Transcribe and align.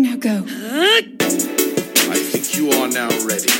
Now 0.00 0.14
go. 0.14 0.44
I 0.46 1.02
think 2.30 2.56
you 2.56 2.70
are 2.70 2.86
now 2.86 3.08
ready. 3.26 3.50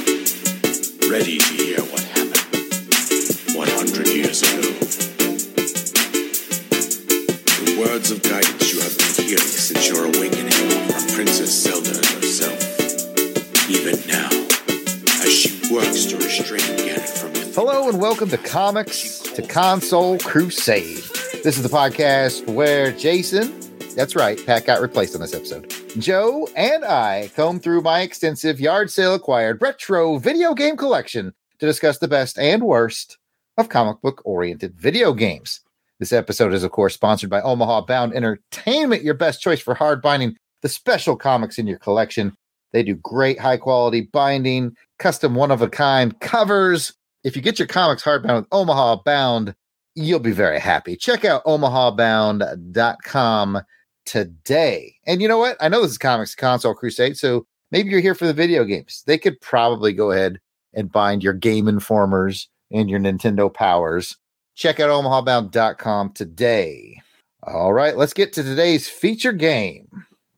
Ready 1.11 1.38
to 1.38 1.53
hear 1.53 1.80
what 1.91 2.00
happened 2.14 2.38
100 3.57 4.07
years 4.07 4.43
ago. 4.43 4.63
The 7.59 7.77
words 7.81 8.12
of 8.12 8.23
guidance 8.23 8.73
you 8.73 8.80
have 8.82 8.96
been 8.96 9.27
hearing 9.27 9.43
since 9.43 9.89
your 9.89 10.05
awakening 10.05 10.53
from 10.87 11.09
Princess 11.12 11.51
Zelda 11.51 11.91
herself. 12.14 12.62
Even 13.68 13.98
now, 14.07 14.30
as 15.27 15.34
she 15.34 15.75
works 15.75 16.05
to 16.05 16.18
restrain 16.18 16.61
Ganon 16.61 17.18
from 17.18 17.34
your 17.34 17.52
Hello 17.52 17.89
and 17.89 18.00
welcome 18.00 18.29
to 18.29 18.39
Comics 18.39 19.18
to 19.34 19.43
Console 19.43 20.20
Crusade. 20.20 21.02
This 21.43 21.57
is 21.57 21.64
the 21.64 21.68
podcast 21.68 22.46
where 22.46 22.93
Jason, 22.93 23.52
that's 23.96 24.14
right, 24.14 24.39
Pat 24.46 24.66
got 24.66 24.80
replaced 24.80 25.16
on 25.16 25.20
this 25.20 25.34
episode. 25.34 25.75
Joe 25.98 26.48
and 26.54 26.84
I 26.84 27.30
comb 27.34 27.58
through 27.58 27.82
my 27.82 28.02
extensive 28.02 28.61
yard 28.61 28.89
sale 28.90 29.14
acquired 29.14 29.61
retro 29.61 30.18
video 30.18 30.54
game 30.54 30.76
collection 30.76 31.34
to 31.58 31.66
discuss 31.66 31.98
the 31.98 32.06
best 32.06 32.39
and 32.39 32.62
worst 32.62 33.19
of 33.56 33.69
comic 33.69 34.01
book 34.01 34.23
oriented 34.25 34.77
video 34.77 35.12
games. 35.12 35.61
This 35.98 36.12
episode 36.12 36.55
is, 36.55 36.62
of 36.62 36.70
course, 36.70 36.95
sponsored 36.95 37.30
by 37.30 37.41
Omaha 37.41 37.87
Bound 37.87 38.15
Entertainment, 38.15 39.03
your 39.03 39.15
best 39.15 39.41
choice 39.41 39.61
for 39.61 39.75
hard 39.75 40.01
binding 40.01 40.37
the 40.62 40.69
special 40.69 41.16
comics 41.16 41.59
in 41.59 41.66
your 41.66 41.79
collection. 41.79 42.33
They 42.73 42.84
do 42.84 42.95
great 42.95 43.41
high 43.41 43.56
quality 43.56 44.03
binding, 44.03 44.77
custom 45.01 45.34
one 45.34 45.51
of 45.51 45.62
a 45.62 45.69
kind 45.69 46.20
covers. 46.20 46.92
If 47.25 47.34
you 47.34 47.42
get 47.42 47.59
your 47.59 47.67
comics 47.67 48.05
hardbound 48.05 48.37
with 48.37 48.47
Omaha 48.53 49.03
Bound, 49.05 49.53
you'll 49.97 50.20
be 50.20 50.30
very 50.30 50.61
happy. 50.61 50.95
Check 50.95 51.25
out 51.25 51.45
omahabound.com 51.45 53.62
today. 54.09 54.97
And 55.07 55.21
you 55.21 55.29
know 55.29 55.39
what? 55.39 55.57
I 55.61 55.69
know 55.69 55.83
this 55.83 55.93
is 55.93 55.98
Comics 55.98 56.35
Console 56.35 56.75
Crusade, 56.75 57.19
so 57.19 57.47
maybe 57.71 57.91
you're 57.91 58.01
here 58.01 58.15
for 58.15 58.27
the 58.27 58.33
video 58.33 58.65
games. 58.65 59.05
They 59.07 59.19
could 59.19 59.39
probably 59.41 59.93
go 59.93 60.11
ahead 60.11 60.41
and 60.73 60.91
bind 60.91 61.23
your 61.23 61.34
Game 61.34 61.69
Informers 61.69 62.48
and 62.73 62.89
your 62.89 63.01
Nintendo 63.01 63.53
Powers. 63.53 64.17
Check 64.55 64.81
out 64.81 64.89
omahabound.com 64.89 66.12
today. 66.12 67.01
All 67.42 67.73
right, 67.73 67.97
let's 67.97 68.14
get 68.14 68.33
to 68.33 68.42
today's 68.42 68.89
feature 68.89 69.33
game. 69.33 69.89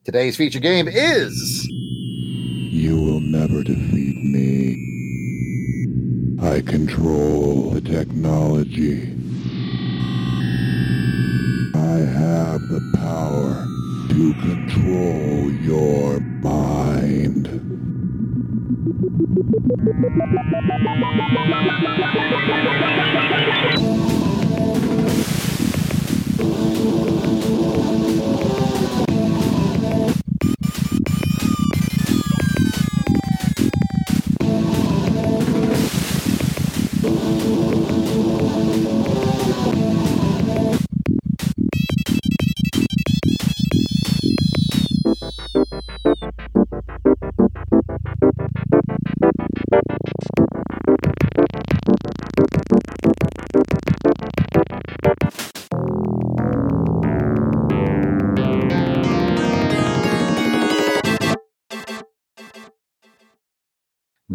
Today's 0.03 0.35
feature 0.35 0.59
game 0.59 0.87
is 0.87 1.65
You 1.69 3.01
will 3.01 3.21
never 3.21 3.63
defeat 3.63 4.17
me. 4.23 4.77
I 6.41 6.61
control 6.61 7.69
the 7.71 7.81
technology. 7.81 9.20
I 11.81 11.97
have 11.97 12.61
the 12.69 12.79
power 12.95 13.65
to 14.09 14.33
control 14.35 15.51
your 15.51 16.19
mind. 16.19 17.47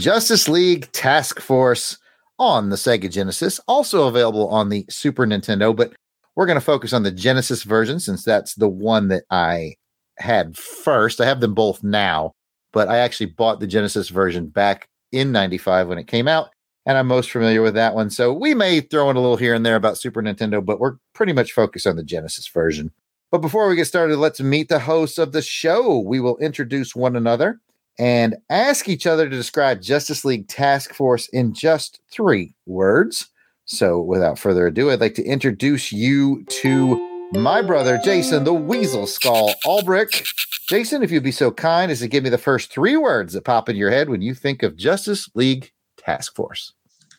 Justice 0.06 0.48
League 0.48 0.92
Task 0.92 1.40
Force 1.40 1.98
on 2.38 2.68
the 2.68 2.76
Sega 2.76 3.10
Genesis, 3.10 3.58
also 3.66 4.06
available 4.06 4.46
on 4.50 4.68
the 4.68 4.86
Super 4.88 5.26
Nintendo, 5.26 5.74
but 5.74 5.94
we're 6.36 6.46
going 6.46 6.54
to 6.54 6.64
focus 6.64 6.92
on 6.92 7.02
the 7.02 7.10
Genesis 7.10 7.64
version 7.64 7.98
since 7.98 8.22
that's 8.22 8.54
the 8.54 8.68
one 8.68 9.08
that 9.08 9.24
I 9.32 9.74
had 10.18 10.56
first. 10.56 11.20
I 11.20 11.26
have 11.26 11.40
them 11.40 11.54
both 11.54 11.82
now, 11.82 12.34
but 12.72 12.86
I 12.86 12.98
actually 12.98 13.26
bought 13.26 13.58
the 13.58 13.66
Genesis 13.66 14.08
version 14.08 14.46
back 14.46 14.86
in 15.10 15.32
95 15.32 15.88
when 15.88 15.98
it 15.98 16.06
came 16.06 16.28
out, 16.28 16.50
and 16.86 16.96
I'm 16.96 17.08
most 17.08 17.32
familiar 17.32 17.60
with 17.60 17.74
that 17.74 17.96
one. 17.96 18.10
So 18.10 18.32
we 18.32 18.54
may 18.54 18.82
throw 18.82 19.10
in 19.10 19.16
a 19.16 19.20
little 19.20 19.36
here 19.36 19.54
and 19.54 19.66
there 19.66 19.74
about 19.74 19.98
Super 19.98 20.22
Nintendo, 20.22 20.64
but 20.64 20.78
we're 20.78 20.98
pretty 21.14 21.32
much 21.32 21.50
focused 21.50 21.84
on 21.88 21.96
the 21.96 22.04
Genesis 22.04 22.46
version. 22.46 22.92
But 23.32 23.38
before 23.38 23.68
we 23.68 23.74
get 23.74 23.86
started, 23.86 24.18
let's 24.18 24.40
meet 24.40 24.68
the 24.68 24.78
hosts 24.78 25.18
of 25.18 25.32
the 25.32 25.42
show. 25.42 25.98
We 25.98 26.20
will 26.20 26.38
introduce 26.38 26.94
one 26.94 27.16
another 27.16 27.60
and 27.98 28.36
ask 28.50 28.88
each 28.88 29.06
other 29.06 29.28
to 29.28 29.34
describe 29.36 29.80
Justice 29.80 30.24
League 30.24 30.48
Task 30.48 30.94
Force 30.94 31.28
in 31.28 31.52
just 31.52 32.00
three 32.10 32.54
words. 32.66 33.28
So, 33.64 34.00
without 34.00 34.38
further 34.38 34.66
ado, 34.66 34.90
I'd 34.90 35.00
like 35.00 35.14
to 35.14 35.24
introduce 35.24 35.92
you 35.92 36.44
to 36.44 37.28
my 37.32 37.62
brother, 37.62 37.98
Jason, 38.04 38.44
the 38.44 38.54
Weasel 38.54 39.06
Skull 39.06 39.52
Albrick. 39.64 40.24
Jason, 40.68 41.02
if 41.02 41.10
you'd 41.10 41.24
be 41.24 41.32
so 41.32 41.50
kind 41.50 41.90
as 41.90 42.00
to 42.00 42.08
give 42.08 42.22
me 42.22 42.30
the 42.30 42.38
first 42.38 42.72
three 42.72 42.96
words 42.96 43.32
that 43.32 43.44
pop 43.44 43.68
in 43.68 43.76
your 43.76 43.90
head 43.90 44.08
when 44.08 44.22
you 44.22 44.34
think 44.34 44.62
of 44.62 44.76
Justice 44.76 45.28
League 45.34 45.72
Task 45.96 46.34
Force. 46.34 46.72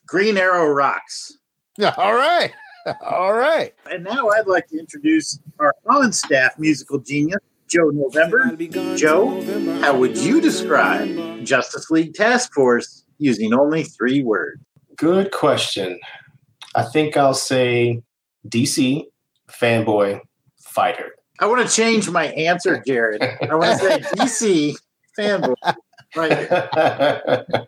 Green 0.06 0.38
Arrow 0.38 0.68
rocks. 0.68 1.38
All 1.98 2.14
right. 2.14 2.52
All 3.02 3.34
right. 3.34 3.74
And 3.92 4.04
now 4.04 4.30
I'd 4.30 4.48
like 4.48 4.68
to 4.68 4.80
introduce 4.80 5.40
our 5.60 5.74
on 5.88 6.14
staff 6.14 6.58
musical 6.58 7.00
genius, 7.00 7.40
Joe 7.68 7.90
November. 7.90 8.56
Joe, 8.96 9.42
how 9.82 9.98
would 9.98 10.18
you 10.18 10.42
describe 10.42 11.44
Justice 11.44 11.90
League 11.90 12.14
Task 12.14 12.54
Force 12.54 13.04
using 13.18 13.54
only 13.54 13.84
three 13.84 14.24
words? 14.24 14.62
Good 14.96 15.32
question. 15.32 16.00
I 16.76 16.84
think 16.84 17.18
I'll 17.18 17.34
say 17.34 18.02
DC, 18.48 19.04
fanboy, 19.50 20.22
fighter. 20.60 21.16
I 21.40 21.46
want 21.46 21.68
to 21.68 21.74
change 21.74 22.10
my 22.10 22.28
answer, 22.28 22.82
Jared. 22.86 23.22
I 23.22 23.54
want 23.56 23.80
to 23.80 23.86
say 23.86 24.00
DC, 24.16 24.76
fanboy, 25.18 25.56
right? 26.16 27.68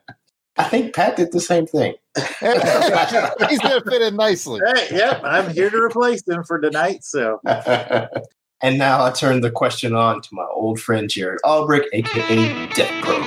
I 0.59 0.63
think 0.65 0.93
Pat 0.93 1.15
did 1.15 1.31
the 1.31 1.39
same 1.39 1.65
thing. 1.67 1.93
He's 2.17 3.59
going 3.59 3.81
to 3.81 3.83
fit 3.89 4.01
in 4.01 4.17
nicely. 4.17 4.59
Hey, 4.75 4.87
yep, 4.91 5.21
I'm 5.23 5.53
here 5.53 5.69
to 5.69 5.77
replace 5.77 6.27
him 6.27 6.43
for 6.43 6.59
tonight. 6.59 7.05
So, 7.05 7.39
and 8.61 8.77
now 8.77 9.03
I 9.03 9.11
turn 9.11 9.41
the 9.41 9.51
question 9.51 9.95
on 9.95 10.21
to 10.21 10.29
my 10.31 10.45
old 10.53 10.79
friend 10.79 11.09
Jared 11.09 11.39
Albrick, 11.45 11.85
aka 11.93 12.67
Death 12.73 13.03
Pro. 13.03 13.19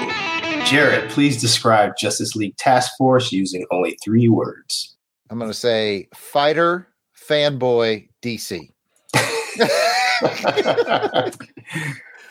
Jared, 0.64 1.10
please 1.10 1.40
describe 1.40 1.96
Justice 1.98 2.36
League 2.36 2.56
Task 2.56 2.92
Force 2.96 3.32
using 3.32 3.66
only 3.70 3.98
three 4.02 4.28
words. 4.28 4.96
I'm 5.30 5.38
going 5.38 5.50
to 5.50 5.56
say 5.56 6.08
fighter, 6.14 6.86
fanboy, 7.16 8.08
DC. 8.22 8.68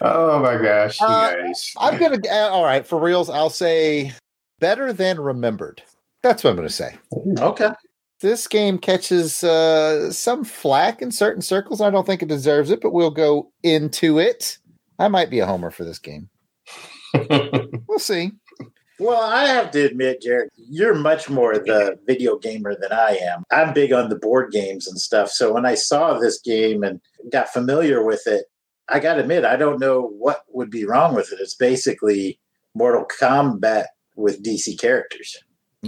oh 0.01 0.39
my 0.39 0.57
gosh, 0.61 0.97
Uh, 1.01 1.33
guys. 1.35 1.73
I'm 1.77 1.99
gonna 1.99 2.19
uh, 2.29 2.49
all 2.49 2.63
right 2.63 2.85
for 2.85 2.99
reals. 2.99 3.29
I'll 3.29 3.49
say 3.49 4.13
better 4.59 4.93
than 4.93 5.19
remembered. 5.19 5.83
That's 6.23 6.43
what 6.43 6.51
I'm 6.51 6.55
gonna 6.55 6.69
say. 6.69 6.97
okay. 7.37 7.69
This 8.21 8.47
game 8.47 8.77
catches 8.77 9.43
uh, 9.43 10.11
some 10.11 10.43
flack 10.43 11.01
in 11.01 11.11
certain 11.11 11.41
circles. 11.41 11.81
I 11.81 11.89
don't 11.89 12.05
think 12.05 12.21
it 12.21 12.29
deserves 12.29 12.69
it, 12.69 12.79
but 12.79 12.93
we'll 12.93 13.09
go 13.11 13.51
into 13.63 14.19
it. 14.19 14.59
I 14.99 15.07
might 15.07 15.31
be 15.31 15.39
a 15.39 15.47
homer 15.47 15.71
for 15.71 15.83
this 15.83 15.99
game. 15.99 16.29
We'll 17.87 17.99
see. 17.99 18.31
Well, 18.99 19.19
I 19.19 19.45
have 19.45 19.71
to 19.71 19.83
admit, 19.83 20.21
Jared, 20.21 20.49
you're 20.55 20.95
much 20.95 21.29
more 21.29 21.55
the 21.55 21.97
video 22.07 22.37
gamer 22.37 22.73
than 22.79 22.93
I 22.93 23.19
am. 23.21 23.43
I'm 23.51 23.73
big 23.73 23.91
on 23.91 24.07
the 24.07 24.15
board 24.15 24.51
games 24.51 24.87
and 24.87 24.97
stuff. 24.97 25.29
So 25.29 25.51
when 25.53 25.65
I 25.65 25.75
saw 25.75 26.17
this 26.17 26.39
game 26.39 26.83
and 26.83 27.01
got 27.29 27.49
familiar 27.49 28.01
with 28.01 28.27
it, 28.27 28.45
I 28.87 28.99
got 28.99 29.15
to 29.15 29.21
admit, 29.21 29.43
I 29.43 29.57
don't 29.57 29.79
know 29.79 30.03
what 30.19 30.43
would 30.53 30.69
be 30.69 30.85
wrong 30.85 31.15
with 31.15 31.33
it. 31.33 31.39
It's 31.41 31.55
basically 31.55 32.39
Mortal 32.75 33.05
Kombat 33.19 33.87
with 34.15 34.41
DC 34.41 34.79
characters. 34.79 35.37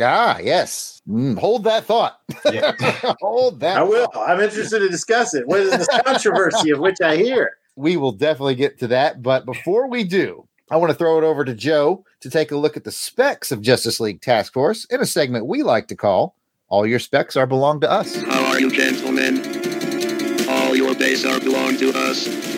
Ah, 0.02 0.40
yes. 0.40 1.02
Mm, 1.08 1.38
hold 1.38 1.66
that 1.66 1.86
thought. 1.86 2.20
Yeah. 2.52 2.74
hold 3.22 3.60
that. 3.60 3.78
I 3.78 3.84
will. 3.84 4.08
thought. 4.08 4.30
I'm 4.30 4.40
interested 4.40 4.80
to 4.80 4.90
discuss 4.90 5.34
it. 5.34 5.48
What 5.48 5.60
is 5.60 5.72
this 5.72 5.88
controversy 6.04 6.72
of 6.72 6.80
which 6.80 6.98
I 7.02 7.16
hear? 7.16 7.58
We 7.76 7.98
will 7.98 8.12
definitely 8.12 8.56
get 8.56 8.80
to 8.80 8.88
that. 8.88 9.22
But 9.22 9.46
before 9.46 9.88
we 9.88 10.04
do, 10.04 10.48
I 10.72 10.78
want 10.78 10.92
to 10.92 10.98
throw 10.98 11.18
it 11.20 11.24
over 11.24 11.46
to 11.46 11.54
Joe 11.54 12.06
to 12.22 12.30
take 12.30 12.52
a 12.52 12.58
look 12.58 12.76
at 12.78 12.84
the 12.84 12.92
specs 12.92 13.52
of 13.52 13.62
Justice 13.62 14.00
League 14.00 14.22
Task 14.22 14.54
Force 14.54 14.86
in 14.86 15.02
a 15.02 15.06
segment 15.06 15.46
we 15.46 15.62
like 15.62 15.88
to 15.90 15.96
call 15.96 16.36
All 16.70 16.86
Your 16.86 17.00
Specs 17.00 17.36
Are 17.36 17.46
Belong 17.46 17.80
to 17.82 17.92
Us. 17.92 18.16
How 18.24 18.46
are 18.46 18.60
you, 18.60 18.72
gentlemen? 18.72 19.40
All 20.50 20.76
your 20.76 20.96
days 20.96 21.26
are 21.26 21.40
belong 21.40 21.78
to 21.78 21.92
us. 21.96 22.53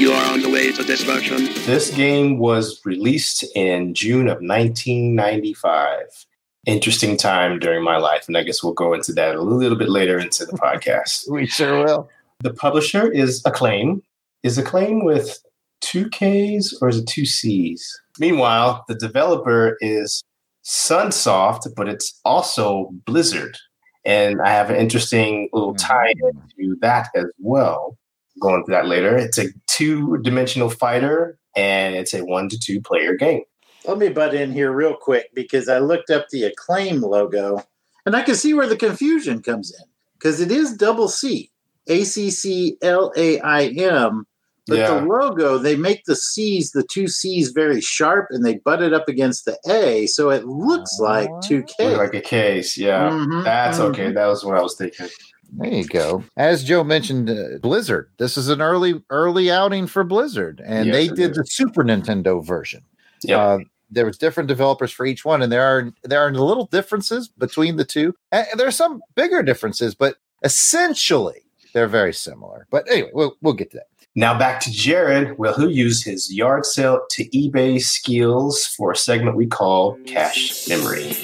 You 0.00 0.12
are 0.12 0.32
on 0.32 0.40
the 0.40 0.48
way 0.48 0.72
to 0.72 0.82
this 0.82 1.02
version. 1.02 1.44
This 1.66 1.90
game 1.90 2.38
was 2.38 2.80
released 2.86 3.44
in 3.54 3.92
June 3.92 4.28
of 4.28 4.38
1995. 4.38 6.24
Interesting 6.64 7.18
time 7.18 7.58
during 7.58 7.84
my 7.84 7.98
life, 7.98 8.24
and 8.26 8.34
I 8.34 8.42
guess 8.42 8.62
we'll 8.62 8.72
go 8.72 8.94
into 8.94 9.12
that 9.12 9.34
a 9.34 9.42
little 9.42 9.76
bit 9.76 9.90
later 9.90 10.18
into 10.18 10.46
the 10.46 10.54
podcast. 10.54 11.24
we 11.30 11.44
sure 11.44 11.84
will. 11.84 12.08
The 12.38 12.54
publisher 12.54 13.12
is 13.12 13.42
Acclaim. 13.44 14.02
Is 14.42 14.56
Acclaim 14.56 15.04
with 15.04 15.38
two 15.82 16.08
Ks 16.08 16.72
or 16.80 16.88
is 16.88 16.96
it 16.96 17.06
two 17.06 17.26
Cs? 17.26 18.00
Meanwhile, 18.18 18.86
the 18.88 18.94
developer 18.94 19.76
is 19.82 20.24
Sunsoft, 20.64 21.74
but 21.76 21.90
it's 21.90 22.18
also 22.24 22.88
Blizzard. 23.04 23.58
And 24.06 24.40
I 24.40 24.48
have 24.48 24.70
an 24.70 24.76
interesting 24.76 25.50
little 25.52 25.72
hmm. 25.72 25.76
tie 25.76 26.14
into 26.22 26.76
that 26.80 27.10
as 27.14 27.26
well. 27.38 27.98
Go 28.40 28.54
into 28.54 28.70
that 28.70 28.86
later. 28.86 29.16
It's 29.16 29.38
a 29.38 29.46
two 29.66 30.18
dimensional 30.18 30.70
fighter 30.70 31.38
and 31.56 31.94
it's 31.94 32.14
a 32.14 32.24
one 32.24 32.48
to 32.48 32.58
two 32.58 32.80
player 32.80 33.14
game. 33.14 33.42
Let 33.86 33.98
me 33.98 34.08
butt 34.08 34.34
in 34.34 34.52
here 34.52 34.72
real 34.72 34.94
quick 34.94 35.30
because 35.34 35.68
I 35.68 35.78
looked 35.78 36.10
up 36.10 36.28
the 36.30 36.44
acclaim 36.44 37.00
logo 37.00 37.62
and 38.06 38.16
I 38.16 38.22
can 38.22 38.34
see 38.34 38.54
where 38.54 38.66
the 38.66 38.76
confusion 38.76 39.42
comes 39.42 39.72
in 39.72 39.86
because 40.18 40.40
it 40.40 40.50
is 40.50 40.76
double 40.76 41.08
C, 41.08 41.50
A 41.86 42.04
C 42.04 42.30
C 42.30 42.76
L 42.82 43.12
A 43.16 43.40
I 43.40 43.66
M. 43.66 44.26
But 44.66 44.78
Yeah. 44.78 44.94
the 45.00 45.06
logo, 45.06 45.58
they 45.58 45.74
make 45.74 46.04
the 46.04 46.14
C's, 46.14 46.70
the 46.70 46.84
two 46.84 47.08
C's 47.08 47.50
very 47.50 47.80
sharp 47.80 48.28
and 48.30 48.44
they 48.44 48.58
butt 48.58 48.82
it 48.82 48.92
up 48.92 49.08
against 49.08 49.44
the 49.44 49.58
A. 49.68 50.06
So 50.06 50.30
it 50.30 50.46
looks 50.46 50.98
like 51.00 51.30
2K. 51.42 51.96
Like 51.96 52.14
a 52.14 52.20
case. 52.20 52.78
Yeah. 52.78 53.10
Mhm, 53.10 53.44
That's 53.44 53.78
mhm. 53.78 53.90
okay. 53.90 54.12
That 54.12 54.26
was 54.26 54.44
what 54.44 54.56
I 54.56 54.62
was 54.62 54.76
thinking. 54.76 55.08
There 55.52 55.72
you 55.72 55.84
go. 55.86 56.24
As 56.36 56.64
Joe 56.64 56.84
mentioned, 56.84 57.28
uh, 57.30 57.58
Blizzard. 57.60 58.10
This 58.18 58.36
is 58.36 58.48
an 58.48 58.60
early 58.62 59.02
early 59.10 59.50
outing 59.50 59.86
for 59.86 60.04
Blizzard, 60.04 60.62
and 60.64 60.86
Yes, 60.86 60.94
they 60.94 61.08
did 61.08 61.30
is. 61.32 61.36
the 61.38 61.44
Super 61.46 61.82
Nintendo 61.84 62.44
version. 62.44 62.82
Yeah. 63.22 63.38
Uh, 63.38 63.58
there 63.90 64.06
was 64.06 64.16
different 64.16 64.46
developers 64.48 64.92
for 64.92 65.04
each 65.04 65.24
one, 65.24 65.42
and 65.42 65.50
there 65.50 65.64
are 65.64 65.92
there 66.04 66.20
are 66.20 66.32
little 66.32 66.66
differences 66.66 67.28
between 67.28 67.76
the 67.76 67.84
two. 67.84 68.14
And 68.30 68.46
there 68.56 68.68
are 68.68 68.72
some 68.72 69.02
bigger 69.16 69.42
differences, 69.42 69.94
but 69.94 70.16
essentially 70.44 71.42
they're 71.74 71.88
very 71.88 72.14
similar. 72.14 72.66
But 72.70 72.88
anyway, 72.88 73.10
we'll 73.12 73.36
we'll 73.42 73.54
get 73.54 73.70
to 73.72 73.78
that. 73.78 73.86
Now 74.14 74.38
back 74.38 74.60
to 74.60 74.72
Jared. 74.72 75.38
Well, 75.38 75.54
he'll 75.54 75.68
his 75.70 76.32
yard 76.32 76.66
sale 76.66 77.00
to 77.10 77.28
eBay 77.30 77.80
skills 77.80 78.64
for 78.66 78.92
a 78.92 78.96
segment 78.96 79.36
we 79.36 79.46
call 79.46 79.98
Cash 80.06 80.68
Memory. 80.68 81.14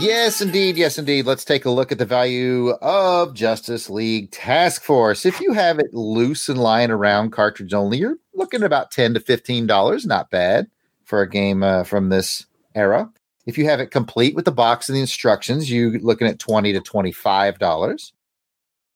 Yes, 0.00 0.40
indeed. 0.40 0.76
Yes, 0.76 0.98
indeed. 0.98 1.26
Let's 1.26 1.44
take 1.44 1.66
a 1.66 1.70
look 1.70 1.92
at 1.92 1.98
the 1.98 2.06
value 2.06 2.70
of 2.80 3.34
Justice 3.34 3.90
League 3.90 4.30
Task 4.30 4.82
Force. 4.82 5.26
If 5.26 5.38
you 5.40 5.52
have 5.52 5.78
it 5.78 5.92
loose 5.92 6.48
and 6.48 6.58
lying 6.58 6.90
around 6.90 7.30
cartridge 7.30 7.74
only, 7.74 7.98
you're 7.98 8.16
looking 8.32 8.62
at 8.62 8.66
about 8.66 8.90
ten 8.90 9.12
to 9.14 9.20
fifteen 9.20 9.66
dollars. 9.66 10.06
Not 10.06 10.30
bad 10.30 10.68
for 11.04 11.20
a 11.20 11.28
game 11.28 11.62
uh, 11.62 11.84
from 11.84 12.08
this 12.08 12.46
era. 12.74 13.10
If 13.44 13.58
you 13.58 13.66
have 13.66 13.80
it 13.80 13.90
complete 13.90 14.34
with 14.34 14.46
the 14.46 14.52
box 14.52 14.88
and 14.88 14.96
the 14.96 15.02
instructions, 15.02 15.70
you're 15.70 15.98
looking 15.98 16.26
at 16.26 16.38
twenty 16.38 16.72
to 16.72 16.80
twenty-five 16.80 17.58
dollars. 17.58 18.13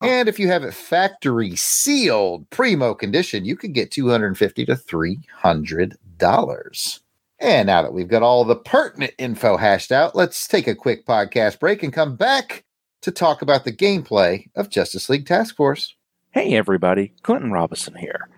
Oh. 0.01 0.07
And 0.07 0.29
if 0.29 0.39
you 0.39 0.49
have 0.49 0.63
it 0.63 0.75
factory 0.75 1.57
sealed, 1.57 2.49
primo 2.51 2.95
condition, 2.95 3.45
you 3.45 3.57
could 3.57 3.73
get 3.73 3.91
two 3.91 4.09
hundred 4.09 4.29
and 4.29 4.39
fifty 4.39 4.65
to 4.67 4.77
three 4.77 5.21
hundred 5.33 5.97
dollars. 6.19 7.01
And 7.41 7.67
now 7.67 7.83
that 7.83 7.93
we've 7.93 8.09
got 8.09 8.23
all 8.23 8.45
the 8.45 8.57
pertinent 8.57 9.15
info 9.19 9.57
hashed 9.57 9.93
out, 9.93 10.15
let's 10.15 10.47
take 10.47 10.67
a 10.67 10.75
quick 10.75 11.07
podcast 11.07 11.61
break 11.61 11.83
and 11.83 11.93
come 11.93 12.17
back 12.17 12.65
to 13.03 13.11
talk 13.11 13.43
about 13.43 13.65
the 13.65 13.73
gameplay 13.73 14.49
of 14.57 14.71
Justice 14.71 15.09
League 15.09 15.27
Task 15.27 15.57
Force. 15.57 15.95
Hey 16.31 16.55
everybody, 16.55 17.13
Clinton 17.23 17.53
Robinson 17.53 17.95
here. 17.97 18.29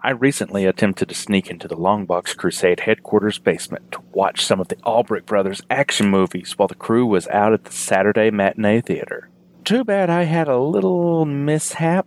I 0.00 0.10
recently 0.10 0.64
attempted 0.64 1.08
to 1.08 1.14
sneak 1.14 1.50
into 1.50 1.66
the 1.66 1.76
Longbox 1.76 2.36
Crusade 2.36 2.80
headquarters 2.80 3.40
basement 3.40 3.90
to 3.90 4.00
watch 4.12 4.44
some 4.44 4.60
of 4.60 4.68
the 4.68 4.76
Albrecht 4.84 5.26
Brothers 5.26 5.62
action 5.70 6.08
movies 6.08 6.56
while 6.56 6.68
the 6.68 6.76
crew 6.76 7.06
was 7.06 7.26
out 7.28 7.52
at 7.52 7.64
the 7.64 7.72
Saturday 7.72 8.30
matinee 8.30 8.80
theater. 8.80 9.28
Too 9.68 9.84
bad 9.84 10.08
I 10.08 10.22
had 10.22 10.48
a 10.48 10.56
little 10.56 11.26
mishap 11.26 12.06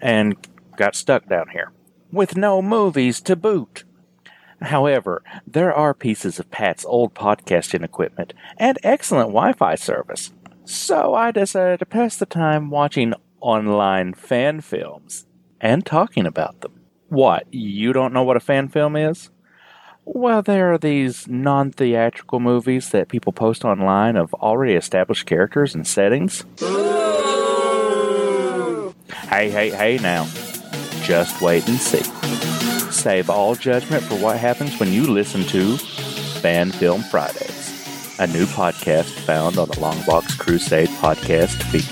and 0.00 0.36
got 0.76 0.94
stuck 0.94 1.28
down 1.28 1.48
here 1.48 1.72
with 2.12 2.36
no 2.36 2.62
movies 2.62 3.20
to 3.22 3.34
boot. 3.34 3.82
However, 4.60 5.24
there 5.48 5.74
are 5.74 5.92
pieces 5.92 6.38
of 6.38 6.52
Pat's 6.52 6.84
old 6.84 7.12
podcasting 7.12 7.82
equipment 7.82 8.34
and 8.56 8.78
excellent 8.84 9.30
Wi 9.30 9.52
Fi 9.52 9.74
service. 9.74 10.32
So 10.64 11.12
I 11.12 11.32
decided 11.32 11.80
to 11.80 11.86
pass 11.86 12.16
the 12.16 12.24
time 12.24 12.70
watching 12.70 13.14
online 13.40 14.14
fan 14.14 14.60
films 14.60 15.26
and 15.60 15.84
talking 15.84 16.24
about 16.24 16.60
them. 16.60 16.82
What, 17.08 17.52
you 17.52 17.92
don't 17.92 18.12
know 18.12 18.22
what 18.22 18.36
a 18.36 18.40
fan 18.40 18.68
film 18.68 18.94
is? 18.94 19.28
Well, 20.04 20.42
there 20.42 20.72
are 20.72 20.78
these 20.78 21.28
non 21.28 21.70
theatrical 21.70 22.40
movies 22.40 22.90
that 22.90 23.08
people 23.08 23.32
post 23.32 23.64
online 23.64 24.16
of 24.16 24.34
already 24.34 24.74
established 24.74 25.26
characters 25.26 25.74
and 25.74 25.86
settings. 25.86 26.44
Hey, 29.28 29.48
hey, 29.48 29.70
hey 29.70 29.98
now. 30.02 30.28
Just 31.02 31.40
wait 31.40 31.68
and 31.68 31.78
see. 31.78 32.02
Save 32.90 33.30
all 33.30 33.54
judgment 33.54 34.02
for 34.02 34.16
what 34.16 34.38
happens 34.38 34.78
when 34.80 34.92
you 34.92 35.06
listen 35.06 35.44
to 35.44 35.76
Fan 36.40 36.72
Film 36.72 37.02
Fridays, 37.02 38.18
a 38.18 38.26
new 38.26 38.46
podcast 38.46 39.10
found 39.20 39.56
on 39.56 39.68
the 39.68 39.74
Longbox 39.76 40.36
Crusade 40.38 40.88
podcast 40.88 41.62
feed. 41.70 41.88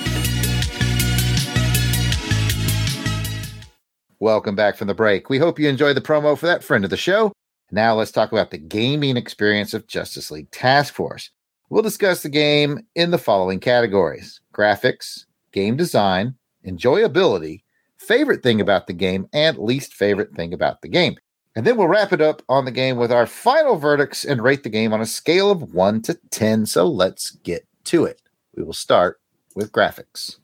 Welcome 4.19 4.57
back 4.57 4.77
from 4.77 4.89
the 4.89 4.95
break. 4.95 5.31
We 5.31 5.39
hope 5.39 5.59
you 5.59 5.69
enjoyed 5.69 5.97
the 5.97 6.03
promo 6.03 6.37
for 6.37 6.47
that 6.47 6.63
friend 6.63 6.85
of 6.85 6.91
the 6.91 6.97
show. 6.97 7.33
Now 7.73 7.95
let's 7.95 8.11
talk 8.11 8.33
about 8.33 8.51
the 8.51 8.59
gaming 8.59 9.17
experience 9.17 9.75
of 9.75 9.87
Justice 9.87 10.31
League 10.31 10.51
Task 10.51 10.93
Force. 10.93 11.31
We'll 11.69 11.83
discuss 11.83 12.23
the 12.23 12.29
game 12.29 12.81
in 12.97 13.13
the 13.13 13.19
following 13.19 13.61
categories 13.61 14.41
graphics, 14.53 15.27
game 15.53 15.77
design, 15.77 16.35
enjoyability, 16.67 17.63
favorite 17.97 18.43
thing 18.43 18.61
about 18.61 18.89
the 18.89 18.93
game, 18.93 19.29
and 19.33 19.57
least 19.57 19.95
favorite 19.95 20.35
thing 20.35 20.53
about 20.53 20.83
the 20.83 20.89
game. 20.89 21.17
And 21.55 21.65
then 21.65 21.77
we'll 21.77 21.87
wrap 21.87 22.13
it 22.13 22.21
up 22.21 22.43
on 22.49 22.65
the 22.65 22.73
game 22.73 22.97
with 22.97 23.13
our 23.13 23.27
final 23.27 23.77
verdicts 23.77 24.25
and 24.25 24.43
rate 24.43 24.65
the 24.65 24.69
game 24.69 24.93
on 24.93 25.01
a 25.01 25.07
scale 25.07 25.51
of 25.51 25.73
1 25.73 26.03
to 26.03 26.19
10. 26.31 26.67
So 26.67 26.87
let's 26.87 27.31
get 27.31 27.67
to 27.85 28.05
it. 28.05 28.21
We 28.57 28.65
will 28.65 28.73
start 28.73 29.21
with 29.55 29.71
graphics. 29.71 30.39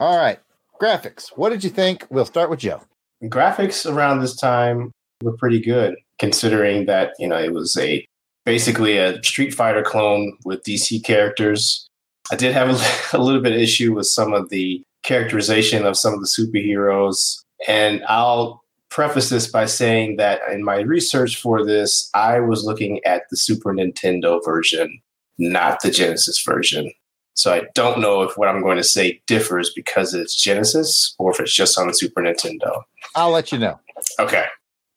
All 0.00 0.16
right, 0.16 0.40
graphics. 0.80 1.28
What 1.36 1.50
did 1.50 1.62
you 1.62 1.70
think? 1.70 2.04
We'll 2.10 2.24
start 2.24 2.50
with 2.50 2.60
Joe. 2.60 2.82
graphics 3.22 3.88
around 3.88 4.20
this 4.20 4.34
time 4.34 4.92
were 5.22 5.36
pretty 5.36 5.60
good 5.60 5.96
considering 6.18 6.86
that 6.86 7.12
you 7.18 7.26
know 7.26 7.38
it 7.38 7.52
was 7.52 7.76
a 7.76 8.06
basically 8.44 8.96
a 8.96 9.22
street 9.22 9.52
fighter 9.52 9.82
clone 9.82 10.36
with 10.44 10.62
dc 10.64 11.02
characters 11.04 11.86
i 12.30 12.36
did 12.36 12.52
have 12.52 12.70
a, 12.70 13.16
a 13.16 13.20
little 13.20 13.40
bit 13.40 13.52
of 13.52 13.58
issue 13.58 13.94
with 13.94 14.06
some 14.06 14.32
of 14.32 14.48
the 14.50 14.82
characterization 15.02 15.86
of 15.86 15.96
some 15.96 16.14
of 16.14 16.20
the 16.20 16.26
superheroes 16.26 17.42
and 17.66 18.02
i'll 18.08 18.62
preface 18.90 19.28
this 19.28 19.46
by 19.46 19.66
saying 19.66 20.16
that 20.16 20.40
in 20.50 20.64
my 20.64 20.80
research 20.80 21.36
for 21.36 21.64
this 21.64 22.10
i 22.14 22.40
was 22.40 22.64
looking 22.64 23.02
at 23.04 23.22
the 23.30 23.36
super 23.36 23.72
nintendo 23.72 24.42
version 24.44 25.00
not 25.38 25.80
the 25.80 25.90
genesis 25.90 26.42
version 26.42 26.90
so 27.34 27.52
i 27.52 27.62
don't 27.74 28.00
know 28.00 28.22
if 28.22 28.36
what 28.36 28.48
i'm 28.48 28.62
going 28.62 28.76
to 28.76 28.84
say 28.84 29.20
differs 29.26 29.70
because 29.74 30.12
it's 30.12 30.34
genesis 30.34 31.14
or 31.18 31.30
if 31.30 31.40
it's 31.40 31.54
just 31.54 31.78
on 31.78 31.86
the 31.86 31.94
super 31.94 32.20
nintendo 32.20 32.82
I'll 33.14 33.30
let 33.30 33.52
you 33.52 33.58
know. 33.58 33.78
Okay. 34.18 34.46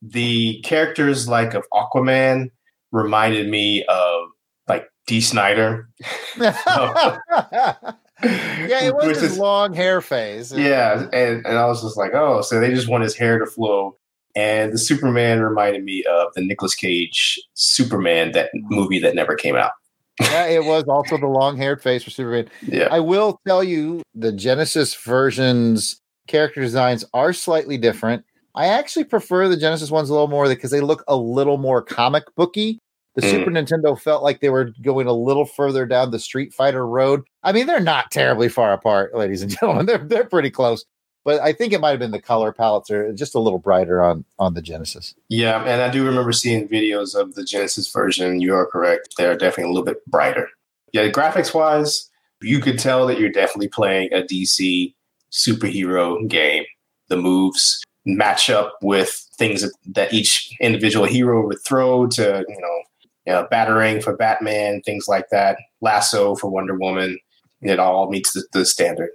The 0.06 0.60
characters 0.64 1.30
like 1.30 1.54
of 1.54 1.66
Aquaman 1.74 2.52
reminded 2.92 3.50
me 3.50 3.86
of 3.86 4.28
like 4.68 4.86
Dee 5.08 5.22
Snider. 5.22 5.88
yeah, 6.38 7.18
it 8.22 8.96
was 8.96 9.08
his 9.08 9.22
his- 9.22 9.38
long 9.38 9.74
hair 9.74 10.02
phase. 10.02 10.52
Yeah, 10.52 11.08
and, 11.14 11.46
and 11.46 11.58
I 11.58 11.66
was 11.66 11.82
just 11.82 11.98
like, 11.98 12.14
oh, 12.14 12.42
so 12.42 12.60
they 12.60 12.74
just 12.74 12.90
want 12.90 13.04
his 13.04 13.16
hair 13.16 13.40
to 13.40 13.46
flow. 13.46 13.98
And 14.36 14.74
the 14.74 14.78
Superman 14.80 15.42
reminded 15.42 15.84
me 15.84 16.04
of 16.06 16.30
the 16.36 16.42
Nicolas 16.42 16.74
Cage 16.74 17.40
Superman, 17.54 18.32
that 18.32 18.50
movie 18.54 19.00
that 19.00 19.14
never 19.14 19.36
came 19.36 19.56
out. 19.56 19.72
yeah, 20.20 20.48
it 20.48 20.66
was 20.66 20.84
also 20.88 21.18
the 21.18 21.28
long 21.28 21.56
haired 21.56 21.84
face 21.84 22.04
for 22.04 22.10
Superman. 22.10 22.50
Yeah. 22.64 22.88
I 22.90 23.00
will 23.00 23.40
tell 23.48 23.64
you 23.64 24.02
the 24.16 24.32
Genesis 24.32 24.96
versions 24.96 26.00
character 26.28 26.62
designs 26.62 27.06
are 27.14 27.32
slightly 27.34 27.78
different. 27.78 28.26
I 28.56 28.68
actually 28.68 29.06
prefer 29.06 29.48
the 29.48 29.58
Genesis 29.58 29.90
ones 29.92 30.10
a 30.10 30.14
little 30.14 30.28
more 30.28 30.48
because 30.48 30.72
they 30.72 30.82
look 30.82 31.04
a 31.08 31.16
little 31.16 31.58
more 31.58 31.82
comic 31.82 32.24
booky. 32.36 32.80
The 33.16 33.22
Mm. 33.22 33.30
Super 33.32 33.52
Nintendo 33.52 34.00
felt 34.00 34.24
like 34.24 34.42
they 34.42 34.50
were 34.50 34.72
going 34.82 35.06
a 35.08 35.14
little 35.14 35.46
further 35.46 35.86
down 35.86 36.12
the 36.12 36.20
Street 36.20 36.52
Fighter 36.54 36.86
road. 36.88 37.22
I 37.44 37.52
mean, 37.52 37.68
they're 37.68 37.80
not 37.80 38.10
terribly 38.12 38.50
far 38.50 38.74
apart, 38.74 39.14
ladies 39.16 39.42
and 39.42 39.52
gentlemen. 39.52 39.86
They're 39.86 40.00
they're 40.00 40.26
pretty 40.26 40.50
close. 40.50 40.84
but 41.26 41.40
I 41.42 41.54
think 41.54 41.74
it 41.74 41.80
might 41.80 41.92
have 41.92 42.00
been 42.00 42.12
the 42.12 42.20
color 42.22 42.52
palettes 42.52 42.90
are 42.92 43.14
just 43.14 43.34
a 43.36 43.40
little 43.40 43.60
brighter 43.60 44.02
on 44.04 44.26
on 44.40 44.56
the 44.56 44.62
Genesis. 44.64 45.14
Yeah, 45.30 45.64
and 45.64 45.82
I 45.82 45.90
do 45.90 46.06
remember 46.06 46.32
seeing 46.32 46.68
videos 46.68 47.16
of 47.16 47.36
the 47.36 47.44
Genesis 47.44 47.88
version. 47.92 48.42
You 48.42 48.56
are 48.56 48.66
correct; 48.66 49.14
they're 49.18 49.38
definitely 49.38 49.66
a 49.72 49.74
little 49.74 49.86
bit 49.86 50.04
brighter. 50.08 50.50
Yeah, 50.92 51.08
graphics 51.10 51.54
wise, 51.54 52.10
you 52.42 52.60
could 52.60 52.78
tell 52.80 53.06
that 53.08 53.20
you're 53.20 53.30
definitely 53.32 53.68
playing 53.70 54.12
a 54.12 54.22
DC 54.24 54.94
superhero 55.32 56.28
game. 56.28 56.64
The 57.10 57.18
moves 57.18 57.84
match 58.06 58.50
up 58.50 58.78
with 58.82 59.10
things 59.36 59.62
that, 59.62 59.72
that 59.86 60.14
each 60.14 60.56
individual 60.60 61.06
hero 61.06 61.46
would 61.46 61.64
throw 61.66 62.08
to, 62.08 62.46
you 62.48 62.62
know, 62.62 62.84
you 63.26 63.34
know, 63.34 63.48
batarang 63.52 64.04
for 64.04 64.16
Batman, 64.16 64.82
things 64.82 65.08
like 65.08 65.30
that. 65.30 65.58
Lasso 65.82 66.36
for 66.36 66.50
Wonder 66.50 66.76
Woman. 66.76 67.18
It 67.62 67.80
all 67.80 68.10
meets 68.10 68.34
the, 68.34 68.46
the 68.52 68.66
standard. 68.66 69.12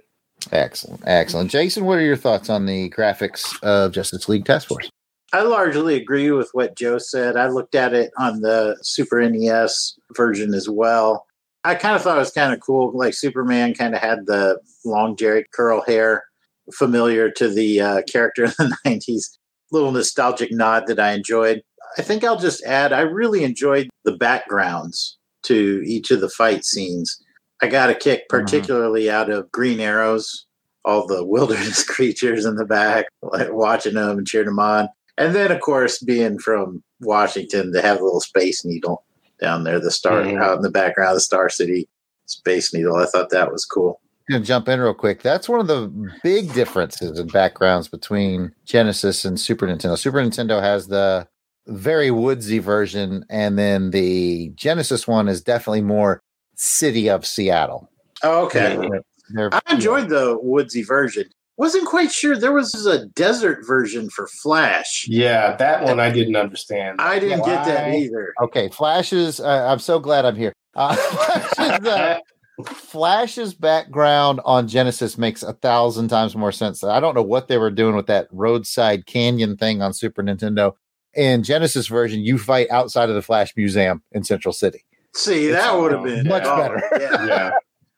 Excellent, 0.51 1.01
excellent. 1.05 1.51
Jason, 1.51 1.85
what 1.85 1.97
are 1.97 2.03
your 2.05 2.15
thoughts 2.15 2.49
on 2.49 2.65
the 2.65 2.89
graphics 2.89 3.61
of 3.61 3.91
Justice 3.91 4.27
League 4.29 4.45
Task 4.45 4.67
Force? 4.67 4.89
I 5.31 5.43
largely 5.43 5.95
agree 5.95 6.31
with 6.31 6.49
what 6.53 6.75
Joe 6.75 6.97
said. 6.97 7.37
I 7.37 7.49
looked 7.49 7.75
at 7.75 7.93
it 7.93 8.11
on 8.17 8.41
the 8.41 8.77
Super 8.81 9.21
NES 9.29 9.95
version 10.15 10.53
as 10.53 10.67
well. 10.67 11.27
I 11.63 11.75
kind 11.75 11.95
of 11.95 12.01
thought 12.01 12.17
it 12.17 12.21
was 12.21 12.31
kind 12.31 12.53
of 12.53 12.61
cool. 12.61 12.91
Like 12.97 13.13
Superman 13.13 13.75
kind 13.75 13.93
of 13.93 14.01
had 14.01 14.25
the 14.25 14.59
long 14.85 15.15
Jerry 15.15 15.45
curl 15.51 15.81
hair, 15.81 16.23
familiar 16.73 17.29
to 17.31 17.47
the 17.49 17.81
uh, 17.81 18.01
character 18.11 18.45
in 18.45 18.51
the 18.57 18.77
90s. 18.85 19.37
Little 19.71 19.91
nostalgic 19.91 20.51
nod 20.51 20.85
that 20.87 20.99
I 20.99 21.11
enjoyed. 21.13 21.61
I 21.97 22.01
think 22.01 22.23
I'll 22.23 22.39
just 22.39 22.63
add 22.63 22.91
I 22.93 23.01
really 23.01 23.43
enjoyed 23.43 23.89
the 24.03 24.15
backgrounds 24.17 25.17
to 25.43 25.81
each 25.85 26.11
of 26.11 26.21
the 26.21 26.29
fight 26.29 26.65
scenes. 26.65 27.21
I 27.61 27.67
got 27.67 27.89
a 27.89 27.95
kick 27.95 28.21
Mm-hmm. 28.29 28.43
particularly 28.45 29.09
out 29.09 29.29
of 29.29 29.51
Green 29.51 29.79
Arrows, 29.79 30.45
all 30.85 31.05
the 31.07 31.23
wilderness 31.35 31.83
creatures 31.83 32.45
in 32.45 32.55
the 32.55 32.65
back, 32.65 33.05
like 33.21 33.51
watching 33.51 33.93
them 33.95 34.17
and 34.17 34.27
cheering 34.27 34.47
them 34.47 34.59
on. 34.59 34.89
And 35.17 35.35
then, 35.35 35.51
of 35.51 35.59
course, 35.61 35.99
being 36.01 36.39
from 36.39 36.81
Washington 37.01 37.73
to 37.73 37.81
have 37.81 37.99
a 37.99 38.03
little 38.03 38.21
Space 38.21 38.63
Needle 38.63 39.03
down 39.41 39.63
there, 39.65 39.79
the 39.79 39.91
star 39.91 40.21
Mhm. 40.23 40.41
out 40.41 40.55
in 40.57 40.61
the 40.63 40.71
background, 40.71 41.15
the 41.15 41.21
Star 41.21 41.49
City 41.49 41.87
Space 42.25 42.73
Needle. 42.73 42.95
I 42.95 43.05
thought 43.05 43.29
that 43.31 43.51
was 43.51 43.65
cool. 43.65 43.99
Going 44.29 44.41
to 44.41 44.47
jump 44.47 44.67
in 44.69 44.79
real 44.79 44.93
quick. 44.93 45.21
That's 45.21 45.49
one 45.49 45.59
of 45.59 45.67
the 45.67 45.91
big 46.23 46.53
differences 46.53 47.19
in 47.19 47.27
backgrounds 47.27 47.87
between 47.87 48.51
Genesis 48.65 49.25
and 49.25 49.39
Super 49.39 49.67
Nintendo. 49.67 49.97
Super 49.97 50.19
Nintendo 50.19 50.61
has 50.61 50.87
the 50.87 51.27
very 51.67 52.11
woodsy 52.11 52.59
version, 52.59 53.25
and 53.29 53.57
then 53.57 53.91
the 53.91 54.51
Genesis 54.55 55.07
one 55.07 55.27
is 55.27 55.41
definitely 55.41 55.81
more 55.81 56.21
city 56.55 57.09
of 57.09 57.25
Seattle. 57.25 57.89
Oh, 58.23 58.45
okay. 58.45 58.75
Mhm. 58.75 58.99
They're- 59.33 59.49
I 59.53 59.61
enjoyed 59.73 60.09
the 60.09 60.37
woodsy 60.41 60.83
version. 60.83 61.25
Wasn't 61.57 61.85
quite 61.85 62.11
sure 62.11 62.37
there 62.37 62.53
was 62.53 62.73
a 62.85 63.05
desert 63.07 63.59
version 63.67 64.09
for 64.09 64.27
Flash. 64.27 65.05
Yeah, 65.09 65.55
that 65.57 65.83
one 65.83 65.99
I 65.99 66.09
didn't 66.09 66.37
understand. 66.37 67.01
I 67.01 67.19
didn't 67.19 67.43
get 67.45 67.65
that 67.65 67.93
either. 67.93 68.33
Okay, 68.41 68.69
Flash's. 68.69 69.39
Uh, 69.41 69.67
I'm 69.69 69.79
so 69.79 69.99
glad 69.99 70.25
I'm 70.25 70.37
here. 70.37 70.53
Uh, 70.75 70.95
Flash's, 70.95 71.85
uh, 71.85 72.19
Flash's 72.65 73.53
background 73.53 74.41
on 74.45 74.67
Genesis 74.67 75.17
makes 75.17 75.43
a 75.43 75.53
thousand 75.53 76.09
times 76.09 76.35
more 76.35 76.51
sense. 76.51 76.83
I 76.83 76.99
don't 76.99 77.15
know 77.15 77.21
what 77.23 77.47
they 77.47 77.57
were 77.57 77.71
doing 77.71 77.95
with 77.95 78.07
that 78.07 78.27
roadside 78.31 79.05
canyon 79.05 79.57
thing 79.57 79.81
on 79.81 79.93
Super 79.93 80.23
Nintendo. 80.23 80.73
In 81.15 81.43
Genesis 81.43 81.87
version, 81.87 82.19
you 82.21 82.37
fight 82.37 82.67
outside 82.69 83.09
of 83.09 83.15
the 83.15 83.21
Flash 83.21 83.53
Museum 83.57 84.03
in 84.11 84.23
Central 84.23 84.53
City. 84.53 84.85
See, 85.15 85.47
that 85.47 85.77
would 85.77 85.91
have 85.91 86.03
been 86.03 86.27
Much 86.27 86.43
oh, 86.45 86.57
better. 86.57 86.81
yeah. 86.99 87.25
yeah. 87.27 87.51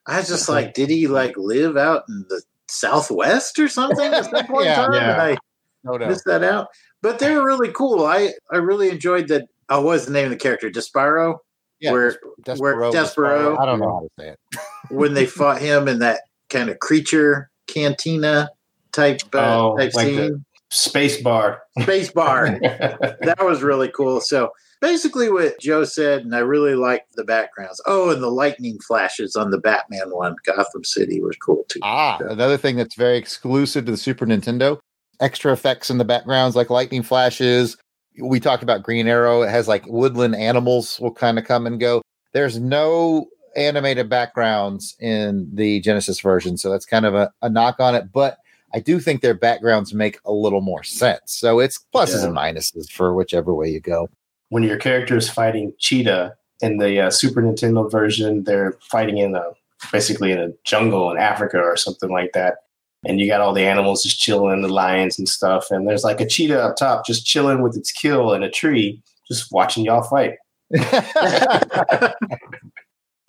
I 0.07 0.17
was 0.19 0.27
just 0.29 0.47
like, 0.47 0.73
did 0.73 0.89
he 0.89 1.07
like 1.07 1.35
live 1.37 1.75
out 1.77 2.03
in 2.07 2.25
the 2.29 2.41
Southwest 2.69 3.59
or 3.59 3.67
something 3.67 4.13
at 4.13 4.25
some 4.25 4.45
point 4.47 4.65
Yeah, 4.65 4.85
in 4.85 4.91
time? 4.91 4.93
yeah. 4.93 5.11
And 5.13 5.21
I 5.21 5.37
No, 5.83 5.97
no. 5.97 6.07
missed 6.07 6.25
that 6.25 6.43
out. 6.43 6.67
But 7.01 7.19
they 7.19 7.35
were 7.35 7.45
really 7.45 7.71
cool. 7.73 8.05
I 8.05 8.31
I 8.51 8.57
really 8.57 8.89
enjoyed 8.89 9.27
that. 9.27 9.47
Oh, 9.69 9.79
what 9.81 9.91
was 9.93 10.05
the 10.05 10.13
name 10.13 10.25
of 10.25 10.31
the 10.31 10.37
character? 10.37 10.69
Despero. 10.69 11.37
Yeah, 11.81 11.91
where 11.91 12.11
Despero, 12.43 12.93
Despero- 12.93 13.59
I 13.59 13.65
don't 13.65 13.79
know 13.79 13.91
how 13.91 13.99
to 14.01 14.09
say 14.19 14.29
it. 14.29 14.39
when 14.91 15.13
they 15.13 15.25
fought 15.25 15.59
him 15.59 15.87
in 15.87 15.99
that 15.99 16.21
kind 16.49 16.69
of 16.69 16.79
creature 16.79 17.49
cantina 17.67 18.49
type 18.91 19.21
uh, 19.33 19.59
Oh, 19.59 19.77
type 19.77 19.93
like 19.95 20.07
scene. 20.07 20.45
Space 20.69 21.21
bar. 21.21 21.63
Space 21.81 22.11
bar. 22.11 22.59
that 22.61 23.37
was 23.41 23.61
really 23.61 23.89
cool. 23.89 24.21
So 24.21 24.51
basically, 24.79 25.29
what 25.29 25.59
Joe 25.59 25.83
said, 25.83 26.23
and 26.23 26.33
I 26.35 26.39
really 26.39 26.75
liked 26.75 27.15
the 27.15 27.25
backgrounds. 27.25 27.81
Oh, 27.85 28.11
and 28.11 28.23
the 28.23 28.29
lightning 28.29 28.79
flashes 28.87 29.35
on 29.35 29.51
the 29.51 29.57
Batman 29.57 30.11
one, 30.11 30.35
Gotham 30.45 30.83
City, 30.83 31.19
was 31.21 31.35
cool 31.37 31.65
too. 31.67 31.79
Ah, 31.83 32.19
another 32.29 32.57
thing 32.57 32.77
that's 32.77 32.95
very 32.95 33.17
exclusive 33.17 33.85
to 33.85 33.91
the 33.91 33.97
Super 33.97 34.25
Nintendo 34.25 34.79
extra 35.19 35.53
effects 35.53 35.89
in 35.89 35.97
the 35.97 36.05
backgrounds, 36.05 36.55
like 36.55 36.69
lightning 36.69 37.03
flashes. 37.03 37.77
We 38.21 38.39
talked 38.39 38.63
about 38.63 38.83
Green 38.83 39.07
Arrow. 39.07 39.41
It 39.41 39.49
has 39.49 39.67
like 39.67 39.85
woodland 39.87 40.35
animals 40.35 40.99
will 40.99 41.13
kind 41.13 41.37
of 41.39 41.45
come 41.45 41.65
and 41.67 41.79
go. 41.79 42.01
There's 42.33 42.59
no 42.59 43.27
animated 43.55 44.09
backgrounds 44.09 44.95
in 44.99 45.49
the 45.53 45.81
Genesis 45.81 46.19
version. 46.21 46.57
So 46.57 46.69
that's 46.69 46.85
kind 46.85 47.05
of 47.05 47.13
a, 47.15 47.31
a 47.41 47.49
knock 47.49 47.79
on 47.79 47.95
it. 47.95 48.11
But 48.13 48.37
I 48.73 48.79
do 48.79 48.99
think 48.99 49.21
their 49.21 49.33
backgrounds 49.33 49.93
make 49.93 50.19
a 50.23 50.31
little 50.31 50.61
more 50.61 50.83
sense. 50.83 51.33
So 51.33 51.59
it's 51.59 51.83
pluses 51.93 52.21
Yeah. 52.21 52.27
and 52.27 52.37
minuses 52.37 52.89
for 52.89 53.13
whichever 53.13 53.53
way 53.53 53.69
you 53.69 53.81
go. 53.81 54.07
when 54.49 54.63
your 54.63 54.77
character 54.77 55.17
is 55.17 55.29
fighting 55.29 55.73
Cheetah 55.79 56.35
in 56.61 56.77
the 56.77 56.99
uh, 57.01 57.09
Super 57.09 57.41
Nintendo 57.41 57.89
version, 57.91 58.43
they're 58.43 58.73
fighting 58.81 59.17
in 59.17 59.35
a 59.35 59.43
basically 59.91 60.31
in 60.31 60.39
a 60.39 60.49
jungle 60.63 61.09
in 61.11 61.17
Africa 61.17 61.57
or 61.59 61.75
something 61.75 62.09
like 62.11 62.31
that. 62.33 62.57
And 63.03 63.19
you 63.19 63.27
got 63.27 63.41
all 63.41 63.53
the 63.53 63.65
animals 63.65 64.03
just 64.03 64.19
chilling, 64.19 64.61
the 64.61 64.67
lions 64.67 65.17
and 65.17 65.27
stuff. 65.27 65.71
And 65.71 65.87
there's 65.87 66.03
like 66.03 66.21
a 66.21 66.25
cheetah 66.25 66.61
up 66.61 66.75
top 66.75 67.05
just 67.05 67.25
chilling 67.25 67.61
with 67.61 67.75
its 67.75 67.91
kill 67.91 68.33
in 68.33 68.43
a 68.43 68.51
tree, 68.51 69.01
just 69.27 69.51
watching 69.51 69.85
y'all 69.85 70.03
fight. 70.03 70.35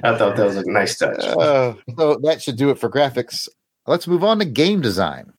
I 0.04 0.16
thought 0.16 0.36
that 0.36 0.44
was 0.44 0.56
a 0.56 0.70
nice 0.70 0.98
touch. 0.98 1.24
Uh, 1.24 1.74
so 1.96 2.16
that 2.22 2.42
should 2.42 2.56
do 2.56 2.70
it 2.70 2.78
for 2.78 2.90
graphics. 2.90 3.48
Let's 3.86 4.06
move 4.06 4.24
on 4.24 4.38
to 4.40 4.44
game 4.44 4.80
design. 4.80 5.32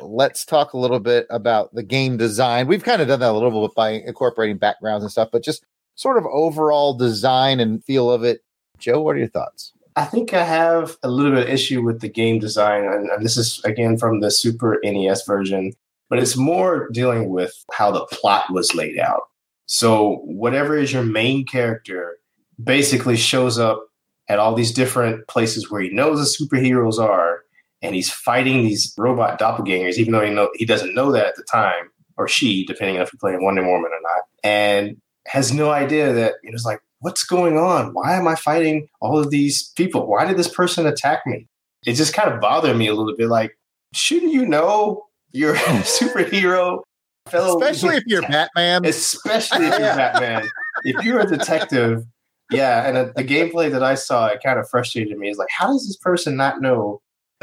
Let's 0.00 0.44
talk 0.44 0.72
a 0.72 0.78
little 0.78 1.00
bit 1.00 1.26
about 1.28 1.74
the 1.74 1.82
game 1.82 2.16
design. 2.16 2.66
We've 2.66 2.84
kind 2.84 3.02
of 3.02 3.08
done 3.08 3.20
that 3.20 3.30
a 3.30 3.32
little 3.32 3.66
bit 3.66 3.74
by 3.74 3.90
incorporating 3.90 4.58
backgrounds 4.58 5.04
and 5.04 5.10
stuff, 5.10 5.28
but 5.32 5.42
just 5.42 5.64
sort 5.96 6.16
of 6.16 6.26
overall 6.26 6.94
design 6.94 7.60
and 7.60 7.84
feel 7.84 8.10
of 8.10 8.22
it. 8.24 8.42
Joe, 8.78 9.02
what 9.02 9.16
are 9.16 9.18
your 9.18 9.28
thoughts? 9.28 9.72
I 9.98 10.04
think 10.04 10.32
I 10.32 10.44
have 10.44 10.96
a 11.02 11.10
little 11.10 11.32
bit 11.32 11.42
of 11.42 11.52
issue 11.52 11.82
with 11.82 12.00
the 12.00 12.08
game 12.08 12.38
design, 12.38 12.84
and, 12.84 13.10
and 13.10 13.24
this 13.24 13.36
is 13.36 13.60
again 13.64 13.98
from 13.98 14.20
the 14.20 14.30
Super 14.30 14.78
NES 14.84 15.26
version, 15.26 15.72
but 16.08 16.20
it's 16.20 16.36
more 16.36 16.88
dealing 16.90 17.30
with 17.30 17.52
how 17.72 17.90
the 17.90 18.06
plot 18.12 18.44
was 18.52 18.76
laid 18.76 18.96
out. 19.00 19.22
So 19.66 20.20
whatever 20.24 20.78
is 20.78 20.92
your 20.92 21.02
main 21.02 21.44
character 21.44 22.16
basically 22.62 23.16
shows 23.16 23.58
up 23.58 23.88
at 24.28 24.38
all 24.38 24.54
these 24.54 24.72
different 24.72 25.26
places 25.26 25.68
where 25.68 25.80
he 25.80 25.90
knows 25.90 26.38
the 26.38 26.46
superheroes 26.46 27.00
are, 27.00 27.40
and 27.82 27.92
he's 27.92 28.08
fighting 28.08 28.62
these 28.62 28.94
robot 28.96 29.40
doppelgangers, 29.40 29.94
even 29.94 30.12
though 30.12 30.24
he 30.24 30.30
know 30.30 30.48
he 30.54 30.64
doesn't 30.64 30.94
know 30.94 31.10
that 31.10 31.26
at 31.26 31.34
the 31.34 31.42
time, 31.42 31.90
or 32.16 32.28
she, 32.28 32.64
depending 32.66 32.98
on 32.98 33.02
if 33.02 33.12
you're 33.12 33.18
playing 33.18 33.42
Wonder 33.42 33.62
Woman 33.62 33.90
or 33.90 34.00
not, 34.02 34.22
and 34.44 34.96
has 35.26 35.52
no 35.52 35.70
idea 35.70 36.12
that 36.12 36.34
you 36.44 36.52
know, 36.52 36.54
it's 36.54 36.64
like, 36.64 36.80
what's 37.00 37.24
going 37.24 37.56
on? 37.58 37.92
Why 37.94 38.16
am 38.16 38.26
I 38.26 38.34
fighting 38.34 38.88
all 39.00 39.18
of 39.18 39.30
these 39.30 39.70
people? 39.76 40.06
Why 40.06 40.24
did 40.24 40.36
this 40.36 40.48
person 40.52 40.86
attack 40.86 41.26
me? 41.26 41.46
It 41.86 41.94
just 41.94 42.14
kind 42.14 42.32
of 42.32 42.40
bothered 42.40 42.76
me 42.76 42.88
a 42.88 42.94
little 42.94 43.16
bit. 43.16 43.28
Like, 43.28 43.56
shouldn't 43.92 44.32
you 44.32 44.46
know 44.46 45.04
you're 45.32 45.54
a 45.54 45.58
superhero? 45.58 46.82
Fellow, 47.28 47.60
Especially 47.60 47.96
if 47.96 48.04
you're 48.06 48.22
Batman. 48.22 48.84
especially 48.86 49.66
if 49.66 49.78
you're 49.78 49.94
Batman. 49.96 50.48
If 50.84 51.04
you're 51.04 51.20
a 51.20 51.26
detective, 51.26 52.04
yeah. 52.50 52.88
And 52.88 52.96
uh, 52.96 53.12
the 53.14 53.24
gameplay 53.24 53.70
that 53.70 53.82
I 53.82 53.94
saw, 53.96 54.28
it 54.28 54.40
kind 54.42 54.58
of 54.58 54.68
frustrated 54.70 55.18
me. 55.18 55.28
It's 55.28 55.38
like, 55.38 55.50
how 55.50 55.66
does 55.66 55.86
this 55.86 55.96
person 55.96 56.36
not 56.36 56.62
know? 56.62 57.02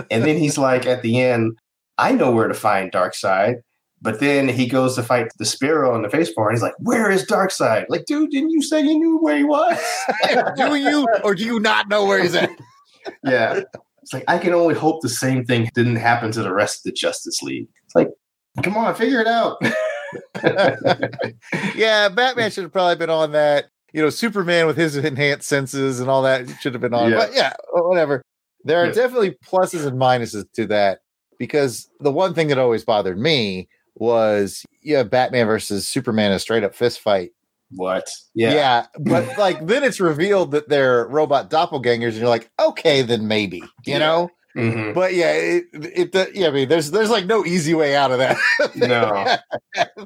And 0.09 0.24
then 0.24 0.38
he's 0.38 0.57
like, 0.57 0.85
at 0.88 1.03
the 1.03 1.19
end, 1.21 1.57
I 1.97 2.12
know 2.13 2.31
where 2.31 2.47
to 2.47 2.53
find 2.53 2.91
Darkseid. 2.91 3.62
But 4.05 4.19
then 4.19 4.47
he 4.47 4.67
goes 4.67 4.93
to 4.95 5.03
fight 5.03 5.31
Despero 5.41 5.95
in 5.95 6.03
the 6.03 6.09
face 6.09 6.31
bar, 6.31 6.47
and 6.47 6.55
he's 6.55 6.62
like, 6.62 6.75
"Where 6.77 7.09
is 7.09 7.25
Darkseid?" 7.25 7.88
Like, 7.89 8.05
dude, 8.05 8.29
didn't 8.29 8.51
you 8.51 8.62
say 8.62 8.79
you 8.81 9.00
knew 9.00 9.17
where 9.17 9.35
he 9.35 9.43
was? 9.43 9.77
do 10.55 10.75
you 10.75 11.07
or 11.24 11.33
do 11.33 11.43
you 11.43 11.59
not 11.59 11.89
know 11.89 12.05
where 12.05 12.21
he's 12.21 12.35
at? 12.35 12.51
yeah. 13.24 13.62
It's 14.03 14.13
like 14.13 14.24
I 14.27 14.38
can 14.38 14.53
only 14.53 14.75
hope 14.75 15.01
the 15.01 15.09
same 15.09 15.43
thing 15.43 15.71
didn't 15.74 15.95
happen 15.95 16.31
to 16.33 16.43
the 16.43 16.53
rest 16.53 16.79
of 16.79 16.83
the 16.83 16.91
Justice 16.91 17.41
League. 17.41 17.67
It's 17.85 17.95
like, 17.95 18.09
come 18.62 18.77
on, 18.77 18.93
figure 18.93 19.19
it 19.21 19.27
out. 19.27 19.57
yeah, 21.75 22.09
Batman 22.09 22.51
should 22.51 22.63
have 22.65 22.71
probably 22.71 22.95
been 22.97 23.09
on 23.09 23.31
that. 23.31 23.65
You 23.91 24.01
know, 24.03 24.09
Superman 24.12 24.67
with 24.67 24.77
his 24.77 24.95
enhanced 24.97 25.47
senses 25.47 26.00
and 26.00 26.09
all 26.09 26.21
that 26.24 26.47
should 26.62 26.74
have 26.74 26.81
been 26.81 26.93
on. 26.93 27.09
Yeah. 27.12 27.17
But 27.17 27.33
yeah, 27.33 27.53
whatever. 27.71 28.21
There 28.63 28.81
are 28.83 28.88
Yeah. 28.88 28.91
definitely 28.91 29.31
pluses 29.31 29.85
and 29.85 30.00
minuses 30.00 30.45
to 30.53 30.67
that 30.67 31.00
because 31.39 31.89
the 32.00 32.12
one 32.12 32.33
thing 32.33 32.50
that 32.50 32.57
always 32.57 32.83
bothered 32.83 33.17
me 33.17 33.67
was 33.95 34.65
yeah, 34.81 35.03
Batman 35.03 35.47
versus 35.47 35.87
Superman 35.87 36.31
a 36.31 36.39
straight 36.39 36.63
up 36.63 36.75
fist 36.75 36.99
fight. 36.99 37.31
what? 37.71 38.09
Yeah. 38.33 38.53
Yeah. 38.53 38.85
but 38.99 39.25
like 39.37 39.65
then 39.65 39.83
it's 39.83 39.99
revealed 39.99 40.51
that 40.51 40.69
they're 40.69 41.07
robot 41.07 41.49
doppelgangers, 41.49 42.09
and 42.09 42.17
you're 42.17 42.29
like, 42.29 42.49
okay, 42.59 43.01
then 43.01 43.27
maybe, 43.27 43.57
you 43.57 43.67
Yeah. 43.85 43.99
know. 43.99 44.29
Mhm. 44.55 44.93
But 44.93 45.13
yeah, 45.13 45.31
it, 45.33 45.65
it, 45.73 46.35
yeah, 46.35 46.47
I 46.47 46.51
mean, 46.51 46.69
there's, 46.69 46.89
there's 46.91 47.09
like 47.09 47.25
no 47.25 47.45
easy 47.45 47.73
way 47.73 47.93
out 47.95 48.11
of 48.11 48.19
that. 48.19 48.37
No. 48.75 49.35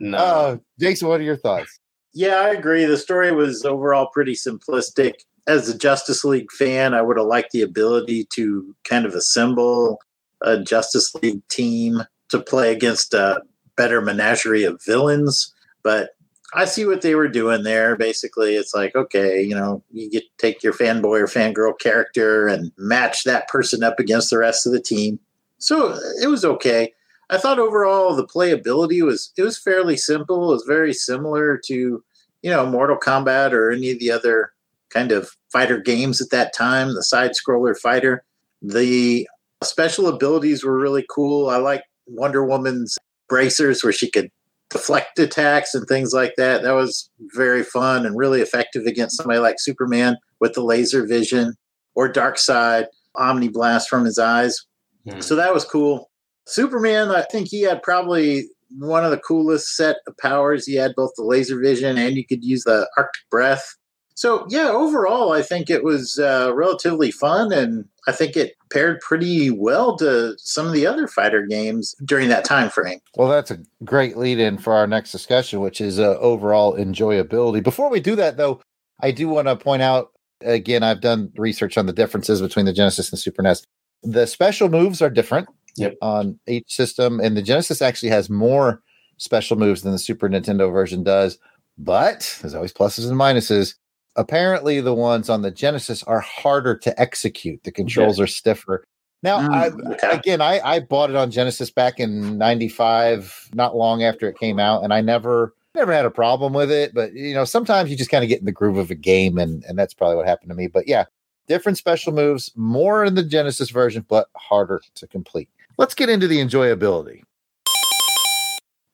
No. 0.00 0.16
Uh, 0.18 0.56
Jason, 0.78 1.08
what 1.08 1.20
are 1.20 1.24
your 1.24 1.36
thoughts? 1.36 1.80
Yeah, 2.14 2.36
I 2.36 2.50
agree. 2.50 2.84
The 2.84 2.96
story 2.96 3.32
was 3.32 3.64
overall 3.64 4.08
pretty 4.12 4.34
simplistic. 4.34 5.14
As 5.48 5.68
a 5.68 5.76
Justice 5.76 6.22
League 6.24 6.52
fan, 6.52 6.94
I 6.94 7.02
would 7.02 7.16
have 7.16 7.26
liked 7.26 7.50
the 7.50 7.62
ability 7.62 8.26
to 8.34 8.76
kind 8.88 9.06
of 9.06 9.14
assemble 9.14 9.98
a 10.42 10.62
Justice 10.62 11.12
League 11.16 11.42
team 11.48 12.02
to 12.28 12.40
play 12.40 12.72
against 12.72 13.14
a 13.14 13.42
better 13.76 14.00
menagerie 14.00 14.64
of 14.64 14.82
villains. 14.84 15.54
But 15.82 16.10
I 16.54 16.64
see 16.64 16.86
what 16.86 17.02
they 17.02 17.14
were 17.14 17.28
doing 17.28 17.62
there. 17.62 17.96
Basically, 17.96 18.56
it's 18.56 18.74
like, 18.74 18.94
okay, 18.94 19.42
you 19.42 19.54
know, 19.54 19.82
you 19.90 20.10
get 20.10 20.24
take 20.38 20.62
your 20.62 20.72
fanboy 20.72 21.20
or 21.20 21.26
fangirl 21.26 21.78
character 21.78 22.46
and 22.46 22.72
match 22.78 23.24
that 23.24 23.48
person 23.48 23.82
up 23.82 24.00
against 24.00 24.30
the 24.30 24.38
rest 24.38 24.66
of 24.66 24.72
the 24.72 24.80
team. 24.80 25.18
So 25.58 25.98
it 26.22 26.28
was 26.28 26.44
okay. 26.44 26.92
I 27.30 27.36
thought 27.36 27.58
overall 27.58 28.14
the 28.14 28.26
playability 28.26 29.04
was 29.04 29.32
it 29.36 29.42
was 29.42 29.58
fairly 29.58 29.96
simple. 29.96 30.50
It 30.50 30.54
was 30.54 30.64
very 30.66 30.94
similar 30.94 31.58
to 31.66 32.02
you 32.42 32.50
know 32.50 32.64
Mortal 32.64 32.96
Kombat 32.98 33.52
or 33.52 33.70
any 33.70 33.90
of 33.90 33.98
the 33.98 34.10
other 34.10 34.52
kind 34.88 35.12
of 35.12 35.36
fighter 35.52 35.78
games 35.78 36.22
at 36.22 36.30
that 36.30 36.54
time. 36.54 36.94
The 36.94 37.02
side 37.02 37.32
scroller 37.32 37.76
fighter. 37.76 38.24
The 38.62 39.28
special 39.62 40.08
abilities 40.08 40.64
were 40.64 40.78
really 40.78 41.04
cool. 41.10 41.50
I 41.50 41.56
like 41.56 41.82
Wonder 42.08 42.44
Woman's 42.44 42.96
bracers 43.28 43.84
where 43.84 43.92
she 43.92 44.10
could 44.10 44.30
deflect 44.70 45.18
attacks 45.18 45.74
and 45.74 45.86
things 45.86 46.12
like 46.12 46.34
that. 46.36 46.62
That 46.62 46.74
was 46.74 47.10
very 47.34 47.62
fun 47.62 48.04
and 48.04 48.16
really 48.16 48.40
effective 48.40 48.84
against 48.86 49.16
somebody 49.16 49.38
like 49.38 49.56
Superman 49.58 50.16
with 50.40 50.54
the 50.54 50.62
laser 50.62 51.06
vision 51.06 51.54
or 51.94 52.12
Darkseid 52.12 52.86
Omni 53.16 53.48
Blast 53.48 53.88
from 53.88 54.04
his 54.04 54.18
eyes. 54.18 54.64
Hmm. 55.08 55.20
So 55.20 55.36
that 55.36 55.54
was 55.54 55.64
cool. 55.64 56.10
Superman, 56.46 57.10
I 57.10 57.22
think 57.22 57.48
he 57.48 57.62
had 57.62 57.82
probably 57.82 58.48
one 58.78 59.04
of 59.04 59.10
the 59.10 59.18
coolest 59.18 59.76
set 59.76 59.96
of 60.06 60.16
powers. 60.18 60.66
He 60.66 60.74
had 60.74 60.94
both 60.94 61.12
the 61.16 61.24
laser 61.24 61.58
vision 61.58 61.98
and 61.98 62.16
you 62.16 62.26
could 62.26 62.44
use 62.44 62.64
the 62.64 62.88
Arctic 62.96 63.22
breath. 63.30 63.76
So 64.18 64.46
yeah, 64.48 64.70
overall, 64.70 65.32
I 65.32 65.42
think 65.42 65.70
it 65.70 65.84
was 65.84 66.18
uh, 66.18 66.50
relatively 66.52 67.12
fun, 67.12 67.52
and 67.52 67.84
I 68.08 68.10
think 68.10 68.36
it 68.36 68.54
paired 68.68 68.98
pretty 68.98 69.52
well 69.52 69.96
to 69.98 70.34
some 70.38 70.66
of 70.66 70.72
the 70.72 70.88
other 70.88 71.06
fighter 71.06 71.46
games 71.46 71.94
during 72.04 72.28
that 72.30 72.44
time 72.44 72.68
frame. 72.68 72.98
Well, 73.14 73.28
that's 73.28 73.52
a 73.52 73.60
great 73.84 74.16
lead 74.16 74.40
in 74.40 74.58
for 74.58 74.72
our 74.72 74.88
next 74.88 75.12
discussion, 75.12 75.60
which 75.60 75.80
is 75.80 76.00
uh, 76.00 76.18
overall 76.18 76.74
enjoyability. 76.76 77.62
Before 77.62 77.90
we 77.90 78.00
do 78.00 78.16
that, 78.16 78.36
though, 78.36 78.60
I 79.00 79.12
do 79.12 79.28
want 79.28 79.46
to 79.46 79.54
point 79.54 79.82
out 79.82 80.10
again, 80.40 80.82
I've 80.82 81.00
done 81.00 81.30
research 81.36 81.78
on 81.78 81.86
the 81.86 81.92
differences 81.92 82.42
between 82.42 82.66
the 82.66 82.72
Genesis 82.72 83.12
and 83.12 83.20
Super 83.20 83.42
NES. 83.42 83.62
The 84.02 84.26
special 84.26 84.68
moves 84.68 85.00
are 85.00 85.10
different 85.10 85.48
Yep. 85.76 85.94
on 86.02 86.40
each 86.48 86.74
system, 86.74 87.20
and 87.20 87.36
the 87.36 87.42
Genesis 87.42 87.80
actually 87.80 88.08
has 88.08 88.28
more 88.28 88.82
special 89.18 89.56
moves 89.56 89.82
than 89.82 89.92
the 89.92 89.98
Super 90.00 90.28
Nintendo 90.28 90.72
version 90.72 91.04
does. 91.04 91.38
But 91.78 92.36
there's 92.40 92.56
always 92.56 92.72
pluses 92.72 93.08
and 93.08 93.16
minuses. 93.16 93.76
Apparently, 94.18 94.80
the 94.80 94.94
ones 94.94 95.30
on 95.30 95.42
the 95.42 95.50
Genesis 95.50 96.02
are 96.02 96.20
harder 96.20 96.76
to 96.76 97.00
execute. 97.00 97.62
The 97.64 97.70
controls 97.72 98.18
are 98.20 98.26
stiffer. 98.26 98.84
Now, 99.22 99.38
Mm, 99.38 99.52
I, 99.52 99.92
okay. 99.94 100.10
again, 100.16 100.40
I, 100.40 100.60
I 100.60 100.80
bought 100.80 101.10
it 101.10 101.16
on 101.16 101.30
Genesis 101.30 101.70
back 101.70 101.98
in 101.98 102.36
'95, 102.38 103.50
not 103.54 103.74
long 103.76 104.02
after 104.02 104.28
it 104.28 104.38
came 104.38 104.58
out, 104.58 104.84
and 104.84 104.92
I 104.92 105.00
never 105.00 105.54
never 105.74 105.92
had 105.92 106.04
a 106.04 106.10
problem 106.10 106.52
with 106.52 106.70
it. 106.70 106.92
But 106.94 107.14
you 107.14 107.34
know, 107.34 107.44
sometimes 107.44 107.90
you 107.90 107.96
just 107.96 108.10
kind 108.10 108.22
of 108.24 108.28
get 108.28 108.40
in 108.40 108.44
the 108.44 108.52
groove 108.52 108.76
of 108.76 108.90
a 108.90 108.94
game, 108.94 109.38
and 109.38 109.64
and 109.64 109.78
that's 109.78 109.94
probably 109.94 110.16
what 110.16 110.26
happened 110.26 110.50
to 110.50 110.54
me. 110.56 110.66
But 110.66 110.86
yeah, 110.88 111.04
different 111.46 111.78
special 111.78 112.12
moves, 112.12 112.52
more 112.56 113.04
in 113.04 113.14
the 113.14 113.22
Genesis 113.24 113.70
version, 113.70 114.04
but 114.08 114.28
harder 114.36 114.80
to 114.96 115.06
complete. 115.06 115.48
Let's 115.78 115.94
get 115.94 116.08
into 116.10 116.26
the 116.28 116.38
enjoyability. 116.38 117.22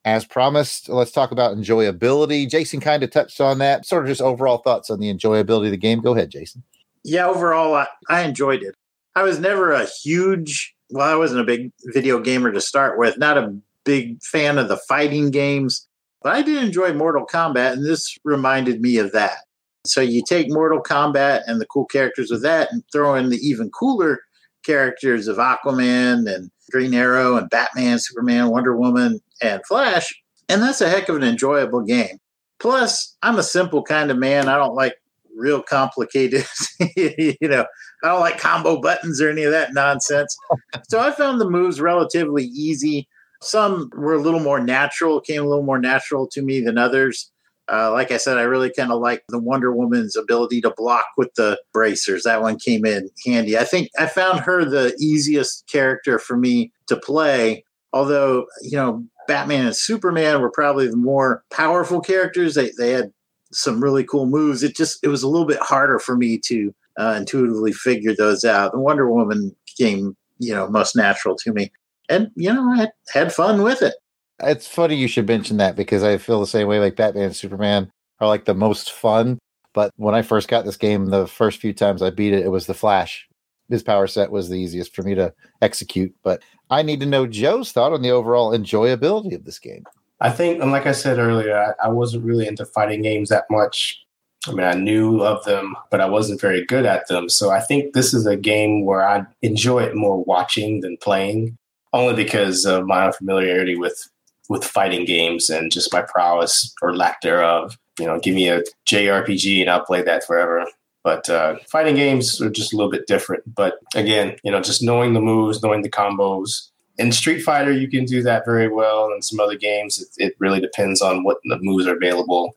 As 0.05 0.23
promised, 0.23 0.87
let's 0.87 1.11
talk 1.11 1.31
about 1.31 1.57
enjoyability. 1.57 2.47
Jason 2.47 2.79
kind 2.79 3.01
of 3.01 3.09
touched 3.09 3.41
on 3.41 3.57
that. 3.57 3.87
Sort 3.87 4.03
of 4.03 4.07
just 4.07 4.21
overall 4.21 4.59
thoughts 4.59 4.91
on 4.91 4.99
the 4.99 5.11
enjoyability 5.11 5.65
of 5.65 5.71
the 5.71 5.77
game. 5.77 5.99
Go 5.99 6.13
ahead, 6.13 6.29
Jason. 6.29 6.63
yeah, 7.03 7.27
overall, 7.27 7.73
I, 7.73 7.87
I 8.07 8.21
enjoyed 8.21 8.61
it. 8.61 8.75
I 9.15 9.23
was 9.23 9.39
never 9.39 9.71
a 9.71 9.85
huge, 10.03 10.75
well, 10.91 11.11
I 11.11 11.15
wasn't 11.15 11.41
a 11.41 11.45
big 11.45 11.71
video 11.85 12.19
gamer 12.19 12.51
to 12.51 12.61
start 12.61 12.99
with, 12.99 13.17
not 13.17 13.37
a 13.37 13.55
big 13.83 14.21
fan 14.21 14.57
of 14.57 14.67
the 14.67 14.77
fighting 14.87 15.31
games, 15.31 15.87
but 16.21 16.33
I 16.35 16.41
did 16.41 16.63
enjoy 16.63 16.93
Mortal 16.93 17.25
Kombat, 17.25 17.73
and 17.73 17.85
this 17.85 18.17
reminded 18.23 18.81
me 18.81 18.97
of 18.97 19.11
that. 19.13 19.37
So 19.85 20.01
you 20.01 20.23
take 20.27 20.51
Mortal 20.51 20.81
Kombat 20.81 21.43
and 21.47 21.61
the 21.61 21.65
cool 21.67 21.85
characters 21.85 22.29
of 22.31 22.41
that 22.41 22.71
and 22.71 22.83
throw 22.91 23.15
in 23.15 23.29
the 23.29 23.37
even 23.37 23.71
cooler 23.71 24.19
characters 24.63 25.27
of 25.27 25.37
Aquaman 25.37 26.31
and 26.31 26.51
Green 26.71 26.93
Arrow 26.93 27.37
and 27.37 27.49
Batman, 27.49 27.99
Superman, 27.99 28.49
Wonder 28.49 28.75
Woman, 28.75 29.19
and 29.41 29.61
Flash, 29.67 30.13
and 30.49 30.61
that's 30.61 30.81
a 30.81 30.89
heck 30.89 31.09
of 31.09 31.15
an 31.15 31.23
enjoyable 31.23 31.81
game. 31.81 32.17
Plus, 32.59 33.15
I'm 33.21 33.37
a 33.37 33.43
simple 33.43 33.83
kind 33.83 34.11
of 34.11 34.17
man. 34.17 34.47
I 34.47 34.57
don't 34.57 34.75
like 34.75 34.95
real 35.35 35.61
complicated, 35.61 36.45
you 36.95 37.35
know, 37.41 37.65
I 38.03 38.07
don't 38.07 38.21
like 38.21 38.39
combo 38.39 38.79
buttons 38.79 39.21
or 39.21 39.29
any 39.29 39.43
of 39.43 39.51
that 39.51 39.73
nonsense. 39.73 40.35
so 40.87 40.99
I 40.99 41.11
found 41.11 41.39
the 41.39 41.49
moves 41.49 41.81
relatively 41.81 42.45
easy. 42.45 43.07
Some 43.41 43.89
were 43.95 44.13
a 44.13 44.21
little 44.21 44.39
more 44.39 44.59
natural, 44.59 45.19
came 45.19 45.43
a 45.43 45.47
little 45.47 45.63
more 45.63 45.79
natural 45.79 46.27
to 46.27 46.41
me 46.41 46.61
than 46.61 46.77
others. 46.77 47.31
Uh, 47.71 47.91
like 47.91 48.11
I 48.11 48.17
said, 48.17 48.37
I 48.37 48.43
really 48.43 48.71
kind 48.71 48.91
of 48.91 49.01
like 49.01 49.23
the 49.29 49.39
Wonder 49.39 49.73
Woman's 49.73 50.15
ability 50.15 50.61
to 50.61 50.73
block 50.77 51.05
with 51.17 51.33
the 51.33 51.59
bracers. 51.73 52.23
That 52.23 52.41
one 52.41 52.59
came 52.59 52.85
in 52.85 53.09
handy. 53.25 53.57
I 53.57 53.63
think 53.63 53.89
I 53.97 54.05
found 54.05 54.41
her 54.41 54.63
the 54.63 54.95
easiest 54.99 55.67
character 55.67 56.19
for 56.19 56.37
me 56.37 56.71
to 56.87 56.95
play. 56.95 57.65
Although, 57.91 58.45
you 58.61 58.77
know, 58.77 59.03
Batman 59.27 59.65
and 59.65 59.75
Superman 59.75 60.41
were 60.41 60.51
probably 60.51 60.87
the 60.87 60.97
more 60.97 61.43
powerful 61.51 62.01
characters. 62.01 62.55
They, 62.55 62.71
they 62.77 62.91
had 62.91 63.11
some 63.51 63.81
really 63.81 64.03
cool 64.03 64.25
moves. 64.25 64.63
It 64.63 64.75
just 64.75 64.99
it 65.03 65.07
was 65.07 65.23
a 65.23 65.27
little 65.27 65.47
bit 65.47 65.59
harder 65.59 65.99
for 65.99 66.15
me 66.15 66.37
to 66.45 66.73
uh, 66.97 67.15
intuitively 67.17 67.73
figure 67.73 68.15
those 68.15 68.43
out. 68.43 68.71
The 68.71 68.79
Wonder 68.79 69.11
Woman 69.11 69.55
came, 69.77 70.15
you 70.39 70.53
know, 70.53 70.67
most 70.67 70.95
natural 70.95 71.35
to 71.37 71.53
me, 71.53 71.71
and 72.09 72.31
you 72.35 72.53
know, 72.53 72.69
I 72.71 72.77
had, 72.77 72.91
had 73.13 73.33
fun 73.33 73.63
with 73.63 73.81
it. 73.81 73.95
It's 74.43 74.67
funny 74.67 74.95
you 74.95 75.07
should 75.07 75.27
mention 75.27 75.57
that 75.57 75.75
because 75.75 76.03
I 76.03 76.17
feel 76.17 76.39
the 76.39 76.47
same 76.47 76.67
way. 76.67 76.79
Like 76.79 76.95
Batman 76.95 77.25
and 77.25 77.35
Superman 77.35 77.91
are 78.19 78.27
like 78.27 78.45
the 78.45 78.53
most 78.53 78.91
fun. 78.91 79.39
But 79.73 79.91
when 79.97 80.15
I 80.15 80.21
first 80.21 80.47
got 80.47 80.65
this 80.65 80.77
game, 80.77 81.07
the 81.07 81.27
first 81.27 81.59
few 81.59 81.73
times 81.73 82.01
I 82.01 82.09
beat 82.09 82.33
it, 82.33 82.45
it 82.45 82.49
was 82.49 82.65
the 82.65 82.73
Flash. 82.73 83.27
His 83.69 83.83
power 83.83 84.07
set 84.07 84.31
was 84.31 84.49
the 84.49 84.59
easiest 84.59 84.95
for 84.95 85.01
me 85.03 85.15
to 85.15 85.33
execute. 85.61 86.13
But 86.23 86.41
I 86.69 86.81
need 86.81 86.99
to 86.99 87.05
know 87.05 87.27
Joe's 87.27 87.71
thought 87.71 87.93
on 87.93 88.01
the 88.01 88.11
overall 88.11 88.51
enjoyability 88.51 89.35
of 89.35 89.45
this 89.45 89.59
game. 89.59 89.83
I 90.21 90.29
think, 90.31 90.61
and 90.61 90.71
like 90.71 90.87
I 90.87 90.91
said 90.93 91.19
earlier, 91.19 91.57
I, 91.57 91.87
I 91.87 91.89
wasn't 91.89 92.23
really 92.23 92.47
into 92.47 92.65
fighting 92.65 93.01
games 93.01 93.29
that 93.29 93.45
much. 93.49 94.01
I 94.47 94.51
mean, 94.51 94.65
I 94.65 94.73
knew 94.73 95.21
of 95.21 95.43
them, 95.45 95.75
but 95.89 96.01
I 96.01 96.05
wasn't 96.07 96.39
very 96.39 96.65
good 96.65 96.85
at 96.85 97.07
them. 97.07 97.29
So 97.29 97.49
I 97.49 97.59
think 97.59 97.93
this 97.93 98.13
is 98.13 98.25
a 98.25 98.37
game 98.37 98.85
where 98.85 99.07
I 99.07 99.25
enjoy 99.41 99.83
it 99.83 99.95
more 99.95 100.23
watching 100.23 100.81
than 100.81 100.97
playing, 100.97 101.57
only 101.93 102.13
because 102.13 102.65
of 102.65 102.85
my 102.85 103.05
unfamiliarity 103.05 103.75
with 103.75 104.09
with 104.47 104.63
fighting 104.63 105.05
games 105.05 105.49
and 105.49 105.71
just 105.71 105.91
my 105.91 106.03
prowess 106.03 106.71
or 106.81 106.95
lack 106.95 107.21
thereof. 107.21 107.77
You 107.99 108.05
know, 108.05 108.19
give 108.19 108.35
me 108.35 108.47
a 108.49 108.61
JRPG 108.87 109.61
and 109.61 109.69
I'll 109.69 109.85
play 109.85 110.03
that 110.03 110.23
forever. 110.23 110.65
But 111.05 111.29
uh, 111.29 111.57
fighting 111.69 111.95
games 111.95 112.41
are 112.41 112.49
just 112.49 112.73
a 112.73 112.75
little 112.75 112.91
bit 112.91 113.05
different. 113.05 113.43
But 113.55 113.75
again, 113.93 114.35
you 114.43 114.49
know, 114.51 114.59
just 114.59 114.81
knowing 114.81 115.13
the 115.13 115.21
moves, 115.21 115.61
knowing 115.61 115.83
the 115.83 115.89
combos. 115.89 116.69
In 116.97 117.11
Street 117.11 117.41
Fighter, 117.41 117.71
you 117.71 117.87
can 117.87 118.05
do 118.05 118.23
that 118.23 118.43
very 118.43 118.67
well. 118.67 119.05
And 119.11 119.23
some 119.23 119.39
other 119.39 119.55
games, 119.55 120.01
it, 120.01 120.07
it 120.17 120.33
really 120.39 120.59
depends 120.59 121.03
on 121.03 121.23
what 121.23 121.37
the 121.43 121.59
moves 121.61 121.85
are 121.85 121.95
available. 121.95 122.55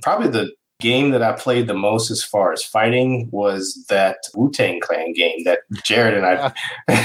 Probably 0.00 0.28
the 0.28 0.52
game 0.80 1.10
that 1.10 1.22
I 1.22 1.32
played 1.32 1.66
the 1.66 1.74
most 1.74 2.10
as 2.10 2.24
far 2.24 2.50
as 2.54 2.64
fighting 2.64 3.28
was 3.30 3.84
that 3.90 4.16
Wu 4.34 4.50
Tang 4.50 4.80
Clan 4.80 5.12
game 5.12 5.44
that 5.44 5.58
Jared 5.84 6.14
and 6.14 6.24
I 6.24 6.54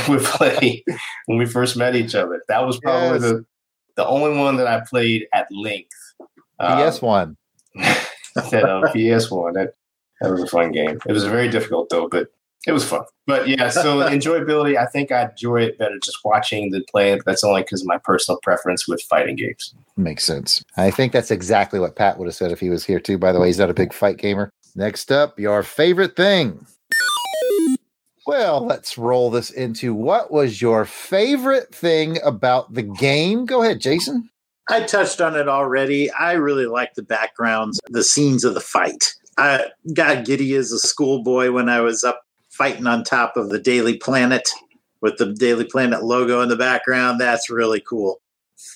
would 0.08 0.22
play 0.24 0.86
when 1.26 1.38
we 1.38 1.46
first 1.46 1.76
met 1.76 1.98
each 1.98 2.16
other. 2.16 2.42
That 2.48 2.66
was 2.66 2.80
probably 2.80 3.20
Yes. 3.20 3.22
the 3.24 3.46
the 3.98 4.08
only 4.08 4.38
one 4.38 4.56
that 4.58 4.68
I 4.68 4.82
played 4.90 5.28
at 5.34 5.48
length. 5.52 5.90
Um, 6.60 6.90
PS 6.92 7.02
one. 7.02 7.36
that 7.76 8.64
uh, 8.66 8.82
PS 8.94 9.30
one. 9.30 9.54
That 9.54 9.74
that 10.22 10.32
was 10.32 10.44
a 10.44 10.48
fun 10.48 10.72
game. 10.72 11.00
It 11.08 11.12
was 11.12 11.26
very 11.26 11.50
difficult 11.50 11.90
though, 11.90 12.08
but 12.08 12.30
it 12.68 12.72
was 12.72 12.86
fun. 12.86 13.04
But 13.28 13.48
yeah, 13.48 13.70
so 13.70 14.00
enjoyability. 14.10 14.78
I 14.78 14.86
think 14.86 15.12
I 15.12 15.30
enjoy 15.30 15.62
it 15.62 15.78
better 15.78 16.00
just 16.04 16.18
watching 16.24 16.72
than 16.72 16.84
playing. 16.90 17.22
That's 17.26 17.44
only 17.44 17.62
because 17.62 17.82
of 17.82 17.88
my 17.88 17.98
personal 17.98 18.40
preference 18.42 18.88
with 18.88 19.02
fighting 19.04 19.36
games. 19.36 19.74
Makes 19.98 20.24
sense. 20.24 20.64
I 20.78 20.92
think 20.92 21.14
that's 21.14 21.32
exactly 21.32 21.80
what 21.80 21.96
Pat 21.96 22.18
would 22.18 22.28
have 22.28 22.36
said 22.36 22.52
if 22.52 22.60
he 22.60 22.70
was 22.70 22.86
here 22.86 23.00
too. 23.00 23.18
By 23.18 23.32
the 23.32 23.40
way, 23.40 23.48
he's 23.48 23.60
not 23.60 23.70
a 23.70 23.74
big 23.74 23.94
fight 23.94 24.18
gamer. 24.18 24.50
Next 24.76 25.12
up, 25.12 25.40
your 25.40 25.64
favorite 25.64 26.16
thing. 26.16 26.66
Well, 28.28 28.66
let's 28.66 28.98
roll 28.98 29.30
this 29.30 29.52
into 29.52 29.94
what 29.94 30.32
was 30.32 30.60
your 30.60 30.84
favorite 30.86 31.74
thing 31.74 32.18
about 32.24 32.74
the 32.74 32.82
game? 32.82 33.46
Go 33.46 33.62
ahead, 33.62 33.80
Jason. 33.80 34.30
I 34.68 34.82
touched 34.82 35.22
on 35.22 35.36
it 35.36 35.48
already. 35.48 36.10
I 36.10 36.34
really 36.34 36.66
like 36.66 36.96
the 36.96 37.04
backgrounds, 37.04 37.80
the 37.88 38.04
scenes 38.04 38.44
of 38.44 38.56
the 38.56 38.62
fight. 38.62 39.14
I 39.38 39.68
got 39.94 40.26
giddy 40.26 40.56
as 40.56 40.72
a 40.72 40.80
schoolboy 40.80 41.52
when 41.52 41.70
I 41.70 41.82
was 41.82 42.04
up 42.04 42.22
fighting 42.50 42.88
on 42.88 43.04
top 43.04 43.36
of 43.36 43.50
the 43.50 43.60
Daily 43.60 43.98
Planet 43.98 44.48
with 45.02 45.18
the 45.18 45.34
Daily 45.34 45.66
Planet 45.66 46.04
logo 46.04 46.42
in 46.42 46.50
the 46.50 46.56
background. 46.56 47.20
That's 47.20 47.50
really 47.50 47.82
cool. 47.82 48.22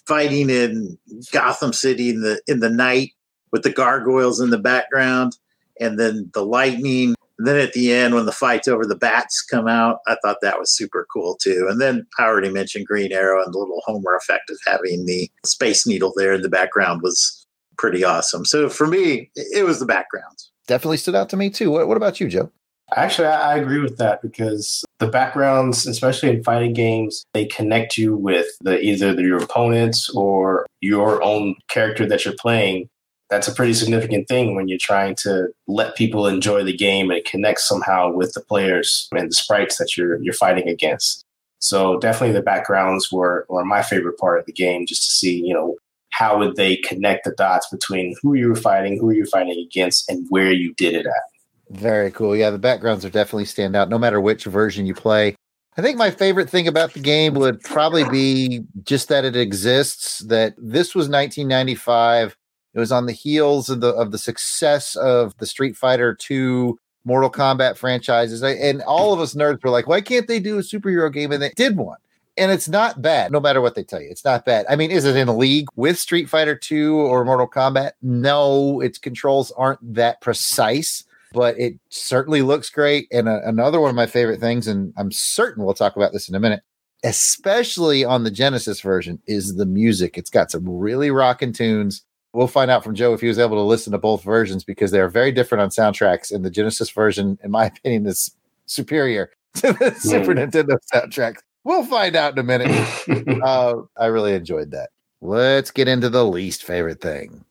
Fighting 0.06 0.50
in 0.50 0.98
Gotham 1.32 1.72
City 1.72 2.10
in 2.10 2.22
the 2.22 2.42
in 2.48 2.60
the 2.60 2.70
night 2.70 3.12
with 3.52 3.64
the 3.64 3.72
gargoyles 3.72 4.40
in 4.40 4.50
the 4.50 4.58
background, 4.58 5.38
and 5.80 6.00
then 6.00 6.30
the 6.34 6.46
lightning. 6.46 7.16
And 7.38 7.48
then 7.48 7.56
at 7.56 7.72
the 7.72 7.94
end, 7.94 8.14
when 8.14 8.26
the 8.26 8.34
fights 8.34 8.68
over 8.68 8.86
the 8.86 8.98
bats 8.98 9.42
come 9.42 9.66
out, 9.68 10.00
I 10.08 10.18
thought 10.22 10.42
that 10.42 10.60
was 10.60 10.76
super 10.76 11.08
cool 11.12 11.36
too. 11.36 11.68
And 11.70 11.80
then 11.80 12.06
I 12.18 12.26
already 12.26 12.50
mentioned 12.50 12.86
Green 12.86 13.14
Arrow 13.14 13.42
and 13.42 13.54
the 13.54 13.58
little 13.58 13.82
Homer 13.86 14.14
effect 14.18 14.50
of 14.50 14.60
having 14.68 15.06
the 15.06 15.32
Space 15.46 15.88
Needle 15.88 16.12
there 16.18 16.34
in 16.34 16.42
the 16.42 16.50
background 16.50 17.02
was 17.02 17.48
pretty 17.78 18.04
awesome. 18.04 18.44
So 18.44 18.68
for 18.68 18.88
me, 18.88 19.32
it 19.36 19.66
was 19.66 19.80
the 19.80 19.86
background. 19.86 20.38
Definitely 20.70 20.98
stood 20.98 21.16
out 21.16 21.30
to 21.30 21.36
me 21.36 21.50
too. 21.50 21.72
What, 21.72 21.88
what 21.88 21.98
about 21.98 22.20
you, 22.20 22.28
Joe? 22.28 22.52
Actually, 22.96 23.28
I, 23.28 23.54
I 23.54 23.58
agree 23.58 23.80
with 23.80 23.98
that 23.98 24.22
because 24.22 24.86
the 25.00 25.08
backgrounds, 25.08 25.88
especially 25.88 26.30
in 26.30 26.44
fighting 26.44 26.74
games, 26.74 27.24
they 27.34 27.48
connect 27.48 27.98
you 27.98 28.16
with 28.16 28.46
the 28.62 28.80
either 28.80 29.20
your 29.20 29.42
opponents 29.42 30.12
or 30.12 30.68
your 30.80 31.24
own 31.24 31.56
character 31.70 32.06
that 32.06 32.24
you're 32.24 32.36
playing. 32.40 32.88
That's 33.32 33.48
a 33.48 33.52
pretty 33.52 33.74
significant 33.74 34.28
thing 34.28 34.54
when 34.54 34.68
you're 34.68 34.78
trying 34.78 35.16
to 35.24 35.48
let 35.68 35.96
people 35.96 36.28
enjoy 36.28 36.64
the 36.64 36.78
game 36.78 37.10
and 37.10 37.26
connect 37.26 37.62
somehow 37.62 38.12
with 38.12 38.34
the 38.34 38.42
players 38.42 39.08
and 39.12 39.32
the 39.32 39.36
sprites 39.36 39.78
that 39.78 39.98
you're 39.98 40.22
you're 40.22 40.36
fighting 40.36 40.70
against. 40.70 41.26
So 41.58 41.98
definitely 41.98 42.34
the 42.34 42.44
backgrounds 42.44 43.12
were 43.12 43.48
were 43.50 43.66
my 43.66 43.82
favorite 43.82 44.20
part 44.20 44.38
of 44.38 44.46
the 44.46 44.54
game, 44.54 44.86
just 44.86 45.02
to 45.06 45.10
see, 45.10 45.44
you 45.44 45.56
know, 45.56 45.78
how 46.12 46.38
would 46.40 46.56
they 46.56 46.78
connect 46.78 47.26
the 47.26 47.32
dots 47.38 47.68
between 47.70 48.16
who 48.22 48.34
you 48.34 48.50
were 48.50 48.56
fighting, 48.56 48.98
who 49.00 49.12
you 49.12 49.22
were 49.22 49.28
fighting 49.28 49.64
against, 49.66 50.10
and 50.10 50.26
where 50.30 50.52
you 50.52 50.74
did 50.76 50.94
it 50.94 51.06
at. 51.06 51.78
Very 51.80 52.12
cool. 52.12 52.36
Yeah, 52.36 52.50
the 52.50 52.58
backgrounds 52.58 53.06
are 53.06 53.10
definitely 53.10 53.46
stand 53.46 53.76
out 53.76 53.90
no 53.90 54.00
matter 54.00 54.20
which 54.20 54.46
version 54.46 54.86
you 54.86 54.96
play. 54.96 55.36
I 55.78 55.82
think 55.82 55.98
my 55.98 56.12
favorite 56.12 56.50
thing 56.50 56.68
about 56.68 56.94
the 56.94 57.00
game 57.00 57.36
would 57.36 57.62
probably 57.62 58.04
be 58.10 58.62
just 58.84 59.08
that 59.10 59.24
it 59.24 59.36
exists, 59.36 60.20
that 60.20 60.56
this 60.58 60.94
was 60.96 61.08
1995. 61.08 62.36
It 62.74 62.80
was 62.80 62.92
on 62.92 63.06
the 63.06 63.14
heels 63.14 63.70
of 63.70 63.82
the 63.82 63.90
of 63.94 64.12
the 64.12 64.18
success 64.18 64.96
of 64.96 65.38
the 65.38 65.46
Street 65.46 65.78
Fighter 65.78 66.16
2 66.16 66.78
Mortal 67.06 67.32
Kombat 67.32 67.78
franchises. 67.78 68.44
And 68.44 68.82
all 68.82 69.14
of 69.14 69.20
us 69.20 69.36
nerds 69.36 69.64
were 69.64 69.70
like, 69.70 69.88
why 69.88 70.02
can't 70.02 70.28
they 70.28 70.40
do 70.40 70.58
a 70.58 70.62
superhero 70.62 71.12
game? 71.14 71.32
And 71.32 71.42
they 71.42 71.52
did 71.56 71.78
one. 71.78 71.98
And 72.40 72.52
it's 72.52 72.70
not 72.70 73.02
bad, 73.02 73.32
no 73.32 73.40
matter 73.40 73.62
what 73.62 73.76
they 73.76 73.84
tell 73.84 74.02
you. 74.02 74.10
It's 74.10 74.26
not 74.26 74.46
bad. 74.46 74.66
I 74.70 74.76
mean, 74.76 74.92
is 74.92 75.06
it 75.06 75.16
in 75.16 75.28
a 75.28 75.36
league 75.36 75.68
with 75.76 76.00
Street 76.00 76.30
Fighter 76.30 76.56
2 76.56 76.96
or 76.96 77.26
Mortal 77.26 77.48
Kombat? 77.48 77.92
No, 78.02 78.80
its 78.80 78.98
controls 78.98 79.52
aren't 79.52 79.94
that 79.94 80.22
precise 80.22 81.04
but 81.32 81.60
it 81.60 81.80
certainly 81.90 82.42
looks 82.42 82.70
great. 82.70 83.08
And 83.12 83.28
a, 83.30 83.48
another 83.48 83.80
one 83.80 83.90
of 83.90 83.96
my 83.96 84.08
favorite 84.08 84.40
things, 84.40 84.68
and 84.68 84.94
I'm 84.98 85.12
certain 85.12 85.64
we'll 85.64 85.74
talk 85.74 85.96
about 85.96 86.12
this 86.12 86.30
in 86.30 86.36
a 86.36 86.40
minute, 86.40 86.62
especially 87.04 88.04
on 88.04 88.24
the 88.24 88.32
Genesis 88.32 88.82
version, 88.82 89.22
is 89.28 89.56
the 89.56 89.66
music. 89.66 90.18
It's 90.18 90.30
got 90.30 90.52
some 90.52 90.68
really 90.68 91.12
rocking 91.12 91.54
tunes. 91.54 92.04
We'll 92.34 92.48
find 92.48 92.70
out 92.70 92.84
from 92.84 92.96
Joe 92.96 93.14
if 93.14 93.22
he 93.22 93.28
was 93.28 93.40
able 93.40 93.58
to 93.58 93.62
listen 93.62 93.92
to 93.92 93.98
both 93.98 94.24
versions 94.24 94.64
because 94.64 94.92
they're 94.92 95.10
very 95.10 95.32
different 95.32 95.62
on 95.62 95.70
soundtracks. 95.70 96.32
And 96.32 96.46
the 96.46 96.52
Genesis 96.52 96.90
version, 96.90 97.38
in 97.44 97.52
my 97.52 97.66
opinion, 97.78 98.06
is 98.06 98.36
superior 98.66 99.32
to 99.56 99.74
the 99.74 99.96
Super 99.98 100.34
hmm. 100.34 100.40
Nintendo 100.40 100.78
soundtrack. 100.94 101.38
We'll 101.70 101.86
find 101.86 102.16
out 102.16 102.34
in 102.34 102.40
a 102.40 102.44
minute. 102.44 102.70
uh, 103.44 103.76
I 103.96 104.08
really 104.08 104.34
enjoyed 104.34 104.72
that. 104.72 104.90
Let's 105.22 105.72
get 105.72 105.88
into 105.88 106.10
the 106.10 106.26
least 106.26 106.64
favorite 106.64 107.02
thing 107.02 107.46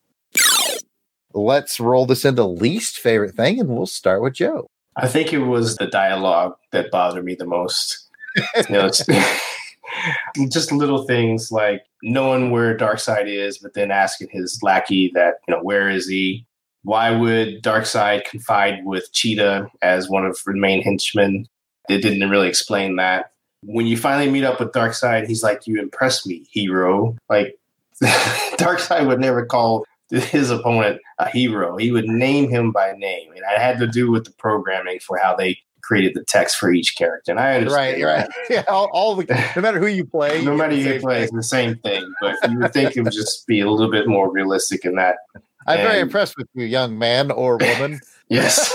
let's 1.34 1.80
roll 1.80 2.06
this 2.06 2.24
into 2.24 2.44
least 2.44 2.98
favorite 2.98 3.34
thing, 3.34 3.60
and 3.60 3.68
we'll 3.68 3.86
start 3.86 4.22
with 4.22 4.34
Joe. 4.34 4.68
I 4.96 5.06
think 5.08 5.32
it 5.32 5.40
was 5.40 5.76
the 5.76 5.86
dialogue 5.86 6.56
that 6.72 6.90
bothered 6.90 7.24
me 7.24 7.34
the 7.34 7.46
most. 7.46 8.08
you 8.56 8.74
know, 8.74 8.90
just 10.50 10.72
little 10.72 11.04
things 11.04 11.52
like 11.52 11.84
knowing 12.02 12.50
where 12.50 12.76
Darkseid 12.76 13.26
is, 13.26 13.58
but 13.58 13.74
then 13.74 13.90
asking 13.90 14.28
his 14.30 14.58
lackey 14.62 15.10
that, 15.14 15.36
you 15.46 15.54
know, 15.54 15.62
where 15.62 15.88
is 15.88 16.08
he? 16.08 16.46
Why 16.82 17.10
would 17.10 17.62
Darkseid 17.62 18.24
confide 18.24 18.84
with 18.84 19.12
Cheetah 19.12 19.68
as 19.82 20.08
one 20.08 20.24
of 20.24 20.38
the 20.44 20.54
main 20.54 20.82
henchmen? 20.82 21.46
They 21.88 22.00
didn't 22.00 22.28
really 22.28 22.48
explain 22.48 22.96
that. 22.96 23.32
When 23.62 23.86
you 23.86 23.96
finally 23.96 24.30
meet 24.30 24.44
up 24.44 24.60
with 24.60 24.72
Darkseid, 24.72 25.26
he's 25.26 25.42
like, 25.42 25.66
You 25.66 25.80
impress 25.80 26.26
me, 26.26 26.46
hero. 26.50 27.16
Like, 27.28 27.58
Darkseid 28.02 29.06
would 29.06 29.20
never 29.20 29.44
call 29.44 29.84
his 30.10 30.50
opponent 30.50 31.00
a 31.18 31.28
hero. 31.28 31.76
He 31.76 31.92
would 31.92 32.06
name 32.06 32.48
him 32.48 32.72
by 32.72 32.92
name, 32.92 33.32
and 33.32 33.44
I 33.44 33.60
had 33.60 33.78
to 33.78 33.86
do 33.86 34.10
with 34.10 34.24
the 34.24 34.30
programming 34.32 35.00
for 35.00 35.18
how 35.18 35.34
they 35.36 35.58
created 35.82 36.14
the 36.14 36.24
text 36.24 36.56
for 36.56 36.70
each 36.70 36.96
character. 36.96 37.32
And 37.32 37.40
I 37.40 37.56
understand, 37.56 38.02
right, 38.02 38.18
right, 38.18 38.28
yeah. 38.50 38.64
All, 38.68 38.90
all 38.92 39.14
the 39.16 39.24
no 39.56 39.62
matter 39.62 39.78
who 39.78 39.86
you 39.86 40.04
play, 40.04 40.42
no 40.44 40.54
matter 40.54 40.76
who 40.76 40.82
you 40.82 41.00
play, 41.00 41.22
it's 41.22 41.32
the 41.32 41.42
same 41.42 41.76
thing. 41.76 42.12
But 42.20 42.36
you 42.50 42.58
would 42.58 42.72
think 42.72 42.96
it 42.96 43.02
would 43.02 43.12
just 43.12 43.46
be 43.46 43.60
a 43.60 43.70
little 43.70 43.90
bit 43.90 44.06
more 44.06 44.30
realistic 44.30 44.84
in 44.84 44.94
that. 44.96 45.16
I'm 45.66 45.78
and, 45.78 45.88
very 45.88 46.00
impressed 46.00 46.36
with 46.36 46.48
you, 46.54 46.64
young 46.64 46.98
man 46.98 47.30
or 47.30 47.56
woman. 47.56 48.00
yes, 48.28 48.74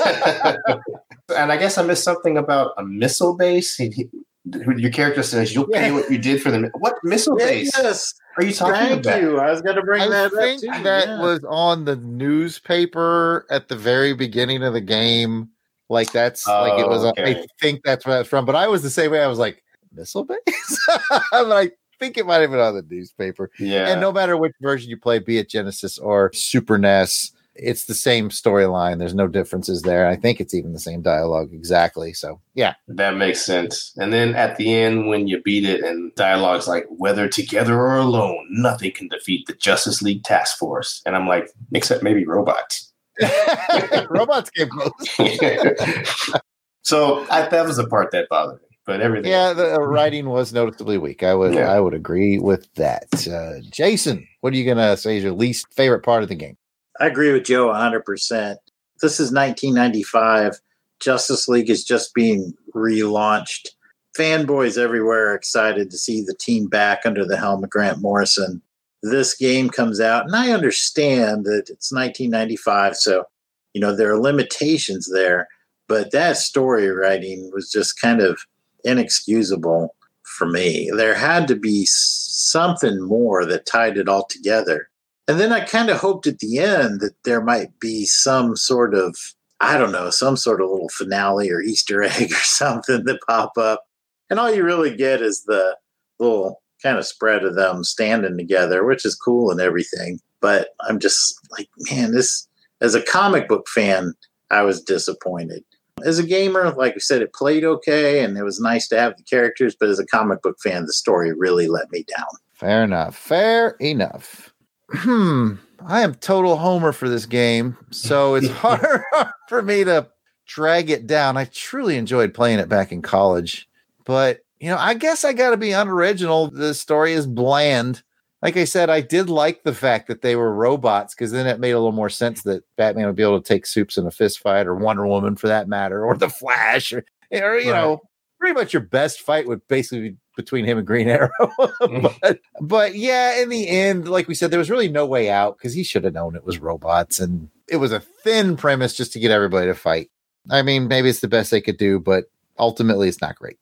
and 1.35 1.51
I 1.51 1.57
guess 1.57 1.77
I 1.77 1.83
missed 1.83 2.03
something 2.03 2.37
about 2.37 2.73
a 2.77 2.83
missile 2.83 3.35
base. 3.35 3.75
He, 3.75 4.09
he, 4.45 4.81
your 4.81 4.91
character 4.91 5.23
says 5.23 5.53
you'll 5.53 5.67
pay 5.67 5.91
what 5.91 6.09
you 6.11 6.17
did 6.17 6.41
for 6.41 6.51
them. 6.51 6.69
what 6.79 6.95
missile 7.03 7.35
base? 7.37 7.71
Yes. 7.77 8.13
Are 8.37 8.43
you 8.43 8.53
talking 8.53 8.73
Thank 8.73 9.05
about? 9.05 9.21
you. 9.21 9.39
I 9.39 9.51
was 9.51 9.61
going 9.61 9.75
to 9.75 9.83
bring 9.83 10.01
I 10.01 10.09
that 10.09 10.31
think 10.31 10.67
up 10.67 10.77
too. 10.77 10.83
that 10.83 11.07
yeah. 11.07 11.21
was 11.21 11.43
on 11.47 11.85
the 11.85 11.95
newspaper 11.97 13.45
at 13.49 13.67
the 13.67 13.75
very 13.75 14.13
beginning 14.13 14.63
of 14.63 14.73
the 14.73 14.81
game. 14.81 15.49
Like 15.89 16.11
that's 16.11 16.47
like 16.47 16.79
it 16.79 16.87
was. 16.87 17.03
Oh, 17.03 17.13
I 17.17 17.45
think 17.61 17.83
that's 17.83 18.05
where 18.05 18.17
that's 18.17 18.29
from. 18.29 18.45
But 18.45 18.55
I 18.55 18.67
was 18.67 18.81
the 18.81 18.89
same 18.89 19.11
way. 19.11 19.21
I 19.21 19.27
was 19.27 19.37
like 19.37 19.63
missile 19.91 20.23
base. 20.23 20.87
but 21.09 21.51
I 21.51 21.71
think 21.99 22.17
it 22.17 22.25
might 22.25 22.41
have 22.41 22.49
been 22.49 22.59
on 22.59 22.73
the 22.73 22.85
newspaper. 22.89 23.51
Yeah. 23.59 23.89
And 23.89 24.01
no 24.01 24.11
matter 24.11 24.35
which 24.37 24.53
version 24.61 24.89
you 24.89 24.97
play, 24.97 25.19
be 25.19 25.37
it 25.37 25.49
Genesis 25.49 25.99
or 25.99 26.31
Super 26.33 26.77
NES, 26.77 27.31
it's 27.55 27.85
the 27.85 27.93
same 27.93 28.29
storyline. 28.29 28.99
There's 28.99 29.13
no 29.13 29.27
differences 29.27 29.83
there. 29.83 30.07
I 30.07 30.15
think 30.15 30.39
it's 30.39 30.53
even 30.53 30.73
the 30.73 30.79
same 30.79 31.01
dialogue 31.01 31.49
exactly. 31.53 32.13
So 32.13 32.41
yeah, 32.53 32.75
That 32.87 33.17
makes 33.17 33.45
sense. 33.45 33.93
And 33.97 34.11
then 34.11 34.35
at 34.35 34.57
the 34.57 34.73
end, 34.73 35.07
when 35.07 35.27
you 35.27 35.41
beat 35.41 35.65
it, 35.65 35.83
and 35.83 36.13
dialogue's 36.15 36.67
like, 36.67 36.85
whether 36.89 37.27
together 37.27 37.79
or 37.79 37.97
alone, 37.97 38.47
nothing 38.49 38.91
can 38.91 39.07
defeat 39.07 39.45
the 39.47 39.53
Justice 39.53 40.01
League 40.01 40.23
Task 40.23 40.57
Force. 40.57 41.01
And 41.05 41.15
I'm 41.15 41.27
like, 41.27 41.49
except 41.73 42.03
maybe 42.03 42.25
robots. 42.25 42.91
robots 44.09 44.49
came 44.49 44.69
close. 44.69 44.91
so 46.81 47.25
I, 47.29 47.47
that 47.47 47.65
was 47.65 47.77
the 47.77 47.87
part 47.87 48.11
that 48.11 48.29
bothered 48.29 48.61
me. 48.61 48.67
But 48.85 48.99
everything. 48.99 49.31
Yeah, 49.31 49.53
the 49.53 49.79
writing 49.79 50.27
was 50.27 50.51
noticeably 50.51 50.97
weak. 50.97 51.23
I 51.23 51.33
would 51.33 51.53
Yeah. 51.53 51.71
I 51.71 51.79
would 51.79 51.93
agree 51.93 52.37
with 52.37 52.67
that. 52.73 53.05
Uh, 53.25 53.61
Jason, 53.69 54.27
what 54.41 54.51
are 54.51 54.57
you 54.57 54.65
gonna 54.65 54.97
say 54.97 55.15
is 55.15 55.23
your 55.23 55.31
least 55.31 55.67
favorite 55.73 56.01
part 56.01 56.21
of 56.21 56.27
the 56.27 56.35
game? 56.35 56.57
I 56.99 57.07
agree 57.07 57.31
with 57.31 57.45
Joe 57.45 57.67
100%. 57.67 58.55
This 59.01 59.19
is 59.19 59.31
1995. 59.31 60.59
Justice 60.99 61.47
League 61.47 61.69
is 61.69 61.83
just 61.83 62.13
being 62.13 62.53
relaunched. 62.75 63.69
Fanboys 64.17 64.77
everywhere 64.77 65.31
are 65.31 65.35
excited 65.35 65.89
to 65.89 65.97
see 65.97 66.21
the 66.21 66.35
team 66.35 66.67
back 66.67 67.01
under 67.05 67.25
the 67.25 67.37
helm 67.37 67.63
of 67.63 67.69
Grant 67.69 67.99
Morrison. 67.99 68.61
This 69.01 69.35
game 69.35 69.69
comes 69.69 69.99
out, 69.99 70.25
and 70.25 70.35
I 70.35 70.51
understand 70.51 71.45
that 71.45 71.65
it's 71.67 71.91
1995, 71.91 72.95
so 72.95 73.25
you 73.73 73.81
know 73.81 73.93
there 73.93 74.11
are 74.13 74.19
limitations 74.19 75.11
there, 75.11 75.47
but 75.89 76.11
that 76.11 76.37
story 76.37 76.87
writing 76.89 77.49
was 77.53 77.69
just 77.69 77.99
kind 77.99 78.21
of 78.21 78.39
inexcusable 78.85 79.93
for 80.23 80.47
me. 80.47 80.89
There 80.95 81.15
had 81.15 81.47
to 81.49 81.55
be 81.55 81.85
something 81.85 83.01
more 83.01 83.45
that 83.45 83.65
tied 83.65 83.97
it 83.97 84.07
all 84.07 84.25
together. 84.25 84.89
And 85.27 85.39
then 85.39 85.53
I 85.53 85.61
kind 85.61 85.89
of 85.89 85.97
hoped 85.97 86.27
at 86.27 86.39
the 86.39 86.59
end 86.59 86.99
that 86.99 87.15
there 87.23 87.41
might 87.41 87.79
be 87.79 88.05
some 88.05 88.55
sort 88.55 88.93
of, 88.93 89.15
I 89.61 89.77
don't 89.77 89.93
know, 89.93 90.09
some 90.09 90.35
sort 90.35 90.61
of 90.61 90.69
little 90.69 90.89
finale 90.89 91.49
or 91.49 91.61
Easter 91.61 92.03
egg 92.03 92.31
or 92.31 92.43
something 92.43 93.05
that 93.05 93.19
pop 93.27 93.57
up. 93.57 93.83
And 94.29 94.39
all 94.39 94.53
you 94.53 94.63
really 94.63 94.95
get 94.95 95.21
is 95.21 95.43
the 95.43 95.77
little 96.19 96.61
kind 96.81 96.97
of 96.97 97.05
spread 97.05 97.45
of 97.45 97.55
them 97.55 97.83
standing 97.83 98.37
together, 98.37 98.83
which 98.83 99.05
is 99.05 99.15
cool 99.15 99.49
and 99.49 99.61
everything. 99.61 100.19
But 100.41 100.69
I'm 100.81 100.99
just 100.99 101.39
like, 101.51 101.69
man, 101.89 102.11
this, 102.11 102.47
as 102.81 102.95
a 102.95 103.01
comic 103.01 103.47
book 103.47 103.67
fan, 103.69 104.13
I 104.51 104.63
was 104.63 104.81
disappointed. 104.81 105.63
As 106.03 106.19
a 106.19 106.25
gamer, 106.25 106.71
like 106.71 106.95
I 106.95 106.99
said, 106.99 107.21
it 107.21 107.33
played 107.33 107.63
okay 107.63 108.23
and 108.23 108.37
it 108.37 108.43
was 108.43 108.59
nice 108.59 108.89
to 108.89 108.99
have 108.99 109.15
the 109.15 109.23
characters. 109.23 109.75
But 109.79 109.87
as 109.87 109.99
a 109.99 110.05
comic 110.05 110.41
book 110.41 110.57
fan, 110.61 110.85
the 110.85 110.91
story 110.93 111.31
really 111.33 111.67
let 111.67 111.89
me 111.91 112.03
down. 112.17 112.27
Fair 112.53 112.83
enough. 112.83 113.15
Fair 113.15 113.77
enough. 113.79 114.52
Hmm. 114.93 115.53
I 115.85 116.01
am 116.01 116.15
total 116.15 116.55
homer 116.57 116.91
for 116.93 117.09
this 117.09 117.25
game, 117.25 117.77
so 117.91 118.35
it's 118.35 118.47
hard 118.51 119.01
for 119.49 119.61
me 119.61 119.83
to 119.83 120.07
drag 120.47 120.89
it 120.89 121.07
down. 121.07 121.35
I 121.37 121.45
truly 121.45 121.97
enjoyed 121.97 122.33
playing 122.33 122.59
it 122.59 122.69
back 122.69 122.91
in 122.91 123.01
college, 123.01 123.67
but 124.05 124.39
you 124.59 124.69
know, 124.69 124.77
I 124.77 124.93
guess 124.93 125.25
I 125.25 125.33
got 125.33 125.49
to 125.49 125.57
be 125.57 125.71
unoriginal. 125.71 126.49
The 126.49 126.73
story 126.73 127.13
is 127.13 127.27
bland. 127.27 128.01
Like 128.41 128.55
I 128.57 128.63
said, 128.65 128.89
I 128.89 129.01
did 129.01 129.29
like 129.29 129.63
the 129.63 129.73
fact 129.73 130.07
that 130.07 130.21
they 130.21 130.35
were 130.35 130.53
robots 130.53 131.15
because 131.15 131.31
then 131.31 131.47
it 131.47 131.59
made 131.59 131.71
a 131.71 131.77
little 131.79 131.91
more 131.93 132.09
sense 132.09 132.43
that 132.43 132.63
Batman 132.77 133.05
would 133.07 133.15
be 133.15 133.23
able 133.23 133.41
to 133.41 133.47
take 133.47 133.65
Supes 133.65 133.97
in 133.97 134.05
a 134.05 134.11
fist 134.11 134.39
fight, 134.39 134.67
or 134.67 134.75
Wonder 134.75 135.07
Woman 135.07 135.35
for 135.35 135.47
that 135.47 135.67
matter, 135.67 136.05
or 136.05 136.15
the 136.15 136.29
Flash. 136.29 136.93
Or 136.93 137.03
or 137.31 137.57
you 137.57 137.71
Right. 137.71 137.81
know, 137.81 138.01
pretty 138.39 138.53
much 138.53 138.73
your 138.73 138.83
best 138.83 139.21
fight 139.21 139.47
would 139.47 139.65
basically 139.67 140.09
be 140.11 140.15
between 140.35 140.65
him 140.65 140.77
and 140.77 140.87
Green 140.87 141.07
Arrow. 141.07 141.31
Mm-hmm. 141.83 142.07
but, 142.21 142.39
but 142.61 142.95
yeah, 142.95 143.41
in 143.41 143.49
the 143.49 143.67
end, 143.67 144.07
like 144.07 144.27
we 144.27 144.35
said, 144.35 144.51
there 144.51 144.59
was 144.59 144.69
really 144.69 144.87
no 144.87 145.05
way 145.05 145.29
out 145.29 145.57
because 145.57 145.73
he 145.73 145.83
should 145.83 146.05
have 146.05 146.13
known 146.13 146.35
it 146.35 146.45
was 146.45 146.59
robots, 146.59 147.19
and 147.19 147.49
it 147.67 147.77
was 147.77 147.91
a 147.91 147.99
thin 147.99 148.55
premise 148.55 148.93
just 148.93 149.11
to 149.13 149.19
get 149.19 149.31
everybody 149.31 149.67
to 149.67 149.73
fight. 149.73 150.09
I 150.49 150.61
mean, 150.61 150.87
maybe 150.87 151.09
it's 151.09 151.19
the 151.19 151.27
best 151.27 151.51
they 151.51 151.61
could 151.61 151.77
do, 151.77 151.99
but 151.99 152.25
ultimately, 152.57 153.09
it's 153.09 153.21
not 153.21 153.35
great. 153.35 153.57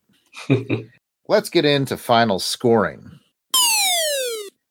Let's 1.28 1.50
get 1.50 1.64
into 1.64 1.96
final 1.96 2.38
scoring. 2.38 3.10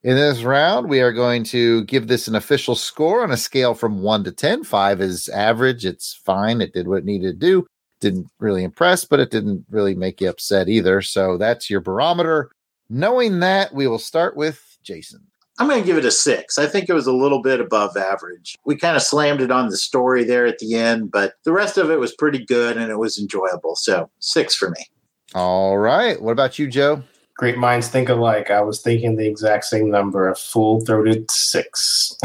In 0.03 0.15
this 0.15 0.41
round, 0.41 0.89
we 0.89 0.99
are 1.01 1.11
going 1.11 1.43
to 1.45 1.83
give 1.83 2.07
this 2.07 2.27
an 2.27 2.35
official 2.35 2.75
score 2.75 3.21
on 3.23 3.31
a 3.31 3.37
scale 3.37 3.75
from 3.75 4.01
one 4.01 4.23
to 4.23 4.31
10. 4.31 4.63
Five 4.63 4.99
is 4.99 5.29
average. 5.29 5.85
It's 5.85 6.13
fine. 6.13 6.59
It 6.59 6.73
did 6.73 6.87
what 6.87 6.99
it 6.99 7.05
needed 7.05 7.39
to 7.39 7.45
do. 7.45 7.67
Didn't 8.01 8.29
really 8.39 8.63
impress, 8.63 9.05
but 9.05 9.21
it 9.21 9.31
didn't 9.31 9.65
really 9.69 9.95
make 9.95 10.19
you 10.19 10.29
upset 10.29 10.67
either. 10.67 11.01
So 11.01 11.37
that's 11.37 11.69
your 11.69 11.79
barometer. 11.79 12.51
Knowing 12.89 13.39
that, 13.39 13.73
we 13.73 13.87
will 13.87 13.99
start 13.99 14.35
with 14.35 14.77
Jason. 14.83 15.21
I'm 15.59 15.67
going 15.67 15.79
to 15.79 15.85
give 15.85 15.97
it 15.97 16.05
a 16.05 16.11
six. 16.11 16.57
I 16.57 16.65
think 16.65 16.89
it 16.89 16.93
was 16.93 17.05
a 17.05 17.13
little 17.13 17.41
bit 17.41 17.59
above 17.59 17.95
average. 17.95 18.57
We 18.65 18.75
kind 18.75 18.95
of 18.97 19.03
slammed 19.03 19.41
it 19.41 19.51
on 19.51 19.69
the 19.69 19.77
story 19.77 20.23
there 20.23 20.47
at 20.47 20.57
the 20.57 20.73
end, 20.73 21.11
but 21.11 21.35
the 21.43 21.51
rest 21.51 21.77
of 21.77 21.91
it 21.91 21.99
was 21.99 22.15
pretty 22.15 22.43
good 22.43 22.77
and 22.77 22.91
it 22.91 22.97
was 22.97 23.19
enjoyable. 23.19 23.75
So 23.75 24.09
six 24.19 24.55
for 24.55 24.71
me. 24.71 24.87
All 25.35 25.77
right. 25.77 26.21
What 26.21 26.31
about 26.31 26.57
you, 26.57 26.67
Joe? 26.67 27.03
Great 27.37 27.57
minds 27.57 27.87
think 27.87 28.09
alike. 28.09 28.49
I 28.49 28.61
was 28.61 28.81
thinking 28.81 29.15
the 29.15 29.27
exact 29.27 29.65
same 29.65 29.89
number, 29.89 30.27
a 30.27 30.35
full 30.35 30.81
throated 30.81 31.29
six. 31.29 32.17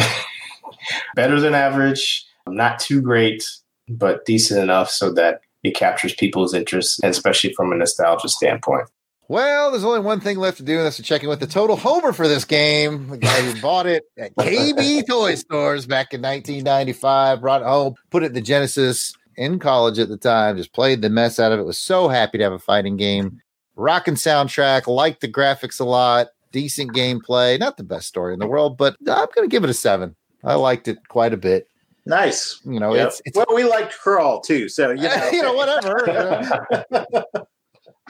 Better 1.15 1.41
than 1.41 1.55
average, 1.55 2.27
not 2.49 2.79
too 2.79 3.01
great, 3.03 3.47
but 3.89 4.25
decent 4.25 4.63
enough 4.63 4.91
so 4.91 5.13
that 5.13 5.41
it 5.67 5.75
captures 5.75 6.15
people's 6.15 6.55
interest, 6.55 7.01
especially 7.03 7.53
from 7.53 7.73
a 7.73 7.77
nostalgia 7.77 8.29
standpoint. 8.29 8.89
Well, 9.29 9.73
there's 9.73 9.85
only 9.85 10.01
one 10.01 10.21
thing 10.21 10.39
left 10.39 10.59
to 10.59 10.63
do, 10.63 10.77
and 10.77 10.87
that's 10.87 10.97
to 10.97 11.03
check 11.03 11.25
in 11.25 11.29
with 11.29 11.41
the 11.41 11.49
total 11.49 11.77
homer 11.77 12.13
for 12.13 12.29
this 12.29 12.45
game. 12.45 13.09
The 13.09 13.19
guy 13.19 13.41
who 13.41 13.61
bought 13.61 13.87
it 13.87 14.05
at 14.17 14.35
KB 14.39 15.05
Toy 15.09 15.35
Stores 15.35 15.85
back 15.85 16.15
in 16.15 16.23
1995, 16.23 17.41
brought 17.41 17.63
it 17.63 17.67
home, 17.67 17.95
put 18.11 18.23
it 18.23 18.27
in 18.27 18.33
the 18.35 18.41
Genesis 18.41 19.15
in 19.37 19.59
college 19.59 19.99
at 19.99 20.09
the 20.09 20.17
time, 20.17 20.57
just 20.57 20.73
played 20.73 21.03
the 21.03 21.11
mess 21.11 21.41
out 21.41 21.51
of 21.51 21.59
it. 21.59 21.65
Was 21.65 21.79
so 21.79 22.07
happy 22.07 22.39
to 22.39 22.45
have 22.45 22.53
a 22.53 22.59
fighting 22.59 22.97
game. 22.97 23.41
Rocking 23.75 24.15
soundtrack, 24.15 24.87
liked 24.87 25.21
the 25.21 25.29
graphics 25.29 25.81
a 25.81 25.85
lot, 25.85 26.29
decent 26.53 26.93
gameplay. 26.93 27.59
Not 27.59 27.77
the 27.77 27.85
best 27.85 28.07
story 28.07 28.33
in 28.33 28.39
the 28.39 28.47
world, 28.47 28.79
but 28.79 28.97
I'm 29.09 29.27
going 29.35 29.49
to 29.49 29.49
give 29.49 29.65
it 29.65 29.71
a 29.71 29.75
seven. 29.75 30.15
I 30.45 30.55
liked 30.55 30.87
it 30.87 30.99
quite 31.09 31.33
a 31.33 31.37
bit. 31.37 31.69
Nice. 32.07 32.61
You 32.65 32.81
know, 32.81 32.95
Yep. 32.95 33.09
it's, 33.09 33.23
it's 33.25 33.37
well, 33.37 33.47
we 33.55 33.65
liked 33.65 33.99
Crawl 33.99 34.41
too. 34.41 34.69
So, 34.69 34.91
you 34.91 35.03
know, 35.03 35.29
you 35.33 35.43
know, 35.43 35.55
whatever. 35.55 36.67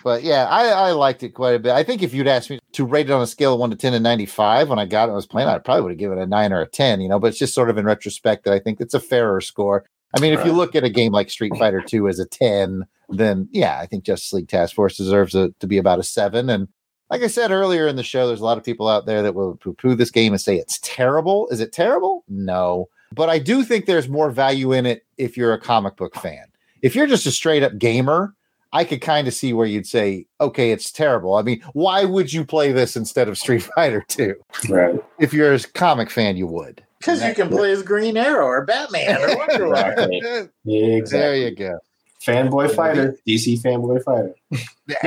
But 0.04 0.22
yeah, 0.22 0.46
I, 0.46 0.68
I 0.68 0.90
liked 0.92 1.24
it 1.24 1.30
quite 1.30 1.56
a 1.56 1.58
bit. 1.58 1.72
I 1.72 1.82
think 1.82 2.00
if 2.00 2.14
you'd 2.14 2.28
asked 2.28 2.48
me 2.48 2.60
to 2.74 2.84
rate 2.84 3.08
it 3.08 3.12
on 3.12 3.22
a 3.22 3.26
scale 3.26 3.54
of 3.54 3.58
one 3.60 3.70
to 3.70 3.76
10 3.76 3.92
and 3.94 4.04
95 4.04 4.68
when 4.68 4.78
I 4.78 4.84
got 4.86 5.08
it, 5.08 5.12
I 5.12 5.14
was 5.16 5.26
playing, 5.26 5.48
I 5.48 5.58
probably 5.58 5.82
would 5.82 5.90
have 5.92 5.98
given 5.98 6.18
it 6.18 6.22
a 6.22 6.26
nine 6.26 6.52
or 6.52 6.60
a 6.60 6.66
10, 6.68 7.00
you 7.00 7.08
know, 7.08 7.18
but 7.18 7.28
it's 7.28 7.38
just 7.38 7.54
sort 7.54 7.70
of 7.70 7.78
in 7.78 7.86
retrospect 7.86 8.44
that 8.44 8.52
I 8.52 8.60
think 8.60 8.80
it's 8.80 8.94
a 8.94 9.00
fairer 9.00 9.40
score. 9.40 9.84
I 10.16 10.20
mean, 10.20 10.32
if 10.32 10.44
you 10.46 10.52
look 10.52 10.76
at 10.76 10.84
a 10.84 10.90
game 10.90 11.10
like 11.10 11.28
Street 11.28 11.56
Fighter 11.58 11.80
2 11.80 12.08
as 12.08 12.20
a 12.20 12.26
10, 12.26 12.84
then 13.08 13.48
yeah, 13.50 13.80
I 13.80 13.86
think 13.86 14.04
Justice 14.04 14.32
League 14.32 14.48
Task 14.48 14.76
Force 14.76 14.96
deserves 14.96 15.34
a, 15.34 15.50
to 15.58 15.66
be 15.66 15.78
about 15.78 15.98
a 15.98 16.04
seven. 16.04 16.50
And 16.50 16.68
like 17.10 17.22
I 17.22 17.26
said 17.26 17.50
earlier 17.50 17.88
in 17.88 17.96
the 17.96 18.02
show, 18.04 18.28
there's 18.28 18.40
a 18.40 18.44
lot 18.44 18.58
of 18.58 18.64
people 18.64 18.86
out 18.86 19.06
there 19.06 19.22
that 19.22 19.34
will 19.34 19.56
poo 19.56 19.74
poo 19.74 19.96
this 19.96 20.12
game 20.12 20.32
and 20.32 20.40
say 20.40 20.56
it's 20.56 20.78
terrible. 20.82 21.48
Is 21.48 21.58
it 21.60 21.72
terrible? 21.72 22.22
No. 22.28 22.88
But 23.16 23.28
I 23.30 23.38
do 23.40 23.64
think 23.64 23.86
there's 23.86 24.08
more 24.08 24.30
value 24.30 24.72
in 24.72 24.86
it 24.86 25.04
if 25.18 25.36
you're 25.36 25.52
a 25.54 25.60
comic 25.60 25.96
book 25.96 26.14
fan. 26.14 26.44
If 26.82 26.94
you're 26.94 27.06
just 27.08 27.26
a 27.26 27.30
straight 27.32 27.62
up 27.64 27.78
gamer, 27.78 28.34
I 28.72 28.84
could 28.84 29.00
kind 29.00 29.26
of 29.26 29.32
see 29.34 29.52
where 29.54 29.66
you'd 29.66 29.86
say, 29.86 30.26
okay, 30.40 30.70
it's 30.70 30.92
terrible. 30.92 31.34
I 31.36 31.42
mean, 31.42 31.62
why 31.72 32.04
would 32.04 32.32
you 32.32 32.44
play 32.44 32.72
this 32.72 32.94
instead 32.94 33.26
of 33.28 33.38
Street 33.38 33.62
Fighter 33.74 34.04
2? 34.08 34.34
right. 34.68 35.02
If 35.18 35.32
you're 35.32 35.54
a 35.54 35.58
comic 35.60 36.10
fan, 36.10 36.36
you 36.36 36.46
would. 36.46 36.84
because 36.98 37.24
you 37.24 37.32
can 37.34 37.48
play 37.48 37.72
as 37.72 37.82
Green 37.82 38.16
Arrow 38.18 38.44
or 38.44 38.64
Batman 38.66 39.16
or 39.22 39.36
Wonder 39.36 39.66
Woman. 39.70 40.50
Exactly. 40.66 41.18
There 41.18 41.36
you 41.36 41.56
go. 41.56 41.78
Fanboy 42.22 42.74
fighter, 42.74 43.16
DC 43.26 43.62
fanboy 43.62 44.02
fighter. 44.02 44.34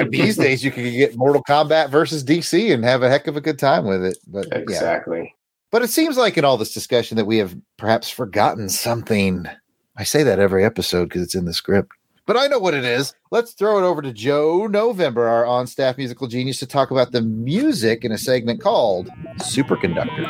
These 0.10 0.38
days, 0.38 0.64
you 0.64 0.72
can 0.72 0.84
get 0.86 1.18
Mortal 1.18 1.44
Kombat 1.44 1.90
versus 1.90 2.24
DC 2.24 2.74
and 2.74 2.84
have 2.86 3.04
a 3.04 3.10
heck 3.10 3.28
of 3.28 3.36
a 3.36 3.42
good 3.42 3.60
time 3.60 3.86
with 3.86 4.04
it. 4.06 4.18
But 4.26 4.48
yeah, 4.50 4.58
Exactly. 4.60 5.36
But 5.72 5.84
it 5.84 5.92
seems 5.92 6.18
like 6.18 6.36
in 6.36 6.46
all 6.46 6.58
this 6.58 6.74
discussion 6.74 7.18
that 7.18 7.26
we 7.26 7.38
have 7.38 7.56
perhaps 7.78 8.10
forgotten 8.10 8.70
something. 8.70 9.46
I 9.96 10.04
say 10.04 10.24
that 10.24 10.40
every 10.40 10.66
episode 10.66 11.10
because 11.10 11.22
it's 11.22 11.36
in 11.36 11.46
the 11.46 11.54
script. 11.54 11.92
But 12.26 12.38
I 12.38 12.48
know 12.48 12.58
what 12.58 12.74
it 12.74 12.84
is. 12.84 13.14
Let's 13.32 13.54
throw 13.54 13.78
it 13.78 13.84
over 13.84 14.02
to 14.02 14.12
Joe 14.12 14.68
November, 14.68 15.28
our 15.28 15.46
on 15.46 15.68
staff 15.68 15.98
musical 15.98 16.28
genius, 16.28 16.60
to 16.60 16.68
talk 16.68 16.90
about 16.90 17.12
the 17.12 17.22
music 17.22 18.04
in 18.04 18.12
a 18.12 18.18
segment 18.18 18.62
called 18.62 19.10
Superconductor. 19.38 20.26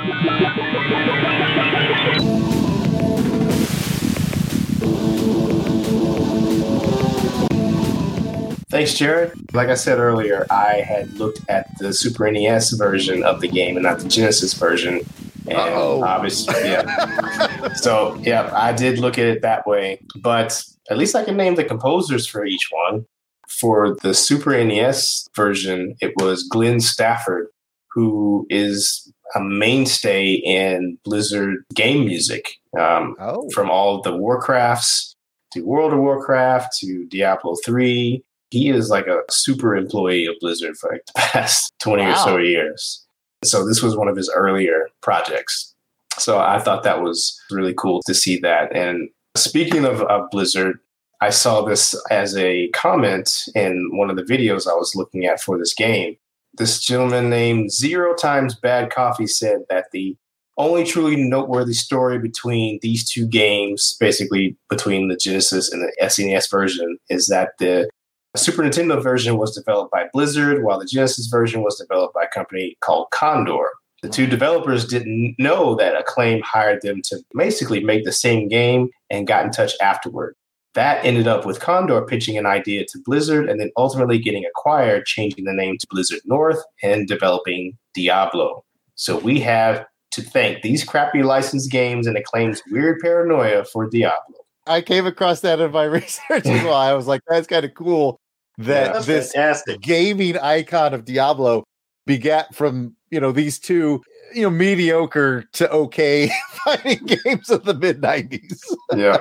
Thanks, 8.70 8.94
Jared. 8.94 9.54
Like 9.54 9.70
I 9.70 9.74
said 9.74 10.00
earlier, 10.00 10.46
I 10.52 10.86
had 10.88 11.14
looked 11.14 11.42
at 11.50 11.78
the 11.80 11.92
Super 11.92 12.30
NES 12.32 12.72
version 12.72 13.24
of 13.24 13.42
the 13.42 13.48
game 13.48 13.78
and 13.78 13.84
not 13.84 14.00
the 14.00 14.08
Genesis 14.08 14.54
version. 14.54 15.02
And 15.50 15.58
Uh-oh. 15.58 16.04
obviously, 16.04 16.54
yeah. 16.64 17.74
so, 17.74 18.16
yeah, 18.22 18.50
I 18.54 18.72
did 18.74 19.00
look 19.00 19.18
at 19.18 19.26
it 19.26 19.42
that 19.42 19.66
way. 19.68 20.00
But 20.22 20.64
at 20.90 20.98
least 20.98 21.16
I 21.16 21.24
can 21.24 21.38
name 21.38 21.56
the 21.56 21.64
composers 21.64 22.28
for 22.28 22.46
each 22.46 22.70
one. 22.72 23.06
For 23.48 23.96
the 24.04 24.14
Super 24.14 24.52
NES 24.64 25.28
version, 25.36 25.96
it 26.02 26.14
was 26.18 26.44
Glenn 26.44 26.80
Stafford, 26.80 27.48
who 27.90 28.46
is 28.50 29.12
a 29.36 29.40
mainstay 29.42 30.34
in 30.34 30.98
Blizzard 31.04 31.64
game 31.74 32.06
music. 32.06 32.52
Um, 32.80 33.16
Oh, 33.20 33.50
from 33.52 33.72
all 33.72 34.02
the 34.02 34.12
Warcrafts 34.12 35.16
to 35.54 35.62
World 35.62 35.94
of 35.94 36.00
Warcraft 36.00 36.78
to 36.80 37.06
Diablo 37.08 37.56
3. 37.66 38.24
He 38.52 38.70
is 38.70 38.90
like 38.90 39.08
a 39.08 39.22
super 39.30 39.76
employee 39.76 40.26
of 40.26 40.36
Blizzard 40.40 40.76
for 40.78 40.92
like 40.92 41.06
the 41.08 41.14
past 41.16 41.74
20 41.80 42.04
or 42.04 42.16
so 42.16 42.38
years. 42.38 43.06
So 43.44 43.66
this 43.66 43.82
was 43.82 43.96
one 43.96 44.08
of 44.08 44.18
his 44.18 44.32
earlier 44.34 44.90
projects. 45.02 45.74
So 46.18 46.40
I 46.40 46.60
thought 46.60 46.84
that 46.84 47.02
was 47.02 47.40
really 47.50 47.74
cool 47.74 48.02
to 48.06 48.14
see 48.14 48.38
that. 48.40 48.76
And 48.76 49.10
speaking 49.36 49.86
of, 49.86 50.02
of 50.04 50.30
Blizzard, 50.32 50.80
I 51.22 51.30
saw 51.30 51.62
this 51.62 51.96
as 52.10 52.36
a 52.36 52.70
comment 52.70 53.46
in 53.56 53.90
one 53.94 54.10
of 54.10 54.16
the 54.16 54.24
videos 54.24 54.68
I 54.68 54.74
was 54.74 54.96
looking 54.96 55.26
at 55.26 55.42
for 55.42 55.58
this 55.58 55.74
game. 55.74 56.18
This 56.56 56.82
gentleman 56.82 57.30
named 57.30 57.72
Zero 57.72 58.16
Times 58.16 58.56
Bad 58.56 58.92
Coffee 58.92 59.28
said 59.28 59.60
that 59.70 59.92
the 59.92 60.18
only 60.58 60.84
truly 60.84 61.16
noteworthy 61.16 61.74
story 61.74 62.20
between 62.20 62.80
these 62.82 63.10
two 63.10 63.26
games, 63.26 63.96
basically 64.00 64.58
between 64.70 65.08
the 65.08 65.16
Genesis 65.16 65.72
and 65.72 65.82
the 65.82 65.94
SNES 66.02 66.52
version, 66.52 66.98
is 67.10 67.28
that 67.28 67.52
the 67.60 67.90
Super 68.36 68.62
Nintendo 68.62 69.02
version 69.02 69.38
was 69.38 69.56
developed 69.56 69.92
by 69.92 70.08
Blizzard, 70.14 70.64
while 70.64 70.80
the 70.80 70.86
Genesis 70.86 71.28
version 71.28 71.64
was 71.64 71.78
developed 71.78 72.14
by 72.14 72.24
a 72.24 72.28
company 72.28 72.78
called 72.82 73.08
Condor. 73.12 73.72
The 74.04 74.10
two 74.10 74.28
developers 74.28 74.86
didn't 74.86 75.36
know 75.40 75.76
that 75.76 75.96
Acclaim 75.96 76.42
hired 76.42 76.82
them 76.82 77.02
to 77.06 77.22
basically 77.36 77.84
make 77.84 78.06
the 78.06 78.12
same 78.12 78.48
game 78.48 78.90
and 79.10 79.28
got 79.28 79.46
in 79.46 79.52
touch 79.52 79.74
afterward. 79.82 80.36
That 80.76 81.04
ended 81.04 81.28
up 81.28 81.46
with 81.46 81.60
Condor 81.60 82.06
pitching 82.06 82.38
an 82.38 82.46
idea 82.46 82.86
to 82.86 83.02
Blizzard 83.04 83.50
and 83.50 83.60
then 83.60 83.72
ultimately 83.76 84.20
getting 84.20 84.46
acquired, 84.46 85.06
changing 85.06 85.46
the 85.46 85.54
name 85.54 85.78
to 85.80 85.88
Blizzard 85.90 86.22
North 86.26 86.64
and 86.84 87.08
developing 87.08 87.78
Diablo. 87.96 88.64
So 88.94 89.18
we 89.18 89.40
have 89.40 89.86
to 90.12 90.22
thank 90.22 90.62
these 90.62 90.84
crappy 90.84 91.24
licensed 91.24 91.72
games 91.72 92.06
and 92.06 92.16
Acclaim's 92.16 92.62
weird 92.70 93.00
paranoia 93.02 93.66
for 93.66 93.90
Diablo. 93.90 94.38
I 94.70 94.82
came 94.82 95.06
across 95.06 95.42
that 95.42 95.60
in 95.60 95.72
my 95.72 95.84
research 96.00 96.46
as 96.46 96.64
well. 96.64 96.74
I 96.74 96.94
was 96.94 97.08
like, 97.08 97.22
that's 97.28 97.48
kind 97.48 97.66
of 97.66 97.74
cool 97.74 98.20
that 98.60 98.94
That's 98.94 99.06
this 99.06 99.32
fantastic. 99.32 99.82
gaming 99.82 100.38
icon 100.38 100.94
of 100.94 101.06
Diablo 101.06 101.64
begat 102.06 102.54
from 102.54 102.96
you 103.10 103.20
know 103.20 103.32
these 103.32 103.58
two 103.58 104.02
you 104.34 104.42
know 104.42 104.50
mediocre 104.50 105.44
to 105.54 105.70
okay 105.72 106.30
fighting 106.66 107.06
games 107.06 107.50
of 107.50 107.64
the 107.64 107.74
mid 107.74 108.02
nineties. 108.02 108.62
Yeah. 108.94 109.20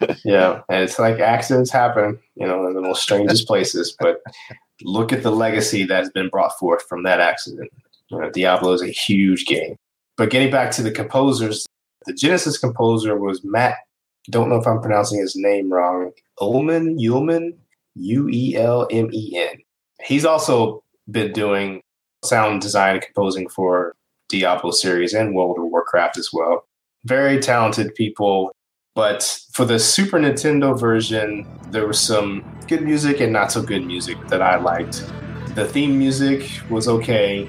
yeah. 0.24 0.62
And 0.68 0.82
it's 0.82 0.98
like 0.98 1.18
accidents 1.18 1.70
happen, 1.70 2.18
you 2.36 2.46
know, 2.46 2.66
in 2.66 2.74
the 2.74 2.80
most 2.80 3.02
strangest 3.02 3.46
places. 3.46 3.94
But 3.98 4.22
look 4.82 5.12
at 5.12 5.22
the 5.22 5.32
legacy 5.32 5.84
that's 5.84 6.10
been 6.10 6.28
brought 6.28 6.56
forth 6.58 6.82
from 6.88 7.02
that 7.02 7.20
accident. 7.20 7.70
You 8.08 8.20
know, 8.20 8.30
Diablo 8.30 8.72
is 8.72 8.82
a 8.82 8.88
huge 8.88 9.44
game. 9.44 9.76
But 10.16 10.30
getting 10.30 10.50
back 10.50 10.70
to 10.72 10.82
the 10.82 10.90
composers, 10.90 11.66
the 12.06 12.14
Genesis 12.14 12.58
composer 12.58 13.16
was 13.16 13.44
Matt, 13.44 13.76
don't 14.30 14.48
know 14.48 14.56
if 14.56 14.66
I'm 14.66 14.80
pronouncing 14.80 15.20
his 15.20 15.34
name 15.36 15.72
wrong, 15.72 16.12
Ullman, 16.40 16.98
Ullman, 17.00 17.58
U 17.96 18.28
E 18.28 18.56
L 18.56 18.86
M 18.90 19.08
E 19.12 19.36
N. 19.36 19.58
He's 20.04 20.24
also 20.24 20.82
been 21.10 21.32
doing 21.32 21.82
sound 22.24 22.60
design 22.60 22.96
and 22.96 23.04
composing 23.04 23.48
for 23.48 23.94
Diablo 24.28 24.70
series 24.70 25.14
and 25.14 25.34
World 25.34 25.58
of 25.58 25.64
Warcraft 25.64 26.18
as 26.18 26.30
well. 26.32 26.66
Very 27.04 27.38
talented 27.38 27.94
people 27.94 28.52
But 28.98 29.40
for 29.52 29.64
the 29.64 29.78
Super 29.78 30.18
Nintendo 30.18 30.76
version, 30.76 31.46
there 31.70 31.86
was 31.86 32.00
some 32.00 32.44
good 32.66 32.82
music 32.82 33.20
and 33.20 33.32
not 33.32 33.52
so 33.52 33.62
good 33.62 33.86
music 33.86 34.18
that 34.26 34.42
I 34.42 34.58
liked. 34.58 35.08
The 35.54 35.64
theme 35.64 35.96
music 35.96 36.50
was 36.68 36.88
okay. 36.88 37.48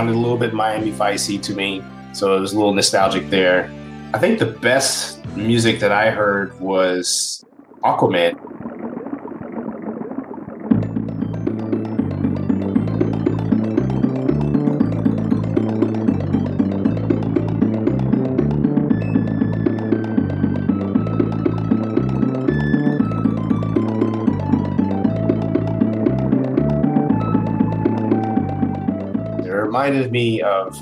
Sounded 0.00 0.16
a 0.16 0.18
little 0.18 0.38
bit 0.38 0.54
Miami 0.54 0.90
Vicey 0.92 1.42
to 1.42 1.54
me, 1.54 1.84
so 2.14 2.34
it 2.34 2.40
was 2.40 2.54
a 2.54 2.56
little 2.56 2.72
nostalgic 2.72 3.28
there. 3.28 3.70
I 4.14 4.18
think 4.18 4.38
the 4.38 4.46
best 4.46 5.22
music 5.36 5.78
that 5.80 5.92
I 5.92 6.10
heard 6.10 6.58
was 6.58 7.44
Aquaman. 7.84 8.34
Reminded 29.90 30.12
me 30.12 30.40
of 30.42 30.74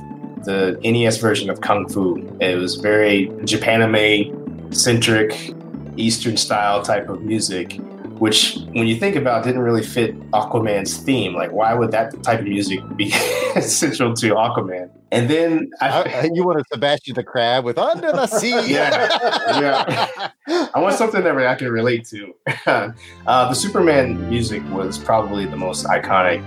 the 0.45 0.79
NES 0.85 1.19
version 1.19 1.51
of 1.51 1.61
Kung 1.61 1.89
Fu. 1.89 2.17
It 2.41 2.57
was 2.57 2.77
very 2.77 3.29
Japanime 3.43 4.75
centric, 4.75 5.55
Eastern 5.97 6.37
style 6.37 6.83
type 6.83 7.09
of 7.09 7.23
music, 7.23 7.81
which, 8.19 8.59
when 8.73 8.87
you 8.87 8.97
think 8.97 9.17
about, 9.17 9.43
it, 9.43 9.47
didn't 9.49 9.63
really 9.63 9.83
fit 9.83 10.19
Aquaman's 10.33 10.97
theme. 10.99 11.35
Like, 11.35 11.53
why 11.53 11.75
would 11.75 11.91
that 11.93 12.23
type 12.23 12.41
of 12.41 12.47
music 12.47 12.81
be 12.97 13.07
essential 13.57 14.13
to 14.15 14.35
Aquaman? 14.35 14.91
And 15.11 15.31
then 15.31 15.71
I, 15.81 16.03
I- 16.03 16.29
you 16.35 16.45
wanted 16.45 16.67
Sebastian 16.71 17.15
the 17.15 17.25
Crab 17.25 17.65
with 17.65 17.79
Under 17.79 18.13
the 18.13 18.27
Sea. 18.27 18.61
Yeah, 18.73 19.09
I 20.75 20.81
want 20.81 20.97
something 20.97 21.23
that 21.25 21.37
I 21.37 21.55
can 21.55 21.71
relate 21.71 22.05
to. 22.09 22.35
uh, 22.67 22.93
the 23.49 23.55
Superman 23.55 24.29
music 24.29 24.63
was 24.71 24.99
probably 24.99 25.47
the 25.47 25.57
most 25.57 25.87
iconic. 25.87 26.43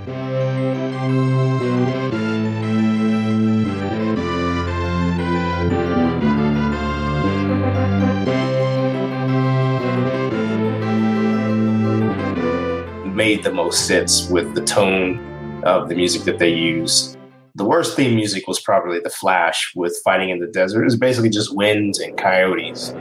Made 13.21 13.43
the 13.43 13.53
most 13.53 13.85
sense 13.85 14.27
with 14.31 14.55
the 14.55 14.61
tone 14.61 15.63
of 15.63 15.89
the 15.89 15.93
music 15.93 16.23
that 16.23 16.39
they 16.39 16.51
used. 16.51 17.19
The 17.53 17.63
worst 17.63 17.95
theme 17.95 18.15
music 18.15 18.47
was 18.47 18.59
probably 18.59 18.99
The 18.99 19.11
Flash 19.11 19.73
with 19.75 19.95
Fighting 20.03 20.31
in 20.31 20.39
the 20.39 20.47
Desert. 20.47 20.81
It 20.81 20.85
was 20.85 20.95
basically 20.95 21.29
just 21.29 21.55
winds 21.55 21.99
and 21.99 22.17
coyotes. 22.17 22.93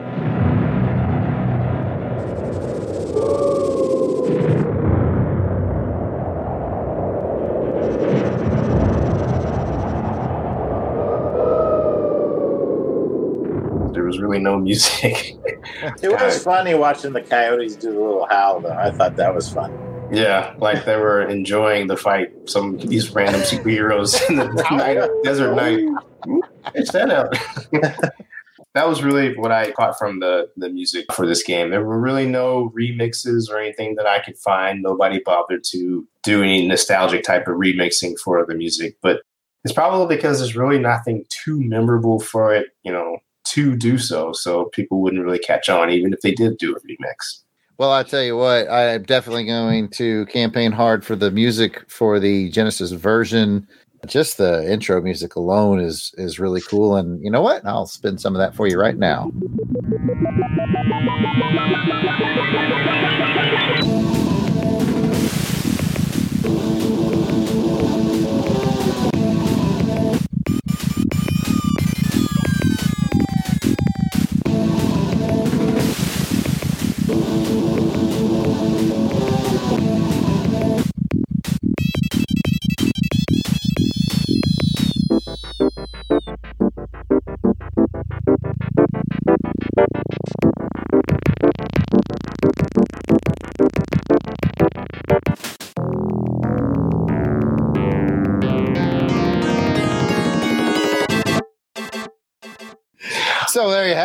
There 13.95 14.05
was 14.05 14.21
really 14.21 14.39
no 14.39 14.59
music. 14.59 15.39
It 16.03 16.13
was 16.13 16.43
funny 16.43 16.75
watching 16.75 17.15
the 17.15 17.23
coyotes 17.23 17.75
do 17.77 17.93
the 17.95 17.99
little 17.99 18.27
howl, 18.27 18.61
though. 18.61 18.69
I 18.71 18.91
thought 18.91 19.17
that 19.17 19.35
was 19.35 19.49
fun. 19.51 19.90
Yeah, 20.13 20.55
like 20.59 20.85
they 20.85 20.97
were 20.97 21.23
enjoying 21.23 21.87
the 21.87 21.97
fight. 21.97 22.33
Some 22.49 22.79
these 22.79 23.11
random 23.11 23.43
superheroes 23.43 24.29
in 24.29 24.37
the 24.37 24.47
night, 24.71 25.09
desert 25.25 25.55
night. 25.55 25.85
It's 26.75 26.93
that 26.93 27.11
out. 27.11 27.33
that 28.75 28.89
was 28.89 29.03
really 29.03 29.37
what 29.37 29.53
I 29.53 29.73
caught 29.73 29.99
from 29.99 30.21
the 30.21 30.51
the 30.57 30.69
music 30.69 31.07
for 31.13 31.27
this 31.27 31.43
game. 31.43 31.71
There 31.71 31.85
were 31.85 32.01
really 32.01 32.27
no 32.27 32.73
remixes 32.77 33.51
or 33.51 33.59
anything 33.59 33.97
that 33.97 34.07
I 34.07 34.21
could 34.21 34.37
find. 34.39 34.83
Nobody 34.83 35.21
bothered 35.25 35.65
to 35.71 36.07
do 36.23 36.43
any 36.43 36.67
nostalgic 36.67 37.23
type 37.23 37.49
of 37.49 37.57
remixing 37.57 38.19
for 38.19 38.45
the 38.47 38.55
music, 38.55 38.97
but 39.03 39.23
it's 39.65 39.75
probably 39.75 40.17
because 40.17 40.39
there's 40.39 40.57
really 40.57 40.79
nothing 40.79 41.25
too 41.29 41.61
memorable 41.61 42.19
for 42.19 42.55
it, 42.55 42.69
you 42.83 42.93
know, 42.93 43.19
to 43.45 43.77
do 43.77 43.99
so. 43.99 44.33
So 44.33 44.67
people 44.67 45.03
wouldn't 45.03 45.23
really 45.23 45.39
catch 45.39 45.69
on, 45.69 45.91
even 45.91 46.13
if 46.13 46.21
they 46.21 46.33
did 46.33 46.57
do 46.57 46.75
a 46.75 46.81
remix. 46.81 47.43
Well, 47.81 47.93
I 47.95 48.03
tell 48.03 48.23
you 48.23 48.37
what, 48.37 48.71
I'm 48.71 49.05
definitely 49.05 49.47
going 49.47 49.89
to 49.93 50.27
campaign 50.27 50.71
hard 50.71 51.03
for 51.03 51.17
the 51.17 51.31
music 51.31 51.83
for 51.89 52.21
the 52.21 52.51
Genesis 52.51 52.91
version. 52.91 53.67
Just 54.07 54.37
the 54.37 54.71
intro 54.71 55.01
music 55.01 55.35
alone 55.35 55.81
is 55.81 56.15
is 56.19 56.39
really 56.39 56.61
cool, 56.61 56.97
and 56.97 57.25
you 57.25 57.31
know 57.31 57.41
what? 57.41 57.65
I'll 57.65 57.87
spin 57.87 58.19
some 58.19 58.37
of 58.37 58.39
that 58.39 58.55
for 58.55 58.67
you 58.67 58.79
right 58.79 58.99
now. 58.99 59.33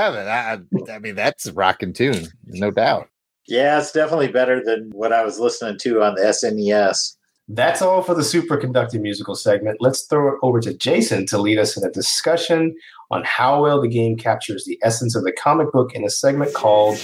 So 0.06 0.13
there 0.13 0.24
you 0.24 0.30
have 0.30 0.63
it. 0.72 0.89
I, 0.89 0.94
I 0.94 1.00
mean, 1.00 1.15
that's 1.15 1.46
a 1.46 1.54
rocking 1.54 1.94
tune, 1.94 2.28
no 2.46 2.72
doubt. 2.72 3.10
Yeah, 3.48 3.80
it's 3.80 3.91
definitely 3.91 4.30
better 4.30 4.63
than 4.63 4.89
what 4.94 5.13
I 5.13 5.24
was 5.24 5.39
listening 5.39 5.78
to 5.80 6.02
on 6.02 6.15
the 6.15 6.22
SNES. 6.22 7.15
That's 7.48 7.82
all 7.82 8.02
for 8.02 8.15
the 8.15 8.24
superconducting 8.24 9.02
musical 9.02 9.36
segment. 9.36 9.78
Let's 9.80 10.08
throw 10.08 10.30
it 10.30 10.39
over 10.41 10.60
to 10.62 10.74
Jason 10.74 11.28
to 11.28 11.38
lead 11.38 11.60
us 11.60 11.78
in 11.78 11.84
a 11.84 11.91
discussion 11.91 12.76
on 13.12 13.24
how 13.24 13.62
well 13.62 13.80
the 13.82 13.88
game 13.88 14.18
captures 14.18 14.65
the 14.65 14.80
essence 14.82 15.15
of 15.15 15.24
the 15.24 15.32
comic 15.32 15.72
book 15.72 15.94
in 15.94 16.04
a 16.04 16.10
segment 16.10 16.56
called 16.56 16.96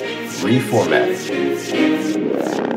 Reformatting. 0.42 2.71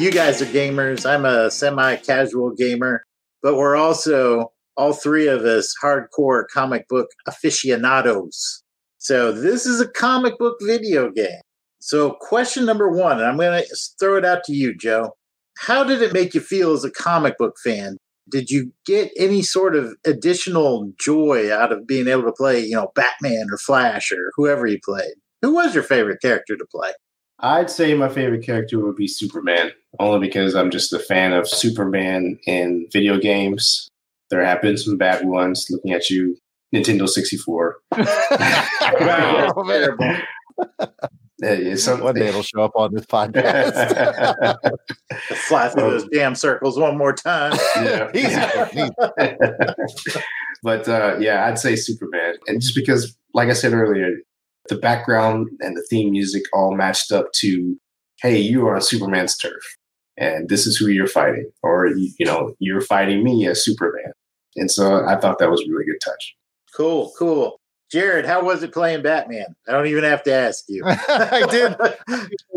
You 0.00 0.10
guys 0.10 0.40
are 0.40 0.46
gamers. 0.46 1.04
I'm 1.04 1.26
a 1.26 1.50
semi 1.50 1.96
casual 1.96 2.52
gamer, 2.56 3.04
but 3.42 3.56
we're 3.56 3.76
also, 3.76 4.50
all 4.74 4.94
three 4.94 5.26
of 5.28 5.42
us, 5.42 5.74
hardcore 5.82 6.44
comic 6.50 6.88
book 6.88 7.08
aficionados. 7.26 8.62
So 8.96 9.30
this 9.30 9.66
is 9.66 9.78
a 9.78 9.88
comic 9.88 10.38
book 10.38 10.56
video 10.62 11.10
game. 11.10 11.42
So, 11.80 12.16
question 12.18 12.64
number 12.64 12.90
one, 12.90 13.18
and 13.18 13.26
I'm 13.26 13.36
going 13.36 13.62
to 13.62 13.76
throw 13.98 14.16
it 14.16 14.24
out 14.24 14.42
to 14.44 14.54
you, 14.54 14.74
Joe. 14.74 15.12
How 15.58 15.84
did 15.84 16.00
it 16.00 16.14
make 16.14 16.34
you 16.34 16.40
feel 16.40 16.72
as 16.72 16.84
a 16.84 16.90
comic 16.90 17.36
book 17.36 17.56
fan? 17.62 17.98
Did 18.30 18.48
you 18.48 18.72
get 18.86 19.10
any 19.18 19.42
sort 19.42 19.76
of 19.76 19.94
additional 20.06 20.92
joy 20.98 21.52
out 21.52 21.72
of 21.72 21.86
being 21.86 22.08
able 22.08 22.22
to 22.22 22.32
play, 22.32 22.60
you 22.64 22.74
know, 22.74 22.90
Batman 22.94 23.48
or 23.50 23.58
Flash 23.58 24.12
or 24.12 24.30
whoever 24.36 24.66
you 24.66 24.78
played? 24.82 25.12
Who 25.42 25.52
was 25.54 25.74
your 25.74 25.84
favorite 25.84 26.22
character 26.22 26.56
to 26.56 26.66
play? 26.70 26.92
I'd 27.42 27.70
say 27.70 27.94
my 27.94 28.08
favorite 28.08 28.44
character 28.44 28.78
would 28.80 28.96
be 28.96 29.08
Superman, 29.08 29.72
only 29.98 30.18
because 30.26 30.54
I'm 30.54 30.70
just 30.70 30.92
a 30.92 30.98
fan 30.98 31.32
of 31.32 31.48
Superman 31.48 32.38
in 32.46 32.86
video 32.92 33.18
games. 33.18 33.88
There 34.30 34.44
have 34.44 34.62
been 34.62 34.76
some 34.76 34.96
bad 34.96 35.24
ones. 35.26 35.66
Looking 35.70 35.92
at 35.92 36.08
you, 36.10 36.36
Nintendo 36.74 37.08
64. 37.08 37.76
Oh, 37.92 39.64
man. 39.64 40.22
Yeah, 41.42 41.74
some- 41.76 42.00
One 42.02 42.14
day 42.14 42.28
it'll 42.28 42.42
show 42.42 42.62
up 42.62 42.72
on 42.76 42.92
this 42.94 43.06
podcast. 43.06 44.54
Fly 45.48 45.68
through 45.70 45.90
those 45.90 46.06
damn 46.12 46.34
circles 46.34 46.78
one 46.78 46.98
more 46.98 47.14
time. 47.14 47.52
yeah. 47.76 48.10
Easy. 48.14 48.90
but 50.62 50.86
uh, 50.88 51.16
yeah, 51.18 51.46
I'd 51.46 51.58
say 51.58 51.76
Superman, 51.76 52.34
and 52.46 52.60
just 52.60 52.74
because, 52.74 53.16
like 53.32 53.48
I 53.48 53.54
said 53.54 53.72
earlier, 53.72 54.10
the 54.70 54.76
background 54.76 55.50
and 55.60 55.76
the 55.76 55.86
theme 55.90 56.12
music 56.12 56.44
all 56.54 56.74
matched 56.74 57.12
up 57.12 57.30
to, 57.34 57.78
hey, 58.22 58.38
you 58.38 58.66
are 58.66 58.76
on 58.76 58.80
Superman's 58.80 59.36
turf, 59.36 59.62
and 60.16 60.48
this 60.48 60.66
is 60.66 60.78
who 60.78 60.86
you're 60.86 61.06
fighting, 61.06 61.50
or 61.62 61.86
you, 61.86 62.10
you 62.18 62.24
know, 62.24 62.54
you're 62.58 62.80
fighting 62.80 63.22
me 63.22 63.46
as 63.46 63.62
Superman, 63.62 64.12
and 64.56 64.70
so 64.70 65.04
I 65.06 65.16
thought 65.16 65.38
that 65.38 65.50
was 65.50 65.60
a 65.60 65.70
really 65.70 65.84
good 65.84 66.00
touch. 66.02 66.34
Cool, 66.74 67.12
cool. 67.18 67.60
Jared, 67.90 68.24
how 68.24 68.44
was 68.44 68.62
it 68.62 68.72
playing 68.72 69.02
Batman? 69.02 69.56
I 69.68 69.72
don't 69.72 69.88
even 69.88 70.04
have 70.04 70.22
to 70.22 70.32
ask 70.32 70.64
you. 70.68 70.84
I 70.86 71.44
did 71.50 71.76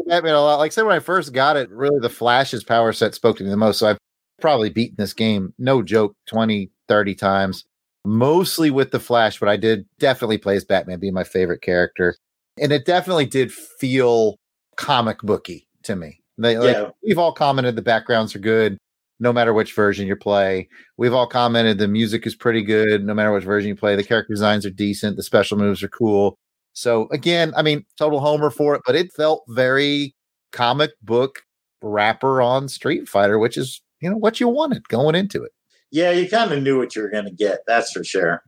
Batman 0.05 0.35
a 0.35 0.41
lot. 0.41 0.59
Like 0.59 0.71
I 0.71 0.73
said, 0.73 0.85
when 0.85 0.95
I 0.95 0.99
first 0.99 1.33
got 1.33 1.57
it, 1.57 1.71
really 1.71 1.99
the 1.99 2.09
Flash's 2.09 2.63
power 2.63 2.93
set 2.93 3.15
spoke 3.15 3.37
to 3.37 3.43
me 3.43 3.49
the 3.49 3.57
most. 3.57 3.79
So 3.79 3.87
I've 3.87 3.97
probably 4.39 4.69
beaten 4.69 4.95
this 4.97 5.13
game, 5.13 5.51
no 5.57 5.81
joke, 5.81 6.15
20, 6.27 6.69
30 6.87 7.15
times, 7.15 7.65
mostly 8.05 8.69
with 8.69 8.91
the 8.91 8.99
Flash, 8.99 9.39
but 9.39 9.49
I 9.49 9.57
did 9.57 9.85
definitely 9.99 10.37
play 10.37 10.55
as 10.55 10.65
Batman, 10.65 10.99
being 10.99 11.13
my 11.13 11.23
favorite 11.23 11.61
character. 11.61 12.15
And 12.59 12.71
it 12.71 12.85
definitely 12.85 13.25
did 13.25 13.51
feel 13.51 14.37
comic 14.75 15.19
booky 15.19 15.67
to 15.83 15.95
me. 15.95 16.19
They, 16.37 16.57
like, 16.57 16.75
Yeah. 16.75 16.89
We've 17.03 17.17
all 17.17 17.31
commented 17.31 17.75
the 17.75 17.81
backgrounds 17.81 18.35
are 18.35 18.39
good, 18.39 18.77
no 19.19 19.31
matter 19.31 19.53
which 19.53 19.73
version 19.73 20.07
you 20.07 20.15
play. 20.15 20.67
We've 20.97 21.13
all 21.13 21.27
commented 21.27 21.77
the 21.77 21.87
music 21.87 22.25
is 22.27 22.35
pretty 22.35 22.61
good, 22.63 23.03
no 23.05 23.13
matter 23.13 23.31
which 23.31 23.43
version 23.43 23.69
you 23.69 23.75
play. 23.75 23.95
The 23.95 24.03
character 24.03 24.33
designs 24.33 24.65
are 24.65 24.71
decent, 24.71 25.15
the 25.15 25.23
special 25.23 25.57
moves 25.57 25.83
are 25.83 25.89
cool. 25.89 26.37
So 26.73 27.07
again, 27.11 27.53
I 27.55 27.61
mean, 27.61 27.85
total 27.97 28.19
homer 28.19 28.49
for 28.49 28.75
it, 28.75 28.81
but 28.85 28.95
it 28.95 29.13
felt 29.13 29.43
very 29.49 30.15
comic 30.51 30.91
book 31.01 31.43
wrapper 31.81 32.41
on 32.41 32.67
Street 32.67 33.07
Fighter, 33.07 33.37
which 33.37 33.57
is 33.57 33.81
you 33.99 34.09
know 34.09 34.17
what 34.17 34.39
you 34.39 34.47
wanted 34.47 34.87
going 34.89 35.15
into 35.15 35.43
it. 35.43 35.51
Yeah, 35.93 36.09
you 36.11 36.27
kind 36.27 36.51
of 36.51 36.63
knew 36.63 36.77
what 36.79 36.95
you 36.95 37.03
were 37.03 37.09
going 37.11 37.25
to 37.25 37.31
get. 37.31 37.59
That's 37.67 37.91
for 37.91 38.03
sure. 38.03 38.43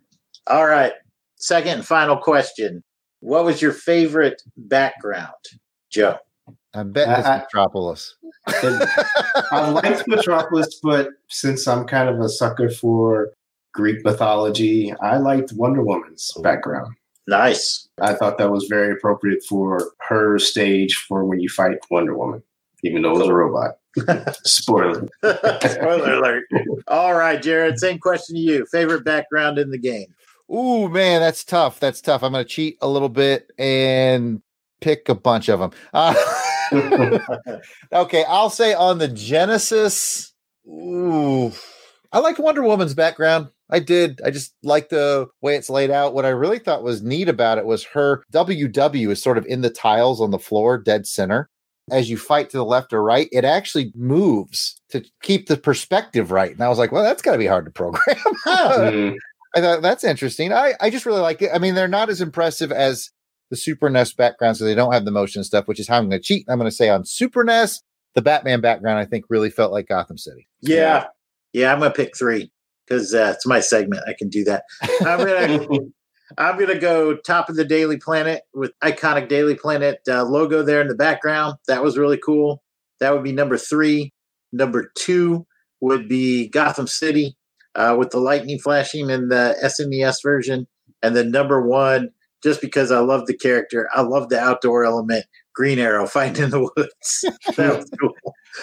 All 0.48 0.66
right. 0.66 0.94
Second 1.38 1.74
and 1.76 1.86
final 1.86 2.18
question. 2.18 2.84
What 3.20 3.46
was 3.46 3.62
your 3.62 3.72
favorite 3.72 4.42
background, 4.58 5.32
Joe? 5.92 6.18
I 6.74 6.84
bet 6.84 7.08
I- 7.08 7.20
it's 7.20 7.28
I- 7.28 7.38
Metropolis. 7.38 8.16
I 8.48 9.70
liked 9.70 10.08
Metropolis, 10.08 10.80
but 10.82 11.10
since 11.30 11.68
I'm 11.68 11.86
kind 11.86 12.10
of 12.10 12.20
a 12.20 12.30
sucker 12.30 12.70
for 12.70 13.32
Greek 13.74 14.04
mythology, 14.04 14.94
I 15.02 15.18
liked 15.18 15.54
Wonder 15.54 15.84
Woman's 15.84 16.32
background. 16.42 16.96
Nice. 17.28 17.88
I 18.02 18.14
thought 18.14 18.38
that 18.40 18.52
was 18.52 18.66
very 18.70 18.94
appropriate 18.94 19.44
for 19.48 19.92
her 20.10 20.38
stage 20.40 20.96
for 21.08 21.26
when 21.26 21.40
you 21.40 21.50
fight 21.50 21.78
Wonder 21.92 22.18
Woman, 22.18 22.42
even 22.84 23.02
though 23.02 23.16
it 23.16 23.20
was 23.20 23.28
a 23.30 23.34
robot. 23.34 23.78
Spoiler. 24.44 25.08
Spoiler 25.24 26.14
alert. 26.14 26.46
All 26.88 27.14
right, 27.14 27.42
Jared, 27.42 27.80
same 27.80 28.00
question 28.00 28.36
to 28.36 28.42
you. 28.42 28.66
Favorite 28.72 29.04
background 29.04 29.58
in 29.58 29.70
the 29.72 29.78
game? 29.78 30.14
Ooh, 30.54 30.90
man, 30.90 31.22
that's 31.22 31.44
tough. 31.44 31.80
That's 31.80 32.02
tough. 32.02 32.24
I'm 32.24 32.34
going 32.34 32.46
to 32.46 32.50
cheat 32.50 32.78
a 32.82 32.88
little 32.88 33.10
bit 33.10 33.52
and 33.58 34.42
pick 34.82 35.10
a 35.10 35.16
bunch 35.16 35.50
of 35.50 35.60
them. 35.60 35.72
Uh, 35.94 36.14
okay, 37.94 38.24
I'll 38.28 38.50
say 38.50 38.74
on 38.74 39.00
the 39.00 39.08
Genesis. 39.08 40.34
Ooh, 40.68 41.52
I 42.12 42.20
like 42.20 42.40
Wonder 42.40 42.64
Woman's 42.64 42.94
background. 42.94 43.50
I 43.70 43.80
did. 43.80 44.22
I 44.24 44.30
just 44.30 44.54
like 44.62 44.90
the 44.90 45.28
way 45.42 45.56
it's 45.56 45.72
laid 45.72 45.90
out. 45.90 46.14
What 46.14 46.26
I 46.26 46.30
really 46.30 46.60
thought 46.60 46.84
was 46.84 47.02
neat 47.02 47.28
about 47.28 47.58
it 47.58 47.66
was 47.66 47.84
her 47.86 48.24
WW 48.32 49.10
is 49.10 49.22
sort 49.22 49.40
of 49.40 49.46
in 49.48 49.62
the 49.62 49.72
tiles 49.72 50.22
on 50.22 50.30
the 50.30 50.40
floor, 50.40 50.78
dead 50.78 51.08
center. 51.08 51.50
As 51.92 52.10
you 52.10 52.18
fight 52.18 52.50
to 52.50 52.58
the 52.58 52.66
left 52.66 52.94
or 52.94 53.04
right, 53.04 53.30
it 53.32 53.46
actually 53.46 53.92
moves 53.96 54.82
to 54.90 55.06
keep 55.22 55.48
the 55.48 55.58
perspective 55.58 56.32
right. 56.32 56.52
And 56.52 56.62
I 56.62 56.70
was 56.70 56.80
like, 56.80 56.92
well, 56.92 57.04
that's 57.04 57.22
got 57.22 57.34
to 57.34 57.38
be 57.38 57.46
hard 57.46 57.66
to 57.66 57.72
program. 57.72 58.18
Mm, 58.46 59.16
I 59.56 59.62
thought 59.62 59.82
that's 59.82 60.04
interesting. 60.04 60.52
I, 60.52 60.74
I 60.82 60.90
just 60.90 61.06
really 61.06 61.22
like 61.22 61.42
it. 61.42 61.50
I 61.54 61.60
mean, 61.60 61.76
they're 61.76 61.88
not 61.88 62.10
as 62.10 62.22
impressive 62.22 62.72
as 62.72 63.12
the 63.50 63.56
Super 63.56 63.90
NES 63.90 64.14
background, 64.14 64.58
so 64.58 64.66
they 64.66 64.76
don't 64.76 64.92
have 64.92 65.06
the 65.06 65.12
motion 65.12 65.44
stuff, 65.44 65.68
which 65.68 65.80
is 65.80 65.88
how 65.88 65.98
I'm 65.98 66.10
going 66.10 66.20
to 66.20 66.24
cheat. 66.26 66.46
I'm 66.50 66.58
going 66.58 66.70
to 66.70 66.76
say 66.76 66.90
on 66.90 67.06
Super 67.06 67.44
NES, 67.44 67.82
the 68.16 68.22
Batman 68.22 68.62
background, 68.62 69.00
I 69.00 69.06
think, 69.06 69.26
really 69.30 69.50
felt 69.50 69.72
like 69.72 69.88
Gotham 69.88 70.18
City. 70.18 70.48
Yeah. 70.62 71.06
Yeah, 71.54 71.72
I'm 71.72 71.80
going 71.80 71.92
to 71.92 71.96
pick 71.96 72.18
three 72.18 72.52
because 72.86 73.14
uh, 73.14 73.34
it's 73.36 73.46
my 73.46 73.60
segment. 73.60 74.04
I 74.08 74.14
can 74.14 74.30
do 74.30 74.44
that. 74.44 74.64
I'm 75.06 75.20
going 75.20 75.94
to. 76.30 76.42
I'm 76.42 76.58
gonna 76.58 76.80
go 76.80 77.16
top 77.16 77.50
of 77.50 77.56
the 77.56 77.66
Daily 77.66 77.98
Planet 77.98 78.44
with 78.54 78.72
iconic 78.84 79.30
Daily 79.30 79.56
Planet 79.56 80.00
uh, 80.08 80.24
logo 80.24 80.64
there 80.64 80.82
in 80.82 80.88
the 80.88 80.96
background. 80.96 81.56
That 81.68 81.84
was 81.84 81.98
really 81.98 82.18
cool. 82.18 82.62
That 83.00 83.14
would 83.14 83.24
be 83.24 83.32
number 83.34 83.58
three. 83.58 84.14
Number 84.52 84.92
two 84.98 85.46
would 85.82 86.08
be 86.08 86.48
Gotham 86.48 86.88
City 86.88 87.36
uh, 87.76 87.96
with 87.98 88.12
the 88.12 88.20
lightning 88.20 88.60
flashing 88.60 89.10
in 89.10 89.30
the 89.30 89.56
SNES 89.64 90.24
version, 90.24 90.68
and 91.04 91.16
then 91.16 91.32
number 91.32 91.68
one, 91.68 92.12
just 92.44 92.62
because 92.62 92.92
I 92.92 93.00
love 93.00 93.26
the 93.26 93.38
character, 93.38 93.90
I 93.94 94.02
love 94.02 94.30
the 94.30 94.40
outdoor 94.40 94.86
element. 94.86 95.26
Green 95.54 95.80
Arrow 95.80 96.06
fighting 96.06 96.44
in 96.44 96.50
the 96.50 96.60
woods. 96.60 97.26
that 97.56 97.78
was 97.78 97.90
cool. 98.00 98.14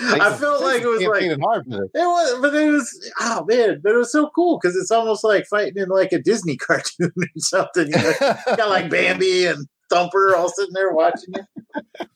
I 0.01 0.35
felt 0.35 0.63
like 0.63 0.83
it 0.83 0.87
was 0.87 1.03
like 1.03 1.21
Campaigning 1.21 1.41
hard 1.41 1.65
for 1.65 1.71
this. 1.71 1.91
it 1.95 2.07
was, 2.07 2.41
but 2.41 2.55
it 2.55 2.71
was, 2.71 3.11
oh 3.21 3.45
man, 3.47 3.81
but 3.83 3.93
it 3.93 3.99
was 3.99 4.13
so 4.13 4.31
cool 4.35 4.59
because 4.61 4.77
it's 4.77 4.91
almost 4.91 5.25
like 5.25 5.47
fighting 5.47 5.83
in 5.83 5.89
like 5.89 6.13
a 6.13 6.21
Disney 6.21 6.57
cartoon 6.59 7.13
or 7.17 7.27
something. 7.37 7.89
You 7.89 7.97
know? 7.97 8.13
got 8.57 8.69
like 8.69 8.91
Bambi 8.91 9.47
and 9.47 9.67
Thumper 9.91 10.35
all 10.37 10.49
sitting 10.49 10.75
there 10.75 10.93
watching 10.93 11.35
it. 11.35 12.09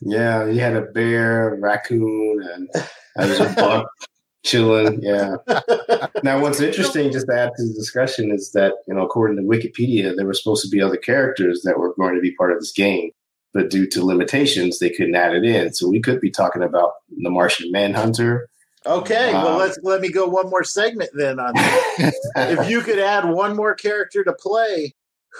yeah, 0.00 0.46
you 0.46 0.60
had 0.60 0.76
a 0.76 0.82
bear, 0.82 1.58
raccoon, 1.60 2.42
and 2.42 2.68
there 3.16 3.28
was 3.28 3.40
a 3.40 3.54
buck 3.54 3.88
chilling. 4.44 5.02
Yeah. 5.02 5.36
Now, 6.22 6.40
what's 6.40 6.60
interesting, 6.60 7.10
just 7.10 7.26
to 7.26 7.34
add 7.34 7.50
to 7.56 7.66
the 7.66 7.74
discussion, 7.74 8.30
is 8.30 8.52
that 8.52 8.74
you 8.86 8.94
know, 8.94 9.02
according 9.02 9.36
to 9.36 9.42
Wikipedia, 9.42 10.14
there 10.14 10.26
were 10.26 10.34
supposed 10.34 10.62
to 10.64 10.70
be 10.70 10.80
other 10.80 10.96
characters 10.96 11.62
that 11.64 11.78
were 11.78 11.94
going 11.94 12.14
to 12.14 12.20
be 12.20 12.34
part 12.36 12.52
of 12.52 12.60
this 12.60 12.72
game, 12.72 13.10
but 13.54 13.70
due 13.70 13.86
to 13.86 14.04
limitations, 14.04 14.80
they 14.80 14.90
couldn't 14.90 15.14
add 15.14 15.34
it 15.34 15.44
in. 15.44 15.72
So 15.72 15.88
we 15.88 16.00
could 16.00 16.20
be 16.20 16.30
talking 16.30 16.62
about 16.62 16.92
the 17.22 17.30
Martian 17.30 17.70
Manhunter. 17.70 18.48
Okay, 18.84 19.32
well 19.32 19.56
let's 19.56 19.78
let 19.82 20.02
me 20.02 20.10
go 20.10 20.26
one 20.28 20.50
more 20.50 20.64
segment 20.64 21.08
then 21.14 21.40
on 21.40 21.54
that. 21.54 22.12
if 22.36 22.68
you 22.68 22.82
could 22.82 22.98
add 22.98 23.30
one 23.30 23.56
more 23.56 23.74
character 23.74 24.22
to 24.24 24.34
play, 24.34 24.94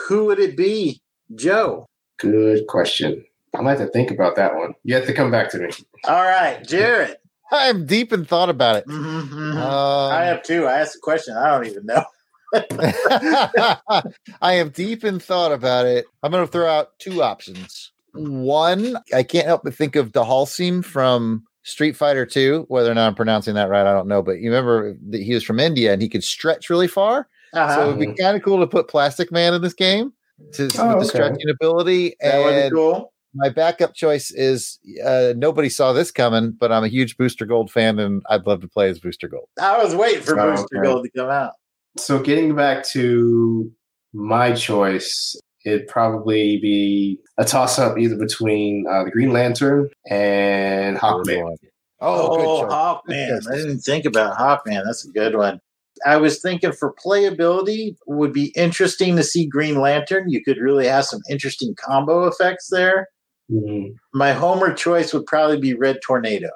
who 0.09 0.25
would 0.27 0.39
it 0.39 0.57
be? 0.57 1.03
Joe. 1.35 1.87
Good 2.19 2.67
question. 2.69 3.25
I 3.55 3.61
might 3.61 3.79
have 3.79 3.89
to 3.89 3.93
think 3.93 4.11
about 4.11 4.37
that 4.37 4.55
one. 4.55 4.75
You 4.83 4.95
have 4.95 5.07
to 5.07 5.13
come 5.13 5.31
back 5.31 5.51
to 5.51 5.59
me. 5.59 5.69
All 6.05 6.23
right, 6.25 6.67
Jared. 6.67 7.17
I'm 7.53 7.85
deep 7.87 8.13
in 8.13 8.25
thought 8.25 8.49
about 8.49 8.77
it. 8.77 8.87
Mhm, 8.87 9.29
mhm. 9.29 9.57
Um, 9.57 10.13
I 10.13 10.25
have 10.25 10.43
two. 10.43 10.67
I 10.67 10.81
asked 10.81 10.97
a 10.97 11.01
question. 11.01 11.37
I 11.37 11.51
don't 11.51 11.67
even 11.67 11.87
know. 11.87 12.05
I 14.41 14.55
am 14.55 14.71
deep 14.71 15.05
in 15.05 15.19
thought 15.21 15.53
about 15.53 15.87
it. 15.87 16.07
I'm 16.23 16.33
going 16.33 16.45
to 16.47 16.51
throw 16.51 16.69
out 16.69 16.99
two 16.99 17.23
options. 17.23 17.93
One, 18.15 18.97
I 19.15 19.23
can't 19.23 19.47
help 19.47 19.63
but 19.65 19.75
think 19.75 19.97
of 19.97 20.13
Dahalsim 20.13 20.85
from 20.85 21.45
Street 21.65 21.97
Fighter 21.97 22.25
2. 22.27 22.67
Whether 22.69 22.91
or 22.91 22.95
not 22.95 23.07
I'm 23.09 23.15
pronouncing 23.15 23.55
that 23.55 23.69
right, 23.69 23.87
I 23.87 23.93
don't 23.93 24.09
know. 24.09 24.23
But 24.23 24.39
you 24.41 24.51
remember 24.51 24.97
that 25.11 25.23
he 25.23 25.35
was 25.35 25.43
from 25.45 25.59
India 25.61 25.93
and 25.93 26.01
he 26.03 26.09
could 26.09 26.25
stretch 26.25 26.71
really 26.71 26.89
far. 26.89 27.29
Uh-huh. 27.53 27.75
So 27.75 27.85
it 27.85 27.87
would 27.97 28.01
be 28.01 28.23
kind 28.23 28.37
of 28.37 28.43
cool 28.43 28.61
to 28.61 28.67
put 28.67 28.89
Plastic 28.89 29.31
Man 29.31 29.55
in 29.55 29.63
this 29.63 29.75
game 29.75 30.13
to, 30.55 30.69
Oh, 30.79 30.97
with 30.97 31.05
the 31.05 31.09
stretching 31.11 31.49
ability. 31.51 32.15
that 32.21 32.39
would 32.45 32.51
be 32.51 32.61
And 32.63 32.75
cool. 32.75 33.13
my 33.35 33.49
backup 33.49 33.95
choice 33.95 34.31
is 34.33 34.79
uh, 35.05 35.35
nobody 35.37 35.69
saw 35.69 35.93
this 35.93 36.11
coming, 36.11 36.51
but 36.53 36.73
I'm 36.73 36.83
a 36.85 36.89
huge 36.89 37.17
Booster 37.17 37.47
Gold 37.47 37.71
fan 37.71 37.99
and 38.01 38.23
I'd 38.29 38.47
love 38.47 38.61
to 38.63 38.69
play 38.69 38.89
as 38.89 38.99
Booster 38.99 39.29
Gold. 39.29 39.49
I 39.61 39.83
was 39.83 39.95
waiting 39.95 40.23
for 40.23 40.39
Oh, 40.39 40.51
Booster 40.57 40.79
okay. 40.79 40.87
Gold 40.89 41.05
to 41.05 41.11
come 41.19 41.31
out. 41.31 41.53
So 41.97 42.19
getting 42.19 42.57
back 42.57 42.85
to 42.89 43.71
my 44.13 44.53
choice, 44.53 45.37
it'd 45.65 45.89
probably 45.89 46.59
be 46.61 47.19
a 47.39 47.45
toss 47.45 47.79
up 47.79 47.99
either 47.99 48.17
between 48.17 48.87
uh, 48.89 49.05
the 49.05 49.11
Green 49.11 49.31
Lantern 49.33 49.89
and 50.11 50.97
Hawkman. 50.97 51.57
Oh, 52.01 52.37
Oh, 52.37 52.63
choice. 52.63 52.73
Hawkman. 52.73 53.41
Good. 53.45 53.53
I 53.53 53.57
didn't 53.57 53.79
think 53.81 54.05
about 54.05 54.37
Hawkman. 54.37 54.83
That's 54.85 55.07
a 55.07 55.11
good 55.11 55.37
one. 55.37 55.61
I 56.05 56.17
was 56.17 56.43
thinking 56.43 56.73
for 56.73 56.93
playability 57.05 57.97
would 58.07 58.33
be 58.33 58.53
interesting 58.57 59.17
to 59.17 59.23
see 59.23 59.47
Green 59.47 59.81
Lantern. 59.81 60.29
You 60.29 60.43
could 60.45 60.59
really 60.59 60.87
have 60.87 61.05
some 61.07 61.21
interesting 61.31 61.75
combo 61.79 62.27
effects 62.27 62.69
there. 62.71 63.09
Mhm. 63.51 63.95
My 64.13 64.33
homer 64.33 64.75
choice 64.75 65.15
would 65.15 65.25
probably 65.27 65.59
be 65.61 65.73
Red 65.75 66.01
Tornado. 66.05 66.49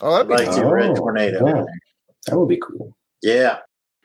Oh, 0.00 0.14
I'd 0.14 0.28
that'd 0.28 0.46
be 0.46 0.46
like 0.52 0.56
to 0.56 0.66
Red 0.66 0.96
Tornado. 0.96 1.46
yeah. 1.46 1.64
That 2.26 2.38
would 2.38 2.48
be 2.48 2.60
cool. 2.60 2.96
Yeah. 3.22 3.58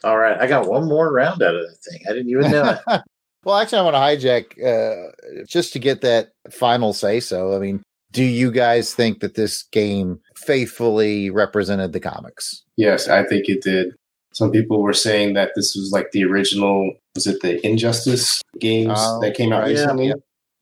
All 0.04 0.18
right. 0.18 0.40
I 0.42 0.48
got 0.48 0.68
one 0.68 0.88
more 0.88 1.12
round 1.14 1.42
out 1.44 1.56
of 1.56 1.62
the 1.62 1.76
thing. 1.90 2.02
I 2.10 2.14
didn't 2.14 2.30
even 2.30 2.52
know 2.52 2.78
it. 2.88 3.02
well, 3.44 3.58
actually, 3.58 3.80
I 3.80 3.82
want 3.84 3.96
to 3.96 4.28
hijack 4.28 4.64
uh, 4.64 5.44
just 5.48 5.74
to 5.74 5.80
get 5.80 6.02
that 6.02 6.32
final 6.50 6.94
say 6.94 7.20
so. 7.20 7.56
I 7.56 7.60
mean, 7.60 7.82
do 8.12 8.24
you 8.24 8.52
guys 8.52 8.94
think 8.94 9.20
that 9.22 9.36
this 9.36 9.64
game 9.72 10.20
faithfully 10.36 11.30
represented 11.30 11.94
the 11.94 12.00
comics? 12.00 12.64
Yes, 12.78 13.08
I 13.08 13.24
think 13.26 13.48
it 13.50 13.62
did. 13.62 13.94
Some 14.34 14.52
people 14.52 14.82
were 14.82 14.94
saying 14.94 15.34
that 15.34 15.52
this 15.56 15.76
was 15.76 15.92
like 15.92 16.12
the 16.12 16.24
original, 16.24 16.92
was 17.16 17.28
it 17.28 17.42
the 17.42 17.66
Injustice 17.66 18.42
games 18.60 18.94
Oh, 18.96 19.20
that 19.22 19.36
came 19.36 19.52
out. 19.52 19.64
Yeah. 19.68 19.72
recently? 19.82 20.08
Yeah. 20.08 20.14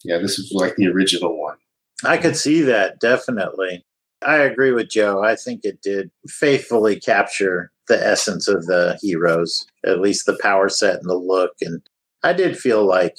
Yeah, 0.03 0.17
this 0.17 0.37
was 0.37 0.51
like 0.53 0.75
the 0.77 0.87
original 0.87 1.37
one. 1.39 1.57
I 2.05 2.17
could 2.17 2.37
see 2.37 2.61
that 2.61 2.99
definitely. 2.99 3.83
I 4.25 4.37
agree 4.37 4.71
with 4.71 4.89
Joe. 4.89 5.21
I 5.23 5.35
think 5.35 5.61
it 5.63 5.81
did 5.81 6.09
faithfully 6.27 6.99
capture 6.99 7.71
the 7.89 8.01
essence 8.05 8.47
of 8.47 8.65
the 8.65 8.97
heroes, 9.01 9.65
at 9.85 9.99
least 9.99 10.25
the 10.25 10.37
power 10.41 10.69
set 10.69 10.95
and 10.95 11.09
the 11.09 11.15
look. 11.15 11.51
And 11.61 11.81
I 12.23 12.33
did 12.33 12.57
feel 12.57 12.85
like, 12.85 13.15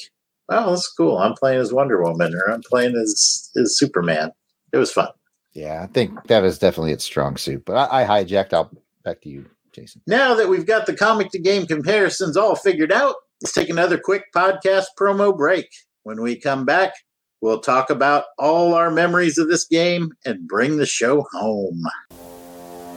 oh, 0.48 0.70
that's 0.70 0.92
cool. 0.92 1.18
I'm 1.18 1.34
playing 1.34 1.61
as 1.61 1.72
Wonder 1.72 2.03
Woman 2.03 2.34
or 2.34 2.51
I'm 2.51 2.62
playing 2.62 2.96
as, 2.96 3.51
as 3.57 3.78
Superman. 3.78 4.32
It 4.72 4.76
was 4.76 4.92
fun. 4.92 5.09
Yeah, 5.53 5.82
I 5.82 5.86
think 5.86 6.26
that 6.28 6.44
is 6.44 6.59
definitely 6.59 6.92
its 6.92 7.05
strong 7.05 7.36
suit. 7.36 7.64
But 7.64 7.76
I, 7.76 8.03
I 8.03 8.24
hijacked. 8.24 8.53
I'll 8.53 8.70
back 9.05 9.20
to 9.22 9.28
you, 9.28 9.46
Jason. 9.72 10.03
Now 10.07 10.34
that 10.34 10.48
we've 10.48 10.66
got 10.66 10.86
the 10.86 10.94
comic 10.94 11.30
to 11.30 11.38
game 11.38 11.66
comparisons 11.66 12.36
all 12.36 12.55
figured 12.55 12.92
out, 12.92 13.16
let's 13.42 13.53
take 13.53 13.68
another 13.68 13.98
quick 13.98 14.24
podcast 14.34 14.86
promo 14.98 15.36
break. 15.36 15.66
When 16.03 16.22
we 16.22 16.36
come 16.36 16.64
back, 16.64 16.92
we'll 17.40 17.61
talk 17.61 17.90
about 17.90 18.24
all 18.38 18.74
our 18.74 18.90
memories 18.90 19.38
of 19.38 19.48
this 19.48 19.64
game 19.64 20.12
and 20.24 20.46
bring 20.46 20.76
the 20.76 20.86
show 20.86 21.26
home. 21.32 21.82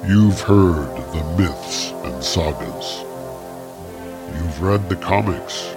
You've 0.07 0.41
heard 0.41 0.95
the 1.13 1.35
myths 1.37 1.91
and 2.03 2.23
sagas. 2.23 3.03
You've 4.35 4.61
read 4.61 4.89
the 4.89 4.97
comics. 4.97 5.73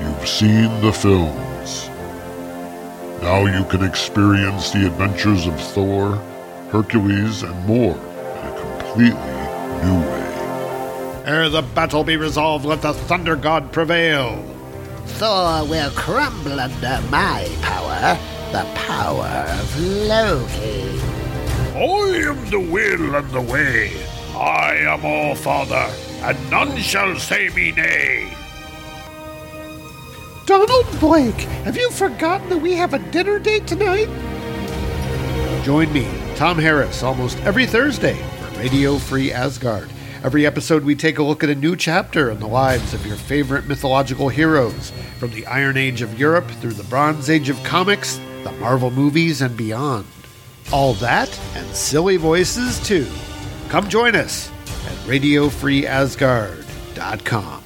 You've 0.00 0.28
seen 0.28 0.80
the 0.80 0.92
films. 0.92 1.88
Now 3.22 3.44
you 3.44 3.64
can 3.64 3.84
experience 3.84 4.70
the 4.70 4.86
adventures 4.86 5.46
of 5.46 5.60
Thor, 5.60 6.16
Hercules, 6.70 7.42
and 7.42 7.66
more 7.66 7.94
in 7.94 8.46
a 8.48 8.60
completely 8.60 9.36
new 9.84 10.00
way. 10.00 10.30
Ere 11.26 11.50
the 11.50 11.60
battle 11.60 12.02
be 12.02 12.16
resolved, 12.16 12.64
let 12.64 12.80
the 12.80 12.94
Thunder 12.94 13.36
God 13.36 13.72
prevail. 13.72 14.42
Thor 15.18 15.66
will 15.66 15.90
crumble 15.90 16.58
under 16.58 17.00
my 17.10 17.46
power, 17.60 18.18
the 18.52 18.64
power 18.74 19.26
of 19.26 19.80
Loki. 19.80 20.98
I 21.74 22.30
am 22.30 22.50
the 22.50 22.60
will 22.60 23.16
and 23.16 23.30
the 23.30 23.42
way. 23.42 23.92
I 24.34 24.76
am 24.76 25.04
all 25.04 25.34
father, 25.34 25.92
and 26.22 26.50
none 26.50 26.78
shall 26.78 27.16
say 27.16 27.50
me 27.50 27.72
nay. 27.72 28.34
Donald 30.50 30.98
Blake, 30.98 31.42
have 31.62 31.76
you 31.76 31.88
forgotten 31.92 32.48
that 32.48 32.58
we 32.58 32.74
have 32.74 32.92
a 32.92 32.98
dinner 33.12 33.38
date 33.38 33.68
tonight? 33.68 34.08
Join 35.62 35.92
me, 35.92 36.08
Tom 36.34 36.58
Harris, 36.58 37.04
almost 37.04 37.38
every 37.42 37.66
Thursday 37.66 38.16
for 38.16 38.58
Radio 38.58 38.98
Free 38.98 39.30
Asgard. 39.30 39.88
Every 40.24 40.44
episode, 40.44 40.82
we 40.82 40.96
take 40.96 41.18
a 41.18 41.22
look 41.22 41.44
at 41.44 41.50
a 41.50 41.54
new 41.54 41.76
chapter 41.76 42.32
in 42.32 42.40
the 42.40 42.48
lives 42.48 42.92
of 42.92 43.06
your 43.06 43.14
favorite 43.14 43.68
mythological 43.68 44.28
heroes, 44.28 44.90
from 45.20 45.30
the 45.30 45.46
Iron 45.46 45.76
Age 45.76 46.02
of 46.02 46.18
Europe 46.18 46.50
through 46.50 46.72
the 46.72 46.82
Bronze 46.82 47.30
Age 47.30 47.48
of 47.48 47.62
comics, 47.62 48.18
the 48.42 48.50
Marvel 48.58 48.90
movies, 48.90 49.42
and 49.42 49.56
beyond. 49.56 50.04
All 50.72 50.94
that 50.94 51.30
and 51.54 51.76
silly 51.76 52.16
voices, 52.16 52.84
too. 52.84 53.06
Come 53.68 53.88
join 53.88 54.16
us 54.16 54.50
at 54.66 54.96
RadioFreeAsgard.com. 55.06 57.62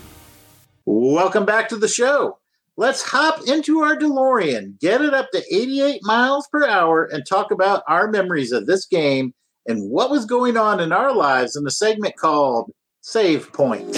Welcome 0.84 1.46
back 1.46 1.70
to 1.70 1.78
the 1.78 1.88
show. 1.88 2.40
Let's 2.76 3.02
hop 3.02 3.46
into 3.46 3.82
our 3.82 3.94
DeLorean, 3.94 4.80
get 4.80 5.00
it 5.00 5.14
up 5.14 5.30
to 5.30 5.38
88 5.48 6.00
miles 6.02 6.48
per 6.50 6.66
hour, 6.66 7.04
and 7.04 7.24
talk 7.24 7.52
about 7.52 7.84
our 7.86 8.10
memories 8.10 8.50
of 8.50 8.66
this 8.66 8.84
game 8.84 9.32
and 9.64 9.88
what 9.92 10.10
was 10.10 10.26
going 10.26 10.56
on 10.56 10.80
in 10.80 10.90
our 10.90 11.14
lives 11.14 11.54
in 11.54 11.64
a 11.68 11.70
segment 11.70 12.16
called 12.16 12.72
Save 13.00 13.52
Point. 13.52 13.92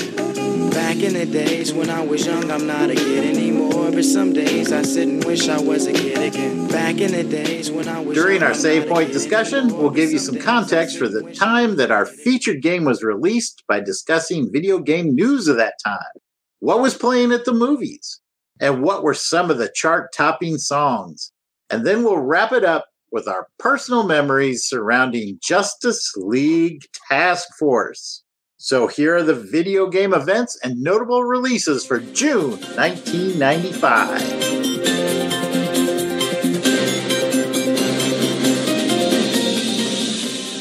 Back 0.72 0.96
in 0.96 1.14
the 1.14 1.24
days 1.24 1.72
when 1.72 1.88
I 1.88 2.04
was 2.04 2.26
young, 2.26 2.50
I'm 2.50 2.66
not 2.66 2.90
a 2.90 2.94
kid 2.94 3.24
anymore. 3.24 3.90
But 3.92 4.04
some 4.04 4.34
days 4.34 4.70
I 4.72 4.82
sit 4.82 5.08
and 5.08 5.24
wish 5.24 5.48
I 5.48 5.58
was 5.58 5.86
a 5.86 5.94
kid 5.94 6.18
again. 6.18 6.68
Back 6.68 7.00
in 7.00 7.12
the 7.12 7.24
days 7.24 7.70
when 7.70 7.88
I 7.88 8.00
was 8.00 8.14
During 8.14 8.40
young, 8.40 8.48
our 8.50 8.54
Save 8.54 8.88
Point 8.90 9.10
discussion, 9.10 9.64
anymore. 9.64 9.80
we'll 9.80 9.90
give 9.90 10.12
you 10.12 10.18
Some 10.18 10.34
some 10.34 10.44
context 10.44 10.98
for 10.98 11.08
the 11.08 11.32
time 11.32 11.76
that 11.76 11.90
our 11.90 12.04
featured 12.04 12.60
game 12.60 12.84
was 12.84 13.02
released 13.02 13.64
by 13.66 13.80
discussing 13.80 14.52
video 14.52 14.80
game 14.80 15.14
news 15.14 15.48
of 15.48 15.56
that 15.56 15.74
time. 15.82 16.12
What 16.60 16.80
was 16.80 16.94
playing 16.94 17.32
at 17.32 17.46
the 17.46 17.54
movies? 17.54 18.20
And 18.60 18.82
what 18.82 19.02
were 19.02 19.14
some 19.14 19.50
of 19.50 19.58
the 19.58 19.70
chart 19.74 20.12
topping 20.14 20.58
songs? 20.58 21.32
And 21.70 21.84
then 21.86 22.02
we'll 22.04 22.18
wrap 22.18 22.52
it 22.52 22.64
up 22.64 22.86
with 23.12 23.28
our 23.28 23.48
personal 23.58 24.06
memories 24.06 24.64
surrounding 24.64 25.38
Justice 25.42 26.12
League 26.16 26.82
Task 27.08 27.46
Force. 27.58 28.22
So 28.56 28.86
here 28.86 29.16
are 29.16 29.22
the 29.22 29.34
video 29.34 29.86
game 29.88 30.14
events 30.14 30.58
and 30.62 30.82
notable 30.82 31.24
releases 31.24 31.84
for 31.84 32.00
June 32.00 32.52
1995. 32.76 34.20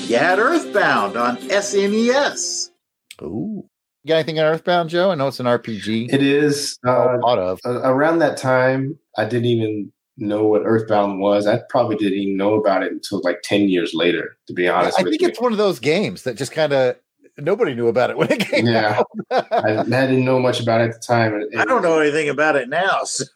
You 0.10 0.18
had 0.18 0.40
Earthbound 0.40 1.18
on 1.18 1.38
SNES. 1.38 2.55
Ooh. 4.06 4.08
You 4.08 4.10
got 4.10 4.16
anything 4.18 4.40
on 4.40 4.46
Earthbound, 4.46 4.90
Joe? 4.90 5.12
I 5.12 5.16
know 5.16 5.28
it's 5.28 5.40
an 5.40 5.48
RPG. 5.48 6.14
It 6.14 6.22
is 6.22 6.78
uh, 6.86 7.18
Well 7.20 7.22
thought 7.22 7.40
of. 7.40 7.60
around 7.66 8.20
that 8.20 8.38
time. 8.38 9.00
I 9.18 9.26
didn't 9.26 9.46
even 9.46 9.92
know 10.18 10.46
what 10.46 10.62
Earthbound 10.64 11.20
was. 11.20 11.48
I 11.48 11.60
probably 11.70 11.96
didn't 11.98 12.20
even 12.20 12.38
know 12.38 12.54
about 12.54 12.84
it 12.84 12.92
until 12.92 13.20
like 13.24 13.42
ten 13.44 13.68
years 13.68 13.94
later. 13.94 14.38
To 14.48 14.54
be 14.54 14.68
honest 14.68 15.00
I 15.00 15.04
with 15.04 15.12
think 15.14 15.22
you, 15.24 15.28
it's 15.30 15.42
one 15.42 15.52
of 15.52 15.58
those 15.58 15.80
games 15.80 16.24
that 16.24 16.38
just 16.38 16.52
kind 16.52 16.72
of 16.72 16.96
nobody 17.38 17.74
knew 17.74 17.88
about 17.88 18.12
it 18.12 18.18
when 18.18 18.32
it 18.32 18.40
came 18.40 18.66
Yeah. 18.68 19.02
out. 19.32 19.52
I, 19.52 19.80
I 19.80 19.84
didn't 19.84 20.24
know 20.24 20.40
much 20.40 20.62
about 20.62 20.82
it 20.82 20.90
at 20.90 20.94
the 20.94 21.00
time. 21.00 21.34
And, 21.34 21.60
I 21.60 21.66
don't 21.66 21.82
know 21.82 22.00
anything 22.00 22.30
about 22.30 22.56
it 22.56 22.70
now. 22.70 23.04
So 23.04 23.26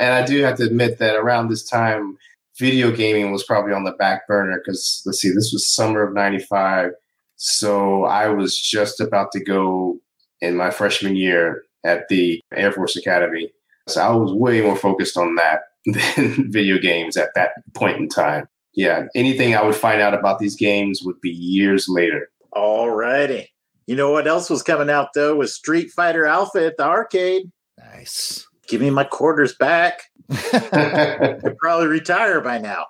And 0.00 0.14
I 0.14 0.24
do 0.24 0.42
have 0.42 0.56
to 0.58 0.64
admit 0.64 0.98
that 0.98 1.16
around 1.16 1.48
this 1.48 1.64
time, 1.68 2.16
video 2.58 2.90
gaming 2.92 3.32
was 3.32 3.42
probably 3.44 3.72
on 3.72 3.84
the 3.84 3.92
back 3.92 4.26
burner 4.28 4.60
because 4.64 5.02
let's 5.04 5.20
see, 5.20 5.28
this 5.30 5.50
was 5.52 5.66
summer 5.66 6.02
of 6.02 6.14
'95, 6.14 6.92
so 7.38 8.04
I 8.04 8.28
was 8.28 8.60
just 8.60 9.00
about 9.00 9.30
to 9.32 9.42
go 9.42 10.00
in 10.40 10.56
my 10.56 10.70
freshman 10.70 11.16
year 11.16 11.62
at 11.84 12.08
the 12.08 12.40
Air 12.52 12.72
Force 12.72 12.96
Academy. 12.96 13.50
So 13.86 14.02
I 14.02 14.10
was 14.10 14.32
way 14.32 14.60
more 14.60 14.76
focused 14.76 15.16
on 15.16 15.36
that 15.36 15.60
than 15.86 16.50
video 16.50 16.78
games 16.78 17.16
at 17.16 17.30
that 17.36 17.52
point 17.74 17.98
in 17.98 18.08
time. 18.08 18.48
Yeah, 18.74 19.06
anything 19.14 19.54
I 19.54 19.62
would 19.62 19.76
find 19.76 20.00
out 20.00 20.14
about 20.14 20.40
these 20.40 20.56
games 20.56 21.00
would 21.02 21.20
be 21.20 21.30
years 21.30 21.88
later. 21.88 22.28
All 22.52 22.90
righty. 22.90 23.52
You 23.86 23.96
know 23.96 24.10
what 24.10 24.26
else 24.26 24.50
was 24.50 24.62
coming 24.62 24.90
out 24.90 25.14
though 25.14 25.36
was 25.36 25.54
Street 25.54 25.90
Fighter 25.90 26.26
Alpha 26.26 26.66
at 26.66 26.76
the 26.76 26.84
arcade. 26.84 27.50
nice. 27.78 28.46
Give 28.68 28.82
me 28.82 28.90
my 28.90 29.04
quarters 29.04 29.54
back. 29.54 30.02
I'd 30.30 31.56
probably 31.58 31.86
retire 31.86 32.42
by 32.42 32.58
now. 32.58 32.84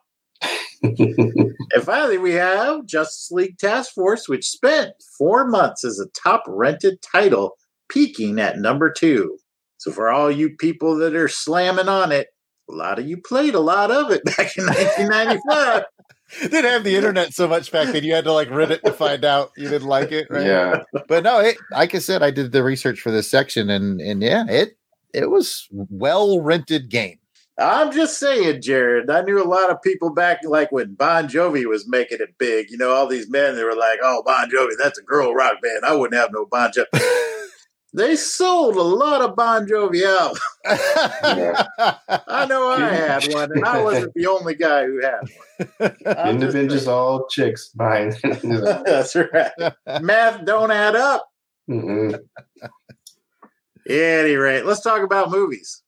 And 1.73 1.83
finally, 1.83 2.19
we 2.19 2.33
have 2.33 2.87
Justice 2.87 3.31
League 3.31 3.59
Task 3.59 3.93
Force, 3.93 4.29
which 4.29 4.49
spent 4.49 4.93
four 5.17 5.47
months 5.47 5.85
as 5.85 5.99
a 5.99 6.09
top 6.11 6.45
rented 6.47 7.01
title, 7.03 7.57
peaking 7.89 8.39
at 8.39 8.59
number 8.59 8.91
two. 8.91 9.39
So, 9.79 9.93
for 9.93 10.11
all 10.11 10.31
you 10.31 10.57
people 10.57 10.97
that 10.97 11.15
are 11.15 11.29
slamming 11.29 11.89
on 11.89 12.13
it, 12.13 12.29
a 12.69 12.75
lot 12.75 12.99
of 12.99 13.07
you 13.07 13.17
played 13.17 13.55
a 13.55 13.61
lot 13.61 13.91
of 13.91 14.11
it 14.11 14.25
back 14.37 14.57
in 14.57 14.67
1995. 14.67 15.85
didn't 16.41 16.65
have 16.65 16.85
the 16.85 16.97
internet 16.97 17.33
so 17.33 17.49
much 17.49 17.73
back 17.73 17.89
then. 17.89 18.05
You 18.05 18.15
had 18.15 18.25
to 18.25 18.33
like 18.33 18.51
read 18.51 18.71
it 18.71 18.85
to 18.85 18.93
find 18.93 19.25
out 19.25 19.51
you 19.57 19.69
didn't 19.69 19.89
like 19.89 20.13
it, 20.13 20.27
right? 20.31 20.47
yeah, 20.47 20.83
But 21.07 21.25
no, 21.25 21.41
it 21.41 21.57
like 21.71 21.95
I 21.95 21.99
said, 21.99 22.23
I 22.23 22.31
did 22.31 22.53
the 22.53 22.63
research 22.63 23.01
for 23.01 23.11
this 23.11 23.31
section, 23.31 23.71
and 23.71 24.01
and 24.01 24.23
yeah, 24.23 24.45
it 24.49 24.77
it 25.15 25.31
was 25.31 25.67
well 25.71 26.41
rented 26.41 26.91
game. 26.91 27.18
I'm 27.59 27.91
just 27.91 28.19
saying, 28.19 28.63
Jared. 28.63 29.11
I 29.11 29.23
knew 29.23 29.43
a 29.43 29.45
lot 29.45 29.71
of 29.71 29.83
people 29.83 30.11
back, 30.11 30.41
like 30.45 30.71
when 30.71 30.95
Bon 30.95 31.27
Jovi 31.27 31.65
was 31.67 31.89
making 31.89 32.19
it 32.21 32.39
big. 32.39 32.71
You 32.71 32.79
know, 32.79 32.91
all 32.91 33.09
these 33.09 33.29
men 33.29 33.57
they 33.57 33.65
were 33.65 33.75
like, 33.75 33.99
"Oh, 34.03 34.23
Bon 34.25 34.49
Jovi, 34.49 34.73
that's 34.79 34.99
a 34.99 35.03
girl 35.03 35.35
rock 35.35 35.61
band. 35.61 35.85
I 35.85 35.95
wouldn't 35.95 36.21
have 36.21 36.31
no 36.33 36.47
Bon 36.47 36.71
Jovi." 36.71 37.49
they 37.93 38.15
sold 38.15 38.77
a 38.77 38.83
lot 38.83 39.23
of 39.23 39.35
Bon 39.35 39.67
Jovi 39.67 40.05
out. 40.07 40.39
I 42.29 42.47
know 42.47 42.71
I 42.71 42.81
had 42.81 43.33
one, 43.35 43.51
and 43.51 43.65
I 43.65 43.83
wasn't 43.83 44.15
the 44.15 44.27
only 44.29 44.55
guy 44.55 44.85
who 44.85 45.01
had 45.03 45.21
one. 45.79 45.97
I'm 46.17 46.29
in 46.29 46.39
the 46.39 46.47
just 46.47 46.55
bench 46.55 46.73
is 46.73 46.85
saying. 46.85 46.97
all 46.97 47.27
chicks 47.27 47.71
behind. 47.71 48.13
That's 48.23 49.17
right. 49.17 49.51
Math 50.01 50.45
don't 50.45 50.71
add 50.71 50.95
up. 50.95 51.29
Mm-mm. 51.69 52.15
At 52.63 52.71
any 53.91 54.37
rate, 54.37 54.65
let's 54.65 54.81
talk 54.81 55.03
about 55.03 55.31
movies. 55.31 55.83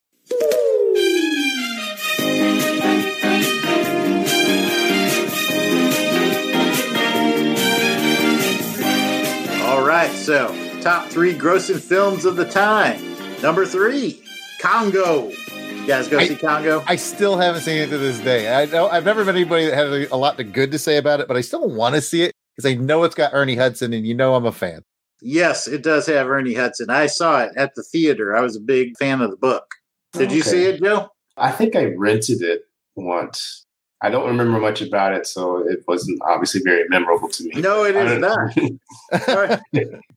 All 9.70 9.86
right, 9.86 10.10
so 10.10 10.48
top 10.80 11.06
three 11.08 11.32
grossing 11.32 11.80
films 11.80 12.24
of 12.24 12.34
the 12.34 12.44
time. 12.44 13.00
Number 13.40 13.64
three, 13.64 14.20
Congo. 14.60 15.28
You 15.28 15.86
guys 15.86 16.08
go 16.08 16.18
I- 16.18 16.26
see 16.26 16.34
Congo? 16.34 16.82
I 16.88 16.96
still 16.96 17.38
haven't 17.38 17.60
seen 17.62 17.76
it 17.80 17.86
to 17.90 17.98
this 17.98 18.18
day. 18.18 18.52
I 18.52 18.64
know 18.64 18.88
I've 18.88 19.04
never 19.04 19.24
met 19.24 19.36
anybody 19.36 19.66
that 19.66 19.74
had 19.74 19.86
a, 19.86 20.12
a 20.12 20.16
lot 20.16 20.40
of 20.40 20.52
good 20.52 20.72
to 20.72 20.78
say 20.78 20.96
about 20.96 21.20
it, 21.20 21.28
but 21.28 21.36
I 21.36 21.40
still 21.40 21.68
want 21.68 21.94
to 21.94 22.00
see 22.00 22.22
it 22.22 22.34
because 22.56 22.68
I 22.68 22.74
know 22.74 23.04
it's 23.04 23.14
got 23.14 23.32
Ernie 23.32 23.54
Hudson, 23.54 23.92
and 23.92 24.04
you 24.04 24.12
know 24.12 24.34
I'm 24.34 24.44
a 24.44 24.50
fan. 24.52 24.82
yes, 25.22 25.68
it 25.68 25.84
does 25.84 26.06
have 26.06 26.28
Ernie 26.28 26.54
Hudson. 26.54 26.90
I 26.90 27.06
saw 27.06 27.42
it 27.42 27.52
at 27.56 27.76
the 27.76 27.84
theater. 27.84 28.36
I 28.36 28.40
was 28.40 28.56
a 28.56 28.60
big 28.60 28.96
fan 28.98 29.20
of 29.20 29.30
the 29.30 29.36
book. 29.36 29.66
Did 30.14 30.32
you 30.32 30.42
see 30.42 30.64
it, 30.64 30.82
Joe? 30.82 31.10
I 31.36 31.52
think 31.52 31.76
I 31.76 31.84
rented 31.84 32.42
it 32.42 32.62
once. 32.96 33.66
I 34.02 34.08
don't 34.10 34.26
remember 34.26 34.58
much 34.58 34.80
about 34.80 35.12
it, 35.14 35.26
so 35.26 35.58
it 35.58 35.84
wasn't 35.86 36.20
obviously 36.22 36.62
very 36.64 36.88
memorable 36.88 37.28
to 37.28 37.44
me. 37.44 37.60
No, 37.60 37.84
it 37.84 37.94
I 37.96 38.14
is 38.14 38.20
don't- 38.20 38.80
not. 39.28 39.60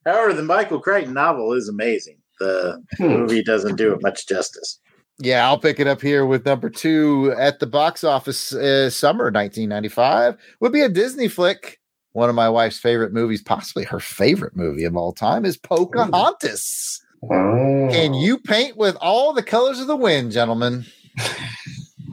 However, 0.05 0.34
the 0.34 0.43
Michael 0.43 0.79
Crichton 0.79 1.13
novel 1.13 1.53
is 1.53 1.67
amazing. 1.67 2.17
The 2.39 2.81
Hmm. 2.97 3.07
movie 3.07 3.43
doesn't 3.43 3.75
do 3.75 3.93
it 3.93 4.01
much 4.01 4.27
justice. 4.27 4.79
Yeah, 5.19 5.45
I'll 5.45 5.59
pick 5.59 5.79
it 5.79 5.88
up 5.88 6.01
here 6.01 6.25
with 6.25 6.45
number 6.45 6.69
two 6.69 7.34
at 7.38 7.59
the 7.59 7.67
box 7.67 8.03
office. 8.03 8.53
Uh, 8.53 8.89
summer 8.89 9.25
1995 9.25 10.38
would 10.59 10.71
be 10.73 10.81
a 10.81 10.89
Disney 10.89 11.27
flick. 11.27 11.79
One 12.13 12.29
of 12.29 12.36
my 12.36 12.49
wife's 12.49 12.79
favorite 12.79 13.11
movies, 13.13 13.41
possibly 13.41 13.84
her 13.86 13.99
favorite 13.99 14.55
movie 14.55 14.84
of 14.86 14.95
all 14.95 15.13
time, 15.13 15.45
is 15.45 15.57
Pocahontas. 15.57 17.01
Oh. 17.23 17.88
Can 17.91 18.13
you 18.13 18.38
paint 18.38 18.75
with 18.77 18.95
all 19.01 19.34
the 19.34 19.43
colors 19.43 19.79
of 19.79 19.88
the 19.88 19.95
wind, 19.95 20.31
gentlemen? 20.31 20.86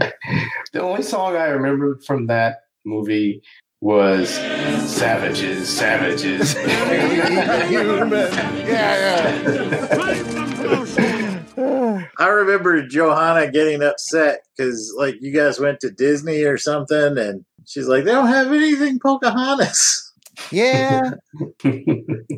The 0.72 0.82
only 0.82 1.02
song 1.02 1.36
I 1.36 1.46
remember 1.46 1.98
from 2.06 2.26
that 2.28 2.60
movie 2.84 3.42
was 3.80 4.30
"Savages, 4.30 5.68
Savages." 5.68 6.54
I 12.18 12.26
remember 12.26 12.86
Johanna 12.86 13.50
getting 13.50 13.82
upset 13.82 14.40
because, 14.56 14.94
like, 14.96 15.16
you 15.20 15.32
guys 15.32 15.58
went 15.58 15.80
to 15.80 15.90
Disney 15.90 16.44
or 16.44 16.56
something, 16.56 17.18
and 17.18 17.44
she's 17.66 17.88
like, 17.88 18.04
"They 18.04 18.12
don't 18.12 18.28
have 18.28 18.52
anything 18.52 19.00
Pocahontas." 19.00 20.12
Yeah, 20.52 21.10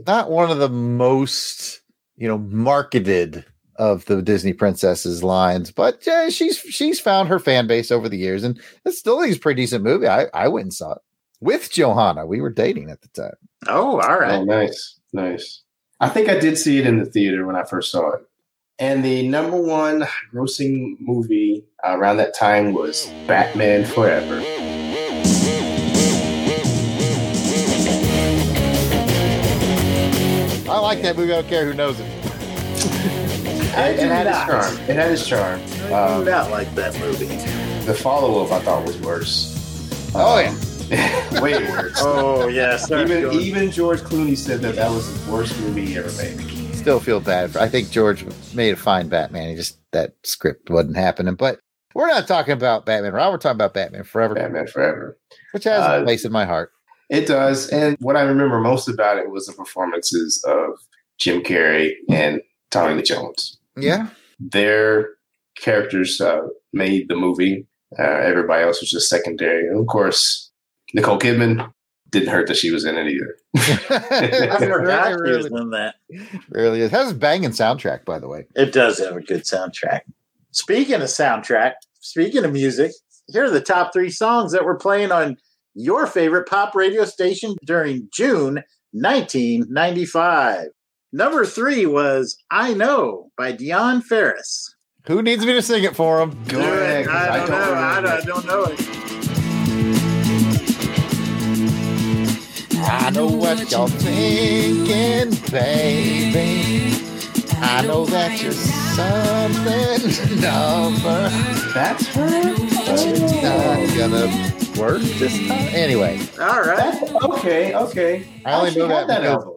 not 0.07 0.31
one 0.31 0.51
of 0.51 0.59
the 0.59 0.69
most 0.69 1.81
you 2.17 2.29
know 2.29 2.39
marketed 2.39 3.45
of 3.77 4.05
the 4.07 4.23
Disney 4.23 4.53
princesses 4.53 5.23
lines, 5.23 5.71
but 5.71 6.07
uh, 6.07 6.31
she's 6.31 6.59
she's 6.59 7.01
found 7.01 7.29
her 7.29 7.39
fan 7.39 7.67
base 7.67 7.91
over 7.91 8.09
the 8.09 8.19
years, 8.19 8.45
and 8.45 8.61
it's 8.85 8.99
still 8.99 9.19
think 9.19 9.31
it's 9.31 9.39
a 9.39 9.41
pretty 9.41 9.63
decent 9.63 9.85
movie. 9.85 10.07
I 10.07 10.27
I 10.35 10.49
went 10.49 10.65
and 10.65 10.75
saw 10.75 10.93
it 10.93 11.03
with 11.41 11.71
Johanna. 11.71 12.27
We 12.27 12.41
were 12.41 12.51
dating 12.51 12.91
at 12.91 13.01
the 13.03 13.09
time. 13.09 13.37
Oh, 13.69 14.01
all 14.01 14.19
right. 14.19 14.41
Oh, 14.41 14.45
nice, 14.45 14.99
nice. 15.13 15.63
I 16.01 16.09
think 16.09 16.29
I 16.29 16.39
did 16.39 16.59
see 16.59 16.79
it 16.79 16.87
in 16.87 16.99
the 16.99 17.07
theater 17.07 17.47
when 17.47 17.57
I 17.57 17.65
first 17.65 17.93
saw 17.93 18.11
it. 18.13 18.23
And 18.79 19.05
the 19.05 19.29
number 19.29 19.61
one 19.61 20.07
grossing 20.35 20.97
movie 20.99 21.65
around 21.85 22.17
that 22.17 22.35
time 22.35 22.73
was 22.73 23.07
Batman 23.27 23.85
Forever. 23.85 24.43
I 30.69 30.79
like 30.79 31.03
that 31.03 31.17
movie. 31.17 31.33
I 31.33 31.43
don't 31.43 31.49
care 31.49 31.67
who 31.67 31.75
knows 31.75 32.01
it. 32.01 32.22
It, 32.85 33.99
it 34.01 34.09
had 34.11 34.27
its 34.27 34.39
charm. 34.45 34.77
It 34.89 34.97
had 34.97 35.13
its 35.13 35.27
charm. 35.27 35.61
I 35.63 35.89
do 35.89 35.95
Um, 35.95 36.25
not 36.25 36.51
like 36.51 36.75
that 36.75 36.99
movie. 37.01 37.27
the 37.87 37.95
follow 37.95 38.45
up 38.45 38.53
I 38.53 38.61
thought 38.61 38.85
was 38.87 38.97
worse. 38.99 39.49
Oh, 40.15 40.39
yeah, 40.91 41.41
way 41.41 41.55
worse. 41.71 41.97
Oh 41.99 42.49
yes, 42.49 42.91
even 42.91 43.33
even 43.41 43.71
George 43.71 44.01
Clooney 44.01 44.37
said 44.37 44.61
that 44.61 44.75
that 44.77 44.91
was 44.91 45.25
the 45.25 45.33
worst 45.33 45.59
movie 45.61 45.87
he 45.87 45.97
ever 45.99 46.11
made. 46.23 46.75
Still 46.75 47.01
feel 47.01 47.21
bad. 47.21 47.57
I 47.57 47.69
think 47.69 47.91
George 47.91 48.27
made 48.55 48.73
a 48.75 48.77
fine 48.77 49.09
Batman. 49.09 49.49
He 49.51 49.55
just 49.55 49.79
that 49.93 50.15
script 50.25 50.69
wasn't 50.69 50.97
happening. 50.97 51.35
But 51.35 51.61
we're 51.95 52.09
not 52.09 52.27
talking 52.27 52.53
about 52.53 52.85
Batman. 52.85 53.13
Rob, 53.13 53.33
we're 53.33 53.39
talking 53.39 53.57
about 53.57 53.73
Batman 53.75 54.05
Forever, 54.05 54.35
Batman 54.35 54.67
Forever. 54.67 55.17
which 55.53 55.65
has 55.65 55.81
a 55.81 55.89
Uh, 56.01 56.03
place 56.05 56.25
in 56.25 56.33
my 56.33 56.45
heart. 56.45 56.73
It 57.09 57.27
does. 57.27 57.69
And 57.71 57.97
what 58.01 58.17
I 58.17 58.23
remember 58.23 58.59
most 58.61 58.89
about 58.89 59.19
it 59.19 59.31
was 59.31 59.47
the 59.47 59.53
performances 59.53 60.43
of 60.47 60.79
Jim 61.19 61.43
Carrey 61.43 61.93
and 62.11 62.41
Tommy 62.73 62.95
Lee 62.95 63.03
Jones. 63.03 63.59
Yeah. 63.77 64.09
Their 64.41 65.11
characters 65.57 66.21
uh, 66.21 66.41
made 66.73 67.09
the 67.09 67.15
movie. 67.17 67.67
Uh, 67.99 68.03
everybody 68.03 68.65
else 68.65 68.81
was 68.81 68.91
just 68.91 69.09
secondary. 69.09 69.69
And 69.69 69.79
of 69.79 69.87
course, 69.87 70.51
Nicole 70.95 71.19
Kidman 71.19 71.73
didn't 72.11 72.29
hurt 72.31 72.49
that 72.49 72.57
she 72.57 72.71
was 72.71 72.85
in 72.85 72.97
it 72.97 73.07
either. 73.09 73.37
I 73.57 74.59
forgot 74.59 75.13
It 75.13 75.17
he 75.17 75.21
really, 75.23 75.51
was 75.51 75.61
in 75.61 75.71
that. 75.71 75.95
really 76.49 76.81
is. 76.81 76.91
Has 76.91 77.13
a 77.13 77.15
banging 77.15 77.51
soundtrack, 77.51 78.05
by 78.05 78.19
the 78.19 78.29
way. 78.29 78.47
It 78.57 78.73
does 78.73 78.99
have 78.99 79.17
a 79.17 79.21
good 79.21 79.43
soundtrack. 79.43 80.01
Speaking 80.51 80.97
of 80.97 81.03
soundtrack, 81.03 81.75
speaking 82.01 82.45
of 82.45 82.53
music, 82.53 82.93
here 83.29 83.45
are 83.45 83.51
the 83.51 83.61
top 83.61 83.93
three 83.93 84.11
songs 84.11 84.53
that 84.53 84.65
were 84.65 84.77
playing 84.77 85.13
on 85.13 85.37
your 85.75 86.07
favorite 86.07 86.47
pop 86.49 86.75
radio 86.75 87.05
station 87.07 87.55
during 87.65 88.09
June 88.13 88.63
1995. 88.93 90.67
Number 91.13 91.45
three 91.45 91.85
was 91.87 92.39
I 92.51 92.73
Know 92.75 93.31
by 93.37 93.53
Dionne 93.53 94.03
Farris. 94.03 94.75
Who 95.07 95.21
needs 95.21 95.45
me 95.45 95.53
to 95.53 95.63
sing 95.63 95.85
it 95.85 95.95
for 95.97 96.21
him? 96.21 96.31
Go 96.49 96.61
ahead. 96.61 97.07
'cause 97.07 97.15
I 97.15 97.37
don't, 97.39 97.51
know. 97.51 97.75
I 97.75 98.01
don't, 98.01 98.13
I 98.13 98.21
don't 98.21 98.47
know 98.47 98.65
it. 98.69 99.93
I 102.85 103.11
know 103.11 103.27
what 103.27 103.71
you're 103.71 103.89
thinking, 103.89 105.31
baby. 105.51 106.95
I 107.65 107.83
know 107.87 108.05
that 108.07 108.43
you're 108.43 108.53
something 108.53 110.41
number. 110.41 111.29
That's 111.75 112.07
her? 112.09 112.55
Oh. 112.95 113.39
Not 113.43 113.97
gonna 113.97 114.81
work 114.81 115.03
this 115.03 115.37
time. 115.49 115.69
Anyway, 115.75 116.21
All 116.41 116.63
right. 116.63 116.77
That's, 116.77 117.13
okay, 117.25 117.75
okay. 117.75 118.27
I 118.45 118.55
only 118.55 118.75
know 118.77 118.89
that 118.89 119.07
that 119.09 119.25
album. 119.25 119.52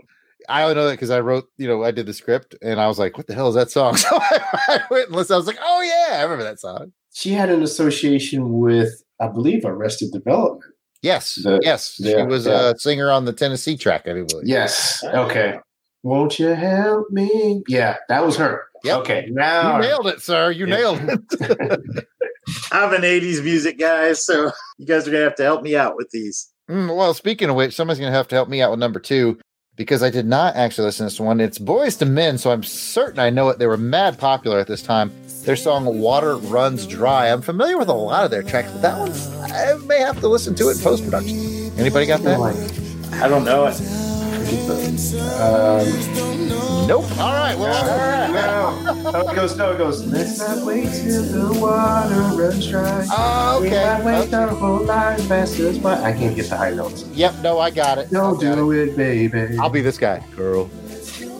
I 0.49 0.63
only 0.63 0.75
know 0.75 0.85
that 0.85 0.91
because 0.93 1.09
I 1.09 1.19
wrote, 1.19 1.47
you 1.57 1.67
know, 1.67 1.83
I 1.83 1.91
did 1.91 2.05
the 2.05 2.13
script 2.13 2.55
and 2.61 2.79
I 2.79 2.87
was 2.87 2.99
like, 2.99 3.17
what 3.17 3.27
the 3.27 3.33
hell 3.33 3.49
is 3.49 3.55
that 3.55 3.71
song? 3.71 3.95
So 4.05 4.17
I, 4.17 4.39
I 4.67 4.81
went 4.89 5.07
and 5.07 5.15
listened. 5.15 5.35
I 5.35 5.37
was 5.37 5.47
like, 5.47 5.59
oh, 5.61 5.81
yeah, 5.81 6.17
I 6.19 6.23
remember 6.23 6.43
that 6.43 6.59
song. 6.59 6.91
She 7.13 7.31
had 7.31 7.49
an 7.49 7.63
association 7.63 8.59
with, 8.59 9.03
I 9.21 9.27
believe, 9.27 9.63
Arrested 9.65 10.11
Development. 10.11 10.63
Yes. 11.01 11.35
The- 11.35 11.59
yes. 11.63 11.93
She 11.93 12.15
was 12.23 12.45
yeah. 12.45 12.71
a 12.71 12.77
singer 12.77 13.09
on 13.11 13.25
the 13.25 13.33
Tennessee 13.33 13.77
track, 13.77 14.07
I 14.07 14.13
believe. 14.13 14.43
Yes. 14.43 15.03
Okay. 15.03 15.59
Won't 16.03 16.37
you 16.37 16.47
help 16.49 17.09
me? 17.09 17.63
Yeah, 17.67 17.97
that 18.09 18.23
was 18.25 18.37
her. 18.37 18.63
Yep. 18.83 18.99
Okay. 18.99 19.27
Now 19.31 19.77
you 19.77 19.87
nailed 19.87 20.07
it, 20.07 20.21
sir. 20.21 20.51
You 20.51 20.67
Yeah. 20.67 20.75
nailed 20.75 20.99
it. 21.01 22.05
I'm 22.71 22.93
an 22.93 23.01
80s 23.01 23.43
music 23.43 23.79
guy, 23.79 24.13
so 24.13 24.51
you 24.77 24.85
guys 24.85 25.07
are 25.07 25.11
going 25.11 25.21
to 25.21 25.29
have 25.29 25.35
to 25.35 25.43
help 25.43 25.63
me 25.63 25.75
out 25.75 25.95
with 25.95 26.09
these. 26.11 26.51
Mm, 26.69 26.95
well, 26.95 27.13
speaking 27.13 27.49
of 27.49 27.55
which, 27.55 27.73
somebody's 27.75 27.99
going 27.99 28.11
to 28.11 28.17
have 28.17 28.27
to 28.29 28.35
help 28.35 28.49
me 28.49 28.61
out 28.61 28.71
with 28.71 28.79
number 28.79 28.99
two 28.99 29.39
because 29.75 30.03
I 30.03 30.09
did 30.09 30.25
not 30.25 30.55
actually 30.55 30.85
listen 30.85 31.05
to 31.05 31.11
this 31.11 31.19
one. 31.19 31.39
It's 31.39 31.59
Boyz 31.59 32.01
II 32.01 32.09
Men, 32.09 32.37
so 32.37 32.51
I'm 32.51 32.63
certain 32.63 33.19
I 33.19 33.29
know 33.29 33.49
it. 33.49 33.59
They 33.59 33.67
were 33.67 33.77
mad 33.77 34.17
popular 34.17 34.59
at 34.59 34.67
this 34.67 34.81
time. 34.81 35.11
Their 35.43 35.55
song 35.55 35.99
Water 35.99 36.37
Runs 36.37 36.87
Dry. 36.87 37.31
I'm 37.31 37.41
familiar 37.41 37.77
with 37.77 37.89
a 37.89 37.93
lot 37.93 38.25
of 38.25 38.31
their 38.31 38.43
tracks, 38.43 38.71
but 38.71 38.81
that 38.81 38.97
one, 38.97 39.11
I 39.51 39.75
may 39.85 39.99
have 39.99 40.19
to 40.21 40.27
listen 40.27 40.55
to 40.55 40.69
it 40.69 40.77
in 40.77 40.83
post 40.83 41.03
production. 41.03 41.37
Anybody 41.77 42.05
got 42.05 42.21
that? 42.23 42.39
I 43.21 43.27
don't 43.27 43.45
know 43.45 43.67
it. 43.67 44.04
Um, 44.45 45.81
Nope. 46.87 47.05
All 47.17 47.33
right. 47.33 47.57
Well, 47.57 48.31
no. 48.31 49.11
Oh, 49.15 49.29
it 49.29 49.35
goes. 49.35 49.57
No, 49.57 49.71
it 49.71 49.79
goes. 49.79 50.05
Let's 50.05 50.37
not 50.37 50.63
wait 50.65 50.87
till 50.91 51.23
the 51.23 51.59
water 51.59 52.15
runs 52.39 52.67
dry. 52.69 53.07
Oh, 53.09 53.61
We 53.61 53.67
okay. 53.69 53.83
might 53.83 54.03
wait 54.05 54.27
okay. 54.27 54.35
our 54.35 54.47
whole 54.49 54.83
lives 54.83 55.27
passes 55.27 55.79
by. 55.79 55.99
I 55.99 56.13
can't 56.13 56.35
get 56.35 56.47
the 56.47 56.57
high 56.57 56.69
notes. 56.71 57.05
Yep. 57.13 57.39
No, 57.41 57.57
I 57.59 57.71
got 57.71 57.97
it. 57.97 58.11
Don't 58.11 58.39
got 58.39 58.55
do 58.55 58.71
it, 58.71 58.95
baby. 58.95 59.57
I'll 59.57 59.69
be 59.71 59.81
this 59.81 59.97
guy. 59.97 60.23
Girl. 60.35 60.69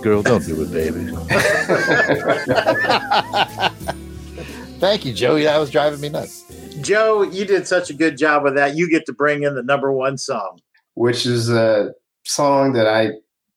Girl, 0.01 0.23
don't 0.23 0.43
do 0.43 0.59
it, 0.63 0.71
baby. 0.71 1.05
Thank 4.79 5.05
you, 5.05 5.13
Joey. 5.13 5.43
That 5.43 5.59
was 5.59 5.69
driving 5.69 6.01
me 6.01 6.09
nuts. 6.09 6.43
Joe, 6.81 7.21
you 7.21 7.45
did 7.45 7.67
such 7.67 7.91
a 7.91 7.93
good 7.93 8.17
job 8.17 8.43
with 8.43 8.55
that. 8.55 8.75
You 8.75 8.89
get 8.89 9.05
to 9.05 9.13
bring 9.13 9.43
in 9.43 9.53
the 9.55 9.63
number 9.63 9.91
one 9.91 10.17
song. 10.17 10.59
Which 10.95 11.25
is 11.25 11.49
a 11.49 11.91
song 12.25 12.73
that 12.73 12.87
I 12.87 13.11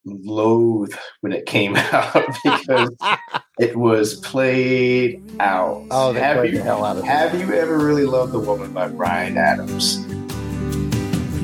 loathe 0.04 0.94
when 1.20 1.32
it 1.32 1.46
came 1.46 1.76
out 1.92 2.26
because 2.44 2.90
it 3.58 3.76
was 3.76 4.16
played 4.20 5.22
out. 5.40 5.84
Oh, 5.90 6.12
they 6.12 6.20
have 6.20 6.38
played 6.38 6.52
you 6.52 6.58
the 6.58 6.64
hell 6.64 6.84
out 6.84 6.96
of 6.98 7.04
it. 7.04 7.06
have 7.06 7.38
you 7.38 7.52
ever 7.54 7.78
really 7.78 8.04
loved 8.04 8.34
a 8.34 8.38
woman 8.38 8.72
by 8.72 8.88
Bryan 8.88 9.36
Adams? 9.36 9.98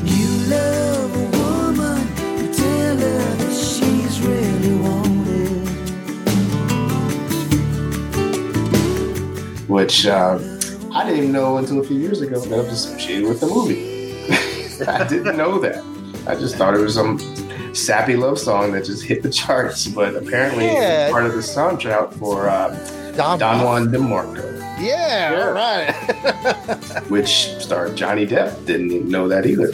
You 0.05 0.29
love 0.49 1.16
a 1.16 1.39
woman, 1.39 2.53
tell 2.53 2.97
her 2.97 3.35
that 3.37 3.53
she's 3.53 4.20
really 4.20 4.77
wanted. 4.81 5.05
which 9.68 10.07
um, 10.07 10.39
I 10.93 11.05
didn't 11.05 11.18
even 11.18 11.33
know 11.33 11.57
until 11.57 11.81
a 11.81 11.85
few 11.85 11.99
years 11.99 12.20
ago 12.20 12.39
that 12.39 12.53
it 12.53 12.62
was 12.64 12.87
associated 12.87 13.29
with 13.29 13.41
the 13.41 13.47
movie. 13.47 13.93
I 14.87 15.05
didn't 15.09 15.37
know 15.37 15.59
that. 15.59 15.93
I 16.27 16.35
just 16.35 16.57
thought 16.57 16.75
it 16.75 16.81
was 16.81 16.95
some 16.95 17.18
sappy 17.75 18.16
love 18.16 18.39
song 18.39 18.72
that 18.72 18.85
just 18.85 19.03
hit 19.05 19.22
the 19.22 19.31
charts, 19.31 19.87
but 19.87 20.14
apparently 20.14 20.66
Yeah. 20.66 21.05
it's 21.05 21.12
part 21.12 21.27
of 21.27 21.33
the 21.33 21.41
soundtrack 21.41 22.14
for 22.14 22.49
uh, 22.49 22.70
Don, 23.16 23.39
Don 23.39 23.62
Juan 23.64 23.87
DeMarco, 23.89 24.59
Yeah, 24.81 25.45
all 25.47 25.53
right. 25.53 27.03
which 27.11 27.49
starred 27.61 27.97
Johnny 27.97 28.27
Depp. 28.27 28.64
Didn't 28.66 28.91
even 28.93 29.09
know 29.09 29.29
that 29.29 29.47
either. 29.47 29.70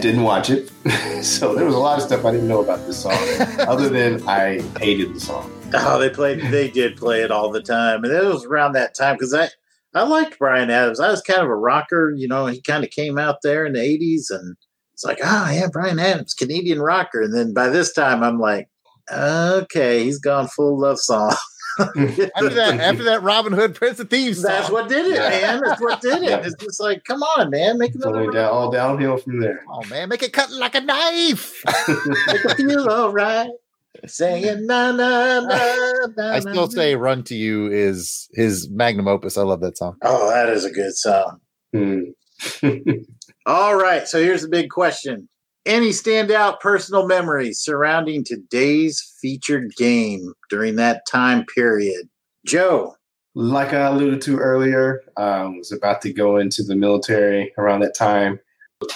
Didn't 0.00 0.22
watch 0.22 0.50
it, 0.50 0.70
so 1.24 1.54
there 1.54 1.64
was 1.64 1.74
a 1.74 1.78
lot 1.78 1.98
of 1.98 2.04
stuff 2.04 2.24
I 2.26 2.32
didn't 2.32 2.46
know 2.48 2.60
about 2.62 2.86
this 2.86 3.02
song, 3.02 3.14
other 3.60 3.88
than 3.88 4.26
I 4.28 4.60
hated 4.78 5.14
the 5.14 5.20
song. 5.20 5.50
Oh, 5.72 5.98
they 5.98 6.10
played. 6.10 6.40
They 6.52 6.68
did 6.70 6.96
play 6.98 7.22
it 7.22 7.30
all 7.30 7.50
the 7.50 7.62
time, 7.62 8.04
and 8.04 8.12
it 8.12 8.22
was 8.24 8.44
around 8.44 8.72
that 8.72 8.94
time 8.94 9.14
because 9.14 9.32
I, 9.32 9.48
I 9.94 10.02
liked 10.02 10.38
Bryan 10.38 10.68
Adams. 10.68 11.00
I 11.00 11.10
was 11.10 11.22
kind 11.22 11.40
of 11.40 11.48
a 11.48 11.54
rocker, 11.56 12.12
you 12.14 12.28
know. 12.28 12.46
He 12.46 12.60
kind 12.60 12.84
of 12.84 12.90
came 12.90 13.18
out 13.18 13.36
there 13.42 13.64
in 13.64 13.72
the 13.72 13.80
'80s, 13.80 14.26
and 14.30 14.56
it's 14.94 15.04
like, 15.04 15.18
oh 15.22 15.50
yeah, 15.52 15.66
Bryan 15.70 15.98
Adams, 15.98 16.32
Canadian 16.34 16.80
rocker. 16.80 17.20
And 17.22 17.34
then 17.34 17.52
by 17.52 17.68
this 17.68 17.92
time, 17.92 18.22
I'm 18.22 18.38
like, 18.38 18.68
okay, 19.12 20.04
he's 20.04 20.18
gone 20.18 20.48
full 20.48 20.80
love 20.80 20.98
song. 20.98 21.34
After 21.78 22.50
that, 22.50 22.78
after 22.78 23.02
that 23.02 23.24
Robin 23.24 23.52
Hood 23.52 23.74
Prince 23.74 23.98
of 23.98 24.08
Thieves 24.08 24.40
song. 24.42 24.52
That's 24.52 24.70
what 24.70 24.88
did 24.88 25.06
it, 25.06 25.14
Yeah. 25.16 25.28
man. 25.28 25.60
That's 25.64 25.80
what 25.82 26.00
did 26.00 26.22
it. 26.22 26.30
Yeah. 26.30 26.36
It's 26.44 26.54
just 26.62 26.80
like, 26.80 27.02
come 27.02 27.20
on, 27.24 27.50
man, 27.50 27.78
make 27.78 27.96
It's 27.96 28.04
another 28.04 28.20
only 28.20 28.32
down, 28.32 28.52
all 28.52 28.70
downhill 28.70 29.16
from 29.16 29.40
there. 29.40 29.64
Oh 29.68 29.82
man, 29.90 30.08
make 30.08 30.22
it 30.22 30.32
cut 30.32 30.52
like 30.52 30.76
a 30.76 30.80
knife. 30.80 31.64
make 31.88 32.44
it 32.44 32.56
feel 32.58 32.88
all 32.88 33.10
right. 33.12 33.50
Saying 34.06 34.66
na 34.66 34.92
na 34.92 35.40
na 35.40 36.06
na. 36.16 36.32
I 36.34 36.38
still 36.38 36.70
say 36.70 36.94
"Run 36.94 37.24
to 37.24 37.34
You" 37.34 37.66
is 37.72 38.28
his 38.34 38.68
magnum 38.70 39.08
opus. 39.08 39.36
I 39.36 39.42
love 39.42 39.60
that 39.62 39.76
song. 39.76 39.96
Oh, 40.02 40.30
that 40.30 40.50
is 40.50 40.64
a 40.64 40.70
good 40.70 40.94
song. 40.96 41.40
Hmm. 41.72 42.00
All 43.46 43.76
right. 43.76 44.08
So 44.08 44.22
here's 44.22 44.42
the 44.42 44.48
big 44.48 44.70
question. 44.70 45.28
Any 45.66 45.90
standout 45.90 46.60
personal 46.60 47.06
memories 47.06 47.60
surrounding 47.60 48.24
today's 48.24 49.02
featured 49.20 49.74
game 49.76 50.32
during 50.50 50.76
that 50.76 51.06
time 51.06 51.44
period? 51.54 52.08
Joe. 52.46 52.94
like 53.34 53.72
I 53.72 53.86
alluded 53.86 54.20
to 54.22 54.38
earlier, 54.38 55.02
um, 55.16 55.58
was 55.58 55.72
about 55.72 56.00
to 56.02 56.12
go 56.12 56.36
into 56.36 56.62
the 56.62 56.76
military 56.76 57.52
around 57.58 57.80
that 57.80 57.96
time. 57.96 58.38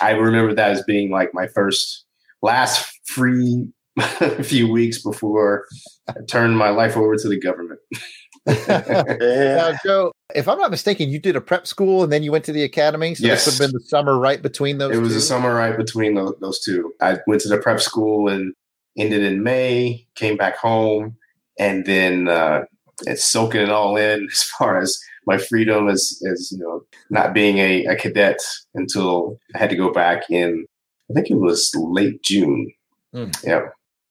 I 0.00 0.10
remember 0.10 0.54
that 0.54 0.70
as 0.70 0.82
being 0.82 1.10
like 1.10 1.32
my 1.32 1.46
first, 1.48 2.04
last 2.42 3.00
free 3.06 3.68
few 4.42 4.70
weeks 4.70 5.02
before 5.02 5.66
I 6.08 6.14
turned 6.28 6.56
my 6.56 6.68
life 6.70 6.96
over 6.96 7.16
to 7.16 7.28
the 7.28 7.40
government. 7.40 7.80
Now, 8.48 9.78
Joe, 9.84 10.12
if 10.34 10.48
I'm 10.48 10.58
not 10.58 10.70
mistaken, 10.70 11.08
you 11.10 11.18
did 11.18 11.36
a 11.36 11.40
prep 11.40 11.66
school 11.66 12.02
and 12.02 12.12
then 12.12 12.22
you 12.22 12.32
went 12.32 12.44
to 12.46 12.52
the 12.52 12.62
academy. 12.64 13.14
So 13.14 13.26
Yes. 13.26 13.44
this 13.44 13.58
would 13.58 13.64
have 13.64 13.72
been 13.72 13.78
the 13.80 13.84
summer 13.86 14.18
right 14.18 14.40
between 14.42 14.78
those. 14.78 14.94
it 14.96 15.00
was 15.00 15.12
two? 15.12 15.18
a 15.18 15.20
summer 15.20 15.54
right 15.54 15.76
between 15.76 16.14
those, 16.14 16.34
those 16.40 16.60
two. 16.60 16.92
I 17.00 17.18
went 17.26 17.42
to 17.42 17.48
the 17.48 17.58
prep 17.58 17.80
school 17.80 18.28
and 18.28 18.54
ended 18.96 19.22
in 19.22 19.42
May, 19.42 20.06
came 20.14 20.36
back 20.36 20.56
home, 20.56 21.16
and 21.58 21.84
then 21.86 22.28
uh, 22.28 22.62
it's 23.06 23.24
soaking 23.24 23.62
it 23.62 23.70
all 23.70 23.96
in 23.96 24.26
as 24.32 24.42
far 24.42 24.80
as 24.80 24.98
my 25.26 25.38
freedom 25.38 25.88
as, 25.88 26.20
as 26.30 26.50
you 26.52 26.58
know, 26.58 26.82
not 27.10 27.34
being 27.34 27.58
a, 27.58 27.84
a 27.84 27.96
cadet 27.96 28.38
until 28.74 29.38
I 29.54 29.58
had 29.58 29.70
to 29.70 29.76
go 29.76 29.92
back 29.92 30.22
in, 30.30 30.64
I 31.10 31.14
think 31.14 31.30
it 31.30 31.36
was 31.36 31.70
late 31.76 32.22
June. 32.22 32.72
Hmm. 33.12 33.30
Yeah. 33.44 33.60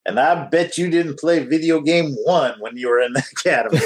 And 0.08 0.20
I 0.20 0.45
bet 0.45 0.78
you 0.78 0.89
didn't 0.89 1.20
play 1.20 1.43
video 1.43 1.82
game 1.82 2.16
one 2.24 2.53
when 2.60 2.78
you 2.78 2.88
were 2.88 3.01
in 3.01 3.12
the 3.12 3.24
academy. 3.32 3.82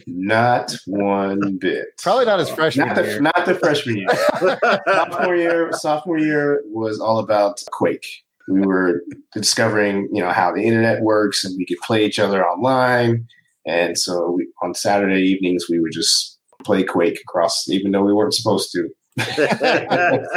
Not 0.06 0.74
one 0.86 1.58
bit. 1.58 1.88
Probably 2.02 2.24
not 2.24 2.40
as 2.40 2.48
freshman 2.50 2.88
Not 2.88 2.96
the, 2.96 3.04
year. 3.04 3.20
not 3.20 3.44
the 3.44 3.54
freshman 3.54 3.98
year. 3.98 4.08
sophomore 4.88 5.36
year 5.36 5.72
sophomore 5.72 6.18
year 6.18 6.62
was 6.66 6.98
all 6.98 7.18
about 7.18 7.62
quake 7.72 8.24
we 8.48 8.60
were 8.62 9.02
discovering 9.32 10.08
you 10.12 10.22
know 10.22 10.30
how 10.30 10.52
the 10.52 10.62
internet 10.62 11.02
works 11.02 11.44
and 11.44 11.56
we 11.56 11.66
could 11.66 11.78
play 11.78 12.04
each 12.04 12.18
other 12.18 12.46
online 12.46 13.26
and 13.66 13.98
so 13.98 14.30
we, 14.30 14.48
on 14.62 14.74
saturday 14.74 15.20
evenings 15.20 15.66
we 15.68 15.78
would 15.78 15.92
just 15.92 16.38
play 16.64 16.82
quake 16.82 17.20
across 17.20 17.68
even 17.68 17.92
though 17.92 18.02
we 18.02 18.12
weren't 18.12 18.34
supposed 18.34 18.72
to 18.72 18.88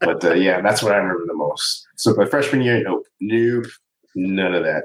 but 0.00 0.24
uh, 0.24 0.34
yeah 0.34 0.60
that's 0.60 0.82
what 0.82 0.92
i 0.92 0.96
remember 0.96 1.24
the 1.26 1.34
most 1.34 1.86
so 1.96 2.14
my 2.14 2.24
freshman 2.24 2.62
year 2.62 2.82
nope 2.82 3.04
nope 3.20 3.66
none 4.14 4.54
of 4.54 4.64
that 4.64 4.84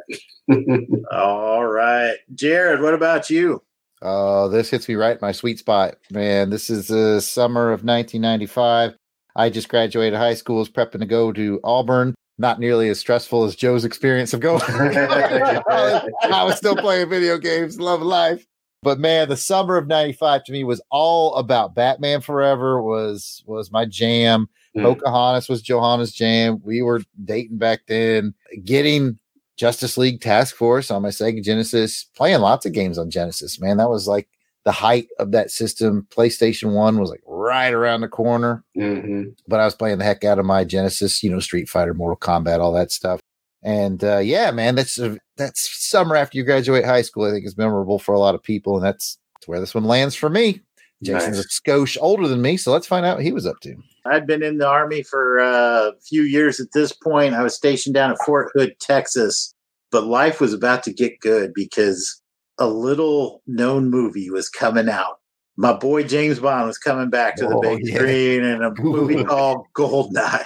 All 1.12 1.66
right. 1.66 2.16
Jared, 2.34 2.82
what 2.82 2.94
about 2.94 3.30
you? 3.30 3.62
Oh, 4.02 4.48
this 4.48 4.70
hits 4.70 4.88
me 4.88 4.96
right 4.96 5.14
in 5.14 5.20
my 5.22 5.32
sweet 5.32 5.60
spot, 5.60 5.96
man. 6.12 6.50
This 6.50 6.70
is 6.70 6.88
the 6.88 7.20
summer 7.20 7.68
of 7.68 7.84
1995. 7.84 8.96
I 9.36 9.50
just 9.50 9.70
graduated 9.70 10.18
high 10.18 10.34
school, 10.34 10.58
was 10.58 10.70
prepping 10.70 11.00
to 11.00 11.06
go 11.06 11.32
to 11.34 11.60
Auburn. 11.64 12.16
Not 12.38 12.60
nearly 12.60 12.88
as 12.88 13.00
stressful 13.00 13.44
as 13.44 13.56
Joe's 13.56 13.84
experience 13.84 14.34
of 14.34 14.40
going. 14.40 14.62
I 14.70 16.02
was 16.46 16.56
still 16.56 16.76
playing 16.76 17.10
video 17.10 17.38
games, 17.38 17.80
love 17.82 18.02
life. 18.02 18.46
But 18.82 18.98
man, 18.98 19.28
the 19.28 19.36
summer 19.36 19.76
of 19.76 19.88
'95 19.88 20.46
to 20.46 20.54
me 20.54 20.64
was 20.64 20.82
all 20.90 21.36
about 21.36 21.76
Batman 21.76 22.22
Forever. 22.22 22.82
was 22.82 23.44
was 23.46 23.72
my 23.72 23.84
jam. 23.84 24.48
Mm. 24.78 24.84
Pocahontas 24.84 25.50
was 25.50 25.62
Johanna's 25.62 26.12
jam. 26.12 26.62
We 26.64 26.82
were 26.82 27.02
dating 27.26 27.58
back 27.58 27.82
then. 27.88 28.34
Getting 28.64 29.18
Justice 29.58 29.98
League 29.98 30.22
Task 30.22 30.56
Force 30.56 30.90
on 30.92 31.02
my 31.02 31.10
Sega 31.10 31.44
Genesis, 31.44 32.06
playing 32.16 32.40
lots 32.40 32.66
of 32.66 32.74
games 32.74 32.98
on 32.98 33.10
Genesis. 33.10 33.60
Man, 33.60 33.78
that 33.78 33.90
was 33.90 34.08
like 34.08 34.28
the 34.66 34.72
height 34.72 35.08
of 35.20 35.32
that 35.32 35.52
system. 35.52 36.08
PlayStation 36.12 36.74
One 36.74 37.00
was 37.00 37.10
like 37.10 37.22
right 37.26 37.74
around 37.74 38.02
the 38.02 38.08
corner, 38.08 38.64
hmm 38.76 39.24
but 39.48 39.60
I 39.60 39.66
was 39.66 39.76
playing 39.76 39.98
the 39.98 40.04
heck 40.06 40.24
out 40.24 40.40
of 40.40 40.46
my 40.46 40.64
Genesis. 40.64 41.24
You 41.24 41.32
know, 41.32 41.40
Street 41.40 41.68
Fighter, 41.68 41.94
Mortal 41.94 42.18
Kombat, 42.18 42.60
all 42.60 42.74
that 42.74 42.92
stuff. 42.92 43.20
And 43.62 44.02
uh, 44.04 44.20
yeah, 44.20 44.52
man, 44.52 44.76
that's 44.76 45.00
uh, 45.00 45.16
that's 45.36 45.68
summer 45.86 46.16
after 46.16 46.38
you 46.38 46.44
graduate 46.46 46.86
high 46.86 47.02
school. 47.02 47.26
I 47.26 47.32
think 47.32 47.46
is 47.46 47.58
memorable 47.58 48.00
for 48.00 48.14
a 48.14 48.20
lot 48.20 48.36
of 48.36 48.44
people, 48.44 48.78
and 48.78 48.86
that's, 48.86 49.18
that's 49.36 49.48
where 49.48 49.60
this 49.60 49.76
one 49.76 49.84
lands 49.86 50.16
for 50.16 50.30
me. 50.30 50.62
Jason's 51.04 51.38
Nice. 51.38 51.46
a 51.46 51.62
skosh 51.62 51.98
older 52.00 52.28
than 52.28 52.42
me, 52.42 52.56
so 52.58 52.72
let's 52.72 52.88
find 52.88 53.06
out 53.06 53.18
what 53.18 53.26
he 53.26 53.32
was 53.32 53.46
up 53.46 53.60
to. 53.62 53.76
I'd 54.10 54.28
been 54.28 54.44
in 54.44 54.58
the 54.58 54.68
Army 54.68 55.04
for 55.04 55.40
uh, 55.40 55.90
a 55.90 56.00
few 56.08 56.24
years 56.24 56.60
at 56.60 56.72
this 56.74 56.92
point. 56.92 57.34
I 57.36 57.44
was 57.44 57.56
stationed 57.56 57.96
down 57.96 58.12
at 58.12 58.18
Fort 58.26 58.52
Hood, 58.56 58.76
Texas, 58.80 59.54
but 59.92 60.06
life 60.06 60.40
was 60.42 60.54
about 60.54 60.84
to 60.84 60.94
get 60.94 61.20
good 61.20 61.54
because 61.54 62.22
a 62.58 62.68
little 62.68 63.42
known 63.48 63.90
movie 63.90 64.30
was 64.30 64.50
coming 64.50 64.90
out. 64.90 65.20
My 65.58 65.74
boy 65.74 66.04
James 66.04 66.40
Bond 66.40 66.68
was 66.68 66.78
coming 66.78 67.10
back 67.10 67.36
to 67.38 67.46
the 67.48 67.56
Oh, 67.56 67.62
big 67.62 67.80
yeah. 67.84 67.96
screen 67.96 68.44
in 68.44 68.64
a 68.64 68.72
movie 68.82 69.24
called 69.26 69.66
Goldeneye. 69.76 70.46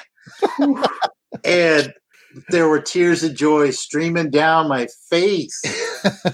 and 1.43 1.93
there 2.49 2.67
were 2.67 2.81
tears 2.81 3.23
of 3.23 3.35
joy 3.35 3.69
streaming 3.71 4.29
down 4.31 4.67
my 4.67 4.87
face 5.09 5.61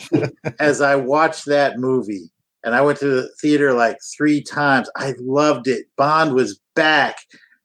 as 0.60 0.82
I 0.82 0.96
watched 0.96 1.46
that 1.46 1.78
movie. 1.78 2.30
And 2.64 2.76
I 2.76 2.82
went 2.82 3.00
to 3.00 3.08
the 3.08 3.30
theater 3.42 3.74
like 3.74 3.98
three 4.18 4.42
times. 4.42 4.90
I 4.98 5.14
loved 5.20 5.68
it. 5.68 5.88
Bond 5.98 6.34
was 6.34 6.60
back. 6.80 7.18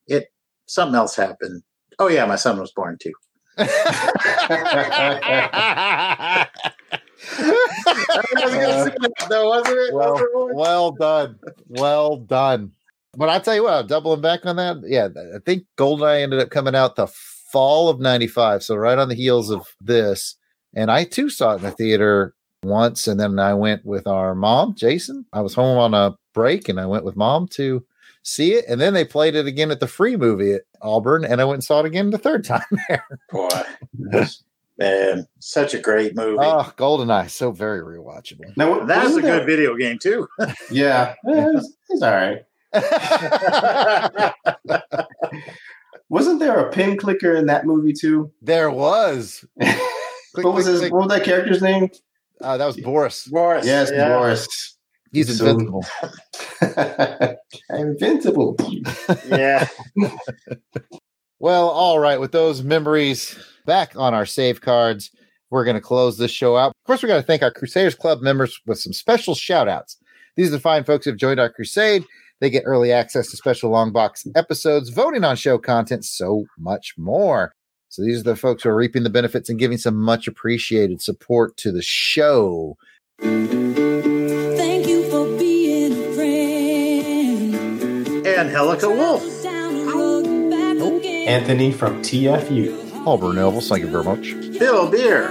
It 0.06 0.32
something 0.66 0.96
else 0.96 1.14
happened. 1.14 1.62
Oh 1.98 2.08
yeah, 2.08 2.26
my 2.26 2.36
son 2.36 2.58
was 2.58 2.72
born 2.72 2.98
too. 3.00 3.12
though, 9.28 9.48
wasn't 9.48 9.78
it? 9.78 9.94
Well- 9.94 10.50
well 10.54 10.90
done. 10.92 11.38
Well 11.68 12.16
done. 12.16 12.72
But 13.16 13.28
I 13.28 13.38
tell 13.38 13.54
you 13.54 13.62
what, 13.62 13.86
doubling 13.86 14.20
back 14.20 14.44
on 14.44 14.56
that, 14.56 14.78
yeah, 14.84 15.06
I 15.34 15.38
think 15.46 15.66
Goldeneye 15.78 16.22
ended 16.22 16.40
up 16.40 16.50
coming 16.50 16.74
out 16.74 16.96
the 16.96 17.06
fall 17.06 17.88
of 17.88 18.00
95. 18.00 18.64
So 18.64 18.74
right 18.74 18.98
on 18.98 19.08
the 19.08 19.14
heels 19.14 19.50
of 19.50 19.68
this. 19.80 20.34
And 20.74 20.90
I 20.90 21.04
too 21.04 21.30
saw 21.30 21.52
it 21.52 21.58
in 21.58 21.62
the 21.62 21.70
theater 21.70 22.34
once. 22.64 23.06
And 23.06 23.20
then 23.20 23.38
I 23.38 23.54
went 23.54 23.84
with 23.86 24.08
our 24.08 24.34
mom, 24.34 24.74
Jason. 24.74 25.24
I 25.32 25.42
was 25.42 25.54
home 25.54 25.78
on 25.78 25.94
a 25.94 26.16
break 26.32 26.68
and 26.68 26.80
I 26.80 26.86
went 26.86 27.04
with 27.04 27.14
mom 27.14 27.46
to 27.52 27.84
see 28.24 28.54
it. 28.54 28.64
And 28.68 28.80
then 28.80 28.92
they 28.94 29.04
played 29.04 29.36
it 29.36 29.46
again 29.46 29.70
at 29.70 29.78
the 29.78 29.86
free 29.86 30.16
movie 30.16 30.52
at 30.54 30.62
Auburn. 30.82 31.24
And 31.24 31.40
I 31.40 31.44
went 31.44 31.58
and 31.58 31.64
saw 31.64 31.80
it 31.80 31.86
again 31.86 32.10
the 32.10 32.18
third 32.18 32.44
time 32.44 32.64
there. 32.88 33.06
Boy, 33.30 33.48
man, 34.78 35.28
such 35.38 35.74
a 35.74 35.78
great 35.78 36.16
movie. 36.16 36.38
Oh, 36.40 36.72
Goldeneye. 36.76 37.30
So 37.30 37.52
very 37.52 37.80
rewatchable. 37.80 38.56
now 38.56 38.80
And 38.80 38.90
that 38.90 39.04
was 39.04 39.12
a 39.12 39.16
wasn't 39.16 39.24
good 39.26 39.46
video 39.46 39.76
game 39.76 39.98
too. 39.98 40.26
yeah 40.70 41.14
it's, 41.24 41.72
it's 41.90 42.02
all 42.02 42.10
right 42.10 42.42
wasn't 46.08 46.40
there 46.40 46.58
a 46.58 46.72
pin 46.72 46.96
clicker 46.96 47.34
in 47.36 47.46
that 47.46 47.66
movie 47.66 47.92
too 47.92 48.32
there 48.42 48.68
was. 48.70 49.44
Click, 49.60 50.44
what 50.44 50.54
was 50.54 50.64
click, 50.64 50.72
his 50.72 50.80
click. 50.80 50.92
what 50.92 51.08
was 51.08 51.16
that 51.16 51.24
character's 51.24 51.62
name 51.62 51.88
Uh, 52.40 52.56
that 52.56 52.66
was 52.66 52.76
Boris. 52.76 53.28
Boris. 53.28 53.64
yes 53.64 53.92
yeah. 53.94 54.08
boris 54.08 54.73
He's 55.14 55.38
So- 55.38 55.46
invincible. 55.46 55.84
invincible 57.70 58.56
Yeah. 59.28 59.68
Well, 61.40 61.68
all 61.68 61.98
right. 61.98 62.18
With 62.18 62.32
those 62.32 62.62
memories 62.62 63.36
back 63.66 63.92
on 63.96 64.14
our 64.14 64.24
save 64.24 64.62
cards, 64.62 65.10
we're 65.50 65.64
going 65.64 65.74
to 65.74 65.80
close 65.80 66.16
this 66.16 66.30
show 66.30 66.56
out. 66.56 66.68
Of 66.68 66.86
course, 66.86 67.02
we 67.02 67.08
got 67.08 67.16
to 67.16 67.22
thank 67.22 67.42
our 67.42 67.50
Crusaders 67.50 67.94
Club 67.94 68.22
members 68.22 68.58
with 68.66 68.78
some 68.78 68.94
special 68.94 69.34
shout 69.34 69.68
outs. 69.68 69.98
These 70.36 70.48
are 70.48 70.52
the 70.52 70.60
fine 70.60 70.84
folks 70.84 71.04
who 71.04 71.10
have 71.10 71.18
joined 71.18 71.40
our 71.40 71.50
crusade. 71.52 72.04
They 72.40 72.48
get 72.48 72.62
early 72.64 72.92
access 72.92 73.30
to 73.30 73.36
special 73.36 73.68
long 73.70 73.92
box 73.92 74.26
episodes, 74.34 74.88
voting 74.88 75.22
on 75.22 75.36
show 75.36 75.58
content, 75.58 76.06
so 76.06 76.44
much 76.58 76.94
more. 76.96 77.52
So 77.90 78.02
these 78.02 78.20
are 78.20 78.24
the 78.24 78.36
folks 78.36 78.62
who 78.62 78.70
are 78.70 78.76
reaping 78.76 79.02
the 79.02 79.10
benefits 79.10 79.50
and 79.50 79.58
giving 79.58 79.76
some 79.76 79.96
much 80.00 80.26
appreciated 80.26 81.02
support 81.02 81.58
to 81.58 81.72
the 81.72 81.82
show. 81.82 82.76
And 88.36 88.50
Helica 88.50 88.88
Wolf. 88.94 89.22
Down 89.42 89.74
and 89.74 89.86
look 89.86 90.50
back 90.50 90.76
again. 90.76 91.28
anthony 91.28 91.70
from 91.72 92.02
tfu 92.02 93.06
Auburn 93.06 93.36
Elvis, 93.36 93.68
thank 93.68 93.82
you 93.82 93.88
very 93.88 94.02
much. 94.02 94.32
Phil 94.58 94.90
Beer. 94.90 95.28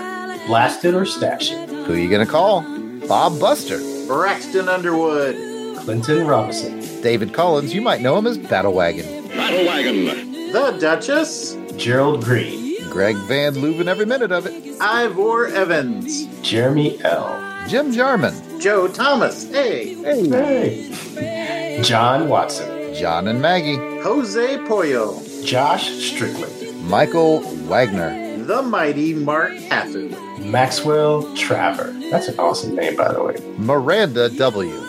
blast 0.47 0.85
it 0.85 0.93
or 0.93 1.05
stash 1.05 1.51
it 1.51 1.69
Who 1.69 1.93
are 1.93 1.97
you 1.97 2.09
going 2.09 2.25
to 2.25 2.31
call? 2.31 2.61
Bob 3.07 3.39
Buster. 3.39 3.77
Braxton 4.07 4.69
Underwood. 4.69 5.35
Clinton 5.79 6.25
Robinson. 6.25 6.79
David 7.01 7.33
Collins, 7.33 7.73
you 7.73 7.81
might 7.81 7.99
know 7.99 8.17
him 8.17 8.25
as 8.25 8.37
Battle 8.37 8.73
Wagon. 8.73 9.27
Battle 9.29 9.65
Wagon. 9.65 10.31
The 10.53 10.77
Duchess. 10.79 11.57
Gerald 11.75 12.23
Green. 12.23 12.89
Greg 12.89 13.17
Van 13.27 13.53
Leuven, 13.55 13.87
every 13.87 14.05
minute 14.05 14.31
of 14.31 14.45
it. 14.45 14.79
Ivor 14.79 15.47
Evans. 15.47 16.25
Jeremy 16.41 17.01
L. 17.03 17.41
Jim 17.67 17.91
Jarman. 17.91 18.33
Joe 18.61 18.87
Thomas. 18.87 19.49
Hey. 19.49 19.95
Hey. 19.95 20.91
Hey. 21.15 21.81
John 21.83 22.29
Watson. 22.29 22.82
John 22.93 23.27
and 23.27 23.41
Maggie. 23.41 23.77
Jose 24.01 24.57
Pollo. 24.67 25.21
Josh 25.43 25.89
Strickland. 25.89 26.87
Michael 26.87 27.39
Wagner. 27.67 28.43
The 28.43 28.61
mighty 28.61 29.13
Mark 29.13 29.51
Hathu. 29.53 30.11
Maxwell 30.45 31.23
Traver. 31.35 32.09
That's 32.11 32.27
an 32.27 32.39
awesome 32.39 32.75
name, 32.75 32.95
by 32.95 33.11
the 33.11 33.23
way. 33.23 33.35
Miranda 33.57 34.29
W. 34.29 34.79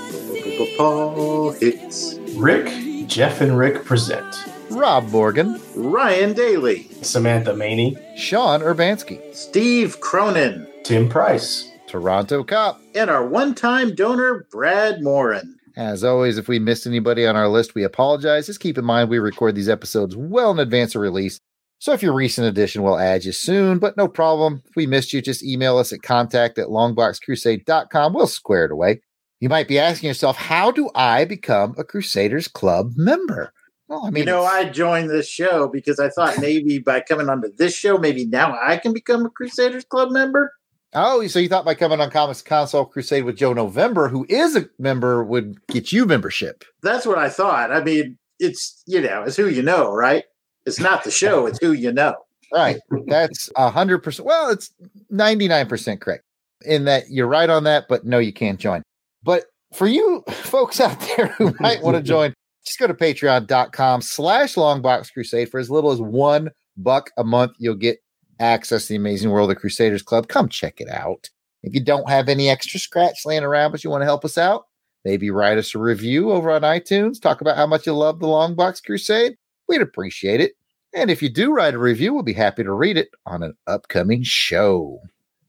Paul 0.77 1.53
Hicks. 1.53 2.19
Rick, 2.37 3.07
Jeff 3.07 3.41
and 3.41 3.57
Rick 3.57 3.85
present. 3.85 4.45
Rob 4.71 5.09
Morgan. 5.11 5.61
Ryan 5.75 6.33
Daly. 6.33 6.89
Samantha 7.03 7.55
Maney. 7.55 7.97
Sean 8.17 8.61
Urbanski. 8.61 9.35
Steve 9.35 10.01
Cronin. 10.01 10.67
Tim 10.83 11.09
Price. 11.09 11.71
Toronto 11.87 12.43
Cop. 12.43 12.81
And 12.95 13.09
our 13.09 13.27
one 13.27 13.55
time 13.55 13.95
donor, 13.95 14.47
Brad 14.51 15.01
Morin. 15.03 15.54
As 15.77 16.05
always, 16.05 16.39
if 16.39 16.47
we 16.47 16.59
missed 16.59 16.87
anybody 16.87 17.27
on 17.27 17.37
our 17.37 17.49
list, 17.49 17.75
we 17.75 17.83
apologize. 17.83 18.47
Just 18.47 18.61
keep 18.61 18.79
in 18.79 18.85
mind 18.85 19.11
we 19.11 19.19
record 19.19 19.55
these 19.55 19.69
episodes 19.69 20.17
well 20.17 20.53
in 20.53 20.59
advance 20.61 20.95
of 20.95 21.01
release. 21.01 21.41
So 21.81 21.93
if 21.93 22.03
you're 22.03 22.13
a 22.13 22.17
recent 22.17 22.47
addition, 22.47 22.83
we'll 22.83 22.99
add 22.99 23.25
you 23.25 23.33
soon, 23.33 23.79
but 23.79 23.97
no 23.97 24.09
problem. 24.09 24.63
If 24.67 24.77
we 24.77 24.87
missed 24.87 25.13
you, 25.13 25.21
just 25.21 25.43
email 25.43 25.77
us 25.77 25.93
at 25.93 26.03
contact 26.03 26.59
at 26.59 26.69
longboxcrusade.com. 26.69 28.15
We'll 28.15 28.27
square 28.27 28.67
it 28.67 28.73
away. 28.73 29.01
You 29.41 29.49
might 29.49 29.69
be 29.69 29.79
asking 29.79 30.07
yourself, 30.07 30.37
how 30.37 30.71
do 30.71 30.91
I 30.95 31.25
become 31.25 31.75
a 31.77 31.85
Crusaders 31.85 32.49
Club 32.49 32.93
member? 32.97 33.53
Well, 33.89 34.07
I 34.07 34.11
mean, 34.11 34.23
you 34.23 34.25
know, 34.25 34.45
I 34.45 34.65
joined 34.65 35.11
this 35.11 35.29
show 35.29 35.69
because 35.69 36.01
I 36.01 36.09
thought 36.09 36.39
maybe 36.41 36.79
by 36.79 37.01
coming 37.01 37.29
onto 37.29 37.55
this 37.55 37.77
show, 37.77 37.99
maybe 37.99 38.25
now 38.25 38.57
I 38.63 38.79
can 38.79 38.95
become 38.95 39.27
a 39.27 39.31
Crusaders 39.31 39.85
Club 39.85 40.11
member. 40.11 40.53
Oh, 40.95 41.27
so 41.27 41.39
you 41.39 41.49
thought 41.49 41.65
by 41.65 41.75
coming 41.75 42.01
on 42.01 42.11
Comics 42.11 42.43
Console 42.43 42.85
Crusade 42.85 43.25
with 43.25 43.37
Joe 43.37 43.53
November, 43.53 44.09
who 44.09 44.27
is 44.29 44.57
a 44.57 44.69
member, 44.79 45.25
would 45.25 45.65
get 45.69 45.93
you 45.93 46.07
membership. 46.07 46.65
That's 46.83 47.07
what 47.07 47.19
I 47.19 47.29
thought. 47.29 47.73
I 47.73 47.83
mean, 47.83 48.19
it's, 48.39 48.83
you 48.87 49.01
know, 49.01 49.23
it's 49.23 49.37
who 49.37 49.49
you 49.49 49.63
know, 49.63 49.93
right? 49.93 50.25
It's 50.67 50.81
not 50.81 51.05
the 51.05 51.11
show, 51.11 51.47
it's 51.47 51.59
who 51.61 51.73
you 51.73 51.93
know. 51.93 52.17
Right. 52.53 52.79
That's 53.07 53.51
a 53.57 53.69
hundred 53.69 53.99
percent. 54.01 54.27
Well, 54.27 54.51
it's 54.51 54.71
99% 55.13 56.01
correct 56.01 56.23
in 56.65 56.85
that 56.85 57.11
you're 57.11 57.27
right 57.27 57.51
on 57.51 57.65
that, 57.65 57.87
but 57.89 58.05
no, 58.05 58.19
you 58.19 58.33
can't 58.33 58.61
join. 58.61 58.83
But 59.23 59.47
for 59.73 59.87
you 59.87 60.23
folks 60.31 60.81
out 60.81 60.99
there 61.17 61.29
who 61.29 61.55
might 61.61 61.83
want 61.83 61.97
to 61.97 62.03
join, 62.03 62.33
just 62.65 62.79
go 62.79 62.87
to 62.87 62.95
patreon.com 62.95 64.01
slash 64.01 64.55
longbox 64.55 65.13
crusade 65.13 65.51
for 65.51 65.61
as 65.61 65.71
little 65.71 65.91
as 65.91 66.01
one 66.01 66.51
buck 66.77 67.11
a 67.19 67.25
month. 67.25 67.53
You'll 67.59 67.75
get 67.75 67.99
access 68.41 68.87
the 68.87 68.97
amazing 68.97 69.31
world 69.31 69.51
of 69.51 69.57
Crusaders 69.59 70.03
Club. 70.03 70.29
Come 70.29 70.49
check 70.49 70.81
it 70.81 70.89
out. 70.89 71.31
If 71.63 71.75
you 71.75 71.83
don't 71.83 72.09
have 72.09 72.29
any 72.29 72.49
extra 72.49 72.79
scratch 72.79 73.25
laying 73.25 73.43
around, 73.43 73.73
but 73.73 73.85
you 73.85 73.91
want 73.91 74.03
to 74.03 74.07
help 74.07 74.25
us 74.25 74.37
out, 74.37 74.67
maybe 75.05 75.31
write 75.31 75.59
us 75.59 75.75
a 75.75 75.79
review 75.79 76.31
over 76.31 76.51
on 76.51 76.63
iTunes. 76.63 77.21
Talk 77.21 77.41
about 77.41 77.57
how 77.57 77.67
much 77.67 77.87
you 77.87 77.95
love 77.95 78.21
the 78.21 78.27
Longbox 78.27 78.85
Crusade. 78.85 79.37
We'd 79.69 79.81
appreciate 79.81 80.41
it. 80.41 80.53
And 80.95 81.11
if 81.11 81.23
you 81.23 81.29
do 81.29 81.53
write 81.53 81.75
a 81.75 81.79
review, 81.79 82.15
we'll 82.15 82.23
be 82.23 82.35
happy 82.35 82.63
to 82.63 82.73
read 82.73 82.97
it 82.97 83.09
on 83.27 83.43
an 83.43 83.55
upcoming 83.67 84.23
show. 84.23 85.01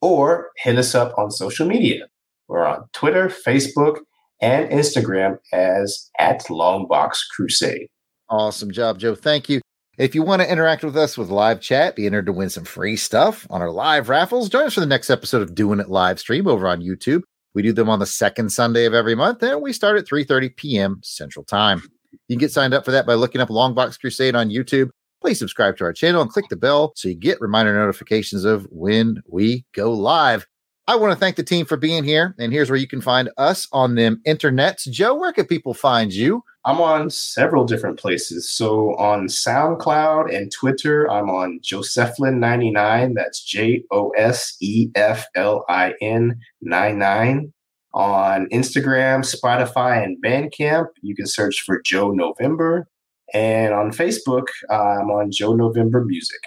or 0.00 0.50
hit 0.56 0.78
us 0.78 0.94
up 0.94 1.12
on 1.18 1.30
social 1.30 1.66
media. 1.66 2.06
We're 2.46 2.64
on 2.64 2.88
Twitter, 2.92 3.28
Facebook, 3.28 3.98
and 4.40 4.70
Instagram 4.70 5.38
as 5.52 6.08
at 6.18 6.44
Longbox 6.44 7.18
Crusade. 7.34 7.88
Awesome 8.30 8.70
job, 8.70 8.98
Joe. 8.98 9.14
Thank 9.14 9.48
you. 9.48 9.62
If 9.98 10.14
you 10.14 10.22
want 10.22 10.40
to 10.40 10.50
interact 10.50 10.84
with 10.84 10.96
us 10.96 11.18
with 11.18 11.28
live 11.28 11.60
chat, 11.60 11.96
be 11.96 12.06
entered 12.06 12.26
to 12.26 12.32
win 12.32 12.50
some 12.50 12.64
free 12.64 12.94
stuff 12.94 13.48
on 13.50 13.60
our 13.60 13.70
live 13.70 14.08
raffles. 14.08 14.48
Join 14.48 14.66
us 14.66 14.74
for 14.74 14.80
the 14.80 14.86
next 14.86 15.10
episode 15.10 15.42
of 15.42 15.56
Doing 15.56 15.80
It 15.80 15.88
live 15.88 16.20
stream 16.20 16.46
over 16.46 16.68
on 16.68 16.80
YouTube. 16.80 17.22
We 17.52 17.62
do 17.62 17.72
them 17.72 17.90
on 17.90 17.98
the 17.98 18.06
second 18.06 18.50
Sunday 18.50 18.84
of 18.84 18.94
every 18.94 19.16
month, 19.16 19.42
and 19.42 19.60
we 19.60 19.72
start 19.72 19.98
at 19.98 20.06
3:30 20.06 20.54
p.m. 20.54 21.00
Central 21.02 21.44
Time. 21.44 21.82
You 22.28 22.36
can 22.36 22.38
get 22.38 22.52
signed 22.52 22.74
up 22.74 22.84
for 22.84 22.92
that 22.92 23.06
by 23.06 23.14
looking 23.14 23.40
up 23.40 23.48
Longbox 23.48 23.98
Crusade 23.98 24.36
on 24.36 24.50
YouTube. 24.50 24.90
Please 25.20 25.40
subscribe 25.40 25.76
to 25.78 25.84
our 25.84 25.92
channel 25.92 26.22
and 26.22 26.30
click 26.30 26.44
the 26.48 26.54
bell 26.54 26.92
so 26.94 27.08
you 27.08 27.16
get 27.16 27.40
reminder 27.40 27.74
notifications 27.74 28.44
of 28.44 28.68
when 28.70 29.20
we 29.26 29.64
go 29.74 29.92
live. 29.92 30.46
I 30.88 30.96
want 30.96 31.12
to 31.12 31.18
thank 31.18 31.36
the 31.36 31.42
team 31.42 31.66
for 31.66 31.76
being 31.76 32.02
here, 32.02 32.34
and 32.38 32.50
here's 32.50 32.70
where 32.70 32.78
you 32.78 32.88
can 32.88 33.02
find 33.02 33.28
us 33.36 33.68
on 33.72 33.94
them 33.94 34.22
internets. 34.26 34.90
Joe, 34.90 35.14
where 35.14 35.34
can 35.34 35.44
people 35.44 35.74
find 35.74 36.10
you? 36.10 36.42
I'm 36.64 36.80
on 36.80 37.10
several 37.10 37.66
different 37.66 37.98
places. 37.98 38.50
So 38.50 38.96
on 38.96 39.26
SoundCloud 39.26 40.34
and 40.34 40.50
Twitter, 40.50 41.10
I'm 41.10 41.28
on 41.28 41.60
Joseflin99. 41.62 43.12
That's 43.14 43.44
J 43.44 43.84
O 43.90 44.12
S 44.16 44.56
E 44.62 44.88
F 44.94 45.26
L 45.36 45.66
I 45.68 45.92
N 46.00 46.40
99. 46.62 47.52
On 47.92 48.46
Instagram, 48.50 49.26
Spotify, 49.26 50.02
and 50.02 50.16
Bandcamp, 50.24 50.86
you 51.02 51.14
can 51.14 51.26
search 51.26 51.64
for 51.66 51.82
Joe 51.84 52.12
November. 52.12 52.88
And 53.34 53.74
on 53.74 53.90
Facebook, 53.90 54.46
I'm 54.70 55.10
on 55.10 55.32
Joe 55.32 55.54
November 55.54 56.02
Music. 56.02 56.40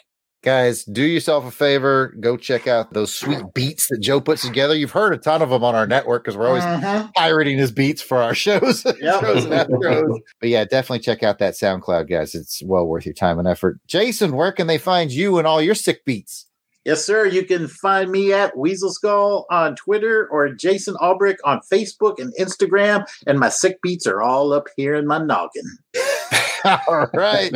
Guys, 0.44 0.84
do 0.86 1.04
yourself 1.04 1.46
a 1.46 1.52
favor. 1.52 2.16
Go 2.20 2.36
check 2.36 2.66
out 2.66 2.94
those 2.94 3.14
sweet 3.14 3.44
beats 3.54 3.88
that 3.90 4.00
Joe 4.00 4.20
puts 4.20 4.42
together. 4.42 4.74
You've 4.76 4.90
heard 4.92 5.14
a 5.14 5.18
ton 5.20 5.44
of 5.44 5.52
them 5.52 5.64
on 5.64 5.76
our 5.76 5.86
network 5.86 6.24
because 6.24 6.36
we're 6.36 6.48
always 6.48 6.64
Mhm. 6.64 7.14
pirating 7.14 7.60
his 7.60 7.72
beats 7.72 8.02
for 8.02 8.18
our 8.18 8.34
shows, 8.36 8.84
Yep. 8.84 9.22
shows. 9.22 9.46
But 9.48 10.50
yeah, 10.50 10.66
definitely 10.66 11.00
check 11.02 11.22
out 11.22 11.38
that 11.40 11.54
SoundCloud, 11.54 12.10
guys. 12.10 12.34
It's 12.34 12.64
well 12.66 12.88
worth 12.88 13.06
your 13.06 13.14
time 13.14 13.38
and 13.38 13.48
effort. 13.48 13.78
Jason, 13.86 14.36
where 14.36 14.52
can 14.52 14.66
they 14.66 14.80
find 14.80 15.12
you 15.12 15.38
and 15.38 15.46
all 15.46 15.62
your 15.62 15.76
sick 15.76 16.04
beats? 16.06 16.48
Yes, 16.86 17.06
sir. 17.06 17.28
You 17.28 17.46
can 17.46 17.68
find 17.68 18.10
me 18.12 18.34
at 18.34 18.58
Weasel 18.58 18.92
Skull 18.92 19.46
on 19.52 19.76
Twitter 19.76 20.28
or 20.32 20.50
Jason 20.50 20.96
Albrick 20.96 21.36
on 21.46 21.62
Facebook 21.72 22.18
and 22.20 22.34
Instagram. 22.40 23.06
And 23.28 23.40
my 23.40 23.50
sick 23.50 23.78
beats 23.84 24.08
are 24.08 24.24
all 24.24 24.52
up 24.54 24.66
here 24.76 24.96
in 24.96 25.06
my 25.06 25.20
noggin. 25.20 25.78
all 26.88 27.08
right. 27.14 27.52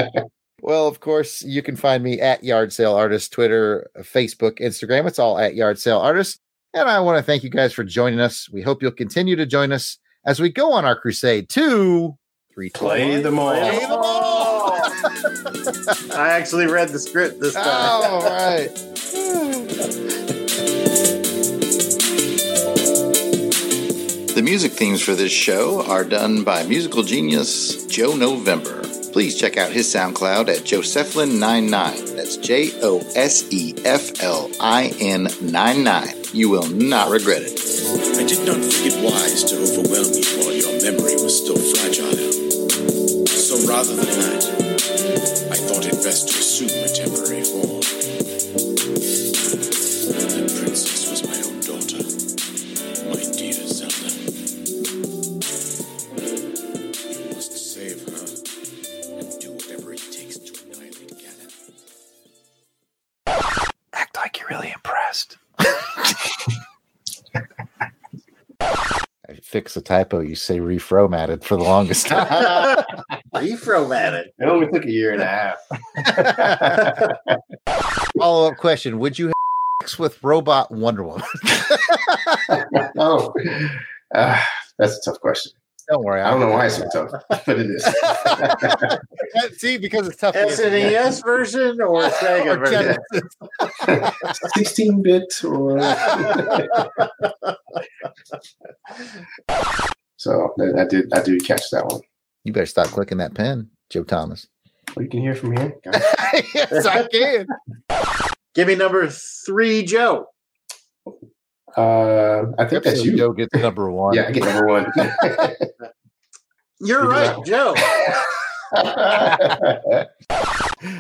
Well, 0.66 0.88
of 0.88 1.00
course, 1.00 1.44
you 1.44 1.62
can 1.62 1.76
find 1.76 2.04
me 2.04 2.20
at 2.20 2.44
Yard 2.44 2.74
Sale 2.74 2.96
Artist, 2.96 3.32
Twitter, 3.32 3.88
Facebook, 4.00 4.58
Instagram. 4.60 5.06
It's 5.06 5.20
all 5.20 5.38
at 5.38 5.54
Yard 5.54 5.78
Sale 5.78 6.00
Artist. 6.00 6.40
And 6.74 6.90
I 6.90 7.02
want 7.02 7.20
to 7.20 7.24
thank 7.24 7.44
you 7.44 7.52
guys 7.52 7.72
for 7.72 7.84
joining 7.84 8.20
us. 8.20 8.50
We 8.50 8.64
hope 8.64 8.82
you'll 8.82 8.92
continue 8.92 9.36
to 9.36 9.46
join 9.46 9.72
us 9.72 10.00
as 10.26 10.40
we 10.40 10.50
go 10.50 10.74
on 10.74 10.84
our 10.84 11.00
crusade 11.00 11.50
to 11.50 12.18
three 12.52 12.72
Play 12.72 13.22
them 13.22 13.38
all. 13.38 13.52
Play 13.52 13.78
them 13.78 13.92
all. 13.92 14.72
I 16.14 16.30
actually 16.32 16.66
read 16.66 16.90
the 16.90 16.98
script 16.98 17.40
this 17.40 17.54
time. 17.54 17.64
Oh, 17.68 18.22
all 18.24 18.24
right. 18.24 18.74
The 24.34 24.42
music 24.44 24.72
themes 24.72 25.04
for 25.04 25.14
this 25.14 25.32
show 25.32 25.86
are 25.86 26.04
done 26.04 26.44
by 26.44 26.64
musical 26.64 27.04
genius 27.04 27.86
Joe 27.86 28.16
November. 28.16 28.82
Please 29.16 29.40
check 29.40 29.56
out 29.56 29.72
his 29.72 29.88
SoundCloud 29.88 30.50
at 30.50 30.68
Joseflin99. 30.68 32.18
That's 32.18 32.36
J 32.36 32.72
O 32.84 33.00
S 33.16 33.48
E 33.50 33.74
F 33.86 34.22
L 34.22 34.52
I 34.60 34.92
N 35.00 35.30
99. 35.40 36.10
You 36.34 36.50
will 36.50 36.68
not 36.68 37.10
regret 37.10 37.42
it. 37.42 37.56
I 38.20 38.28
did 38.28 38.46
not 38.46 38.60
think 38.60 38.92
it 38.92 39.00
wise 39.02 39.46
to 39.46 39.56
overwhelm 39.56 40.12
you 40.12 40.28
while 40.44 40.52
your 40.52 40.76
memory 40.84 41.16
was 41.16 41.32
still 41.32 41.56
fragile. 41.56 42.12
So 43.24 43.56
rather 43.72 43.96
than 43.96 44.20
that, 44.20 44.44
I 45.50 45.56
thought 45.64 45.86
it 45.86 45.96
best 46.04 46.28
to 46.28 46.38
assume 46.38 46.84
a 46.84 46.90
temporary 46.92 47.15
fix 69.56 69.78
a 69.78 69.82
typo. 69.82 70.20
You 70.20 70.36
say 70.36 70.60
refromatted 70.60 71.46
for 71.46 71.56
the 71.56 71.64
longest 71.64 72.08
time. 72.08 72.28
Reformatted. 73.36 74.26
It 74.38 74.50
only 74.50 74.68
took 74.68 74.84
a 74.84 74.92
year 74.92 75.14
and 75.14 75.22
a 75.22 75.26
half. 75.26 75.56
Follow 78.20 78.52
up 78.52 78.58
question: 78.58 79.00
Would 79.00 79.18
you 79.18 79.28
have 79.28 79.34
sex 79.82 79.98
with 79.98 80.22
robot 80.22 80.72
Wonder 80.72 81.04
Woman? 81.04 81.26
oh, 82.98 83.34
uh, 84.14 84.42
that's 84.78 84.98
a 84.98 85.02
tough 85.10 85.22
question. 85.22 85.54
Don't 85.88 86.04
worry, 86.04 86.22
I 86.22 86.32
don't 86.32 86.40
know 86.40 86.50
why 86.50 86.66
it's 86.66 86.78
so 86.78 86.88
tough, 86.90 87.12
but 87.30 87.60
it 87.60 87.68
is. 87.70 87.86
See, 89.60 89.78
because 89.78 90.08
it's 90.08 90.18
tough. 90.18 90.34
to 90.34 90.40
SNES 90.40 91.24
version 91.24 91.80
or 91.82 92.02
Sega 92.04 92.56
Or 92.56 92.58
version? 92.58 92.98
Genesis. 93.14 94.12
16 94.56 95.02
bit 95.04 95.44
or. 95.44 95.80
so 100.18 100.54
I 100.60 100.82
I 100.82 100.86
did, 100.86 101.14
I 101.14 101.22
did 101.22 101.46
catch 101.46 101.70
that 101.72 101.86
one. 101.86 102.02
You 102.44 102.54
better 102.54 102.66
stop 102.66 102.88
clicking 102.88 103.20
that 103.20 103.36
pen, 103.36 103.70
Joe 103.90 104.04
Thomas. 104.04 104.48
Well, 104.96 105.04
you 105.04 105.10
can 105.10 105.22
hear 105.22 105.36
from 105.36 105.56
here. 105.56 105.76
yes, 106.54 106.86
I 106.86 107.08
can. 107.08 107.48
Give 108.54 108.68
me 108.68 108.76
number 108.76 109.08
three, 109.10 109.84
Joe. 109.84 110.28
Uh, 111.78 112.46
I 112.58 112.66
think 112.66 112.84
that's 112.84 113.04
you. 113.04 113.18
Joe 113.18 113.34
gets 113.34 113.54
number 113.54 113.92
one. 113.92 114.14
Yeah, 114.16 114.28
I 114.28 114.32
get 114.32 114.44
number 114.44 114.68
one. 114.68 114.92
You're 116.80 117.04
Who 117.04 117.10
right, 117.10 117.46
Joe. 117.46 117.76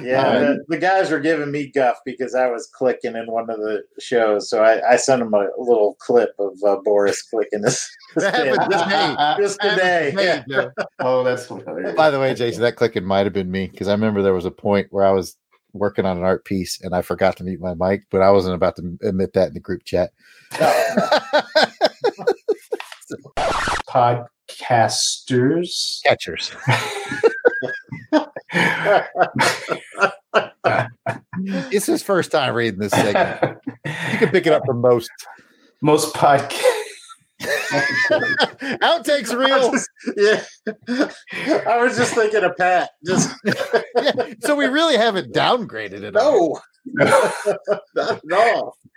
Yeah, 0.02 0.40
the, 0.40 0.66
the 0.68 0.78
guys 0.78 1.12
were 1.12 1.20
giving 1.20 1.52
me 1.52 1.68
guff 1.68 1.98
because 2.06 2.34
I 2.34 2.48
was 2.50 2.68
clicking 2.68 3.16
in 3.16 3.30
one 3.32 3.50
of 3.50 3.58
the 3.60 3.84
shows, 4.00 4.50
so 4.50 4.64
I, 4.64 4.94
I 4.94 4.96
sent 4.96 5.20
them 5.20 5.34
a 5.34 5.48
little 5.60 5.96
clip 6.00 6.32
of 6.40 6.54
uh, 6.66 6.78
Boris 6.84 7.22
clicking 7.22 7.62
this. 7.62 7.88
this 8.16 8.24
That 8.24 8.34
happened 8.48 8.72
pin. 8.72 8.80
today. 8.80 9.36
Just 9.38 9.60
today. 9.62 10.12
Hey, 10.16 10.44
Joe. 10.50 10.72
oh, 11.00 11.24
that's 11.24 11.46
hilarious. 11.48 11.96
By 11.96 12.10
the 12.10 12.20
way, 12.20 12.34
Jason, 12.34 12.62
that 12.62 12.78
clicking 12.78 13.04
might 13.06 13.26
have 13.26 13.34
been 13.34 13.52
me 13.52 13.68
because 13.68 13.88
I 13.88 13.92
remember 13.92 14.22
there 14.24 14.34
was 14.34 14.46
a 14.46 14.52
point 14.52 14.88
where 14.92 15.06
I 15.06 15.12
was 15.12 15.36
working 15.76 16.06
on 16.06 16.18
an 16.18 16.24
art 16.24 16.46
piece 16.46 16.80
and 16.82 16.96
I 16.96 17.02
forgot 17.02 17.36
to 17.38 17.44
mute 17.44 17.60
my 17.60 17.74
mic, 17.76 18.04
but 18.10 18.22
I 18.22 18.32
wasn't 18.32 18.56
about 18.56 18.78
to 18.78 18.98
admit 19.04 19.34
that 19.34 19.50
in 19.50 19.54
the 19.54 19.60
group 19.60 19.84
chat. 19.84 20.12
Podcasters. 23.88 26.02
Catchers. 26.04 26.52
it's 31.72 31.86
his 31.86 32.02
first 32.02 32.32
time 32.32 32.54
reading 32.54 32.80
this 32.80 32.92
segment. 32.92 33.60
You 33.86 34.18
can 34.18 34.30
pick 34.30 34.48
it 34.48 34.54
up 34.54 34.66
from 34.66 34.82
most. 34.82 35.12
Most 35.82 36.16
podcast. 36.16 36.75
Outtakes 38.82 39.36
real. 39.36 39.74
yeah, 40.16 40.44
I 41.68 41.78
was 41.84 41.98
just 41.98 42.14
thinking 42.16 42.44
of 42.44 42.56
Pat. 42.58 42.92
Just 43.06 43.36
Yeah, 43.46 44.34
so 44.42 44.56
we 44.56 44.66
really 44.66 44.98
haven't 44.98 45.34
downgraded 45.34 46.04
it. 46.04 46.14
no, 46.14 46.60
not 47.94 48.24
at 48.24 48.32
all. 48.34 48.78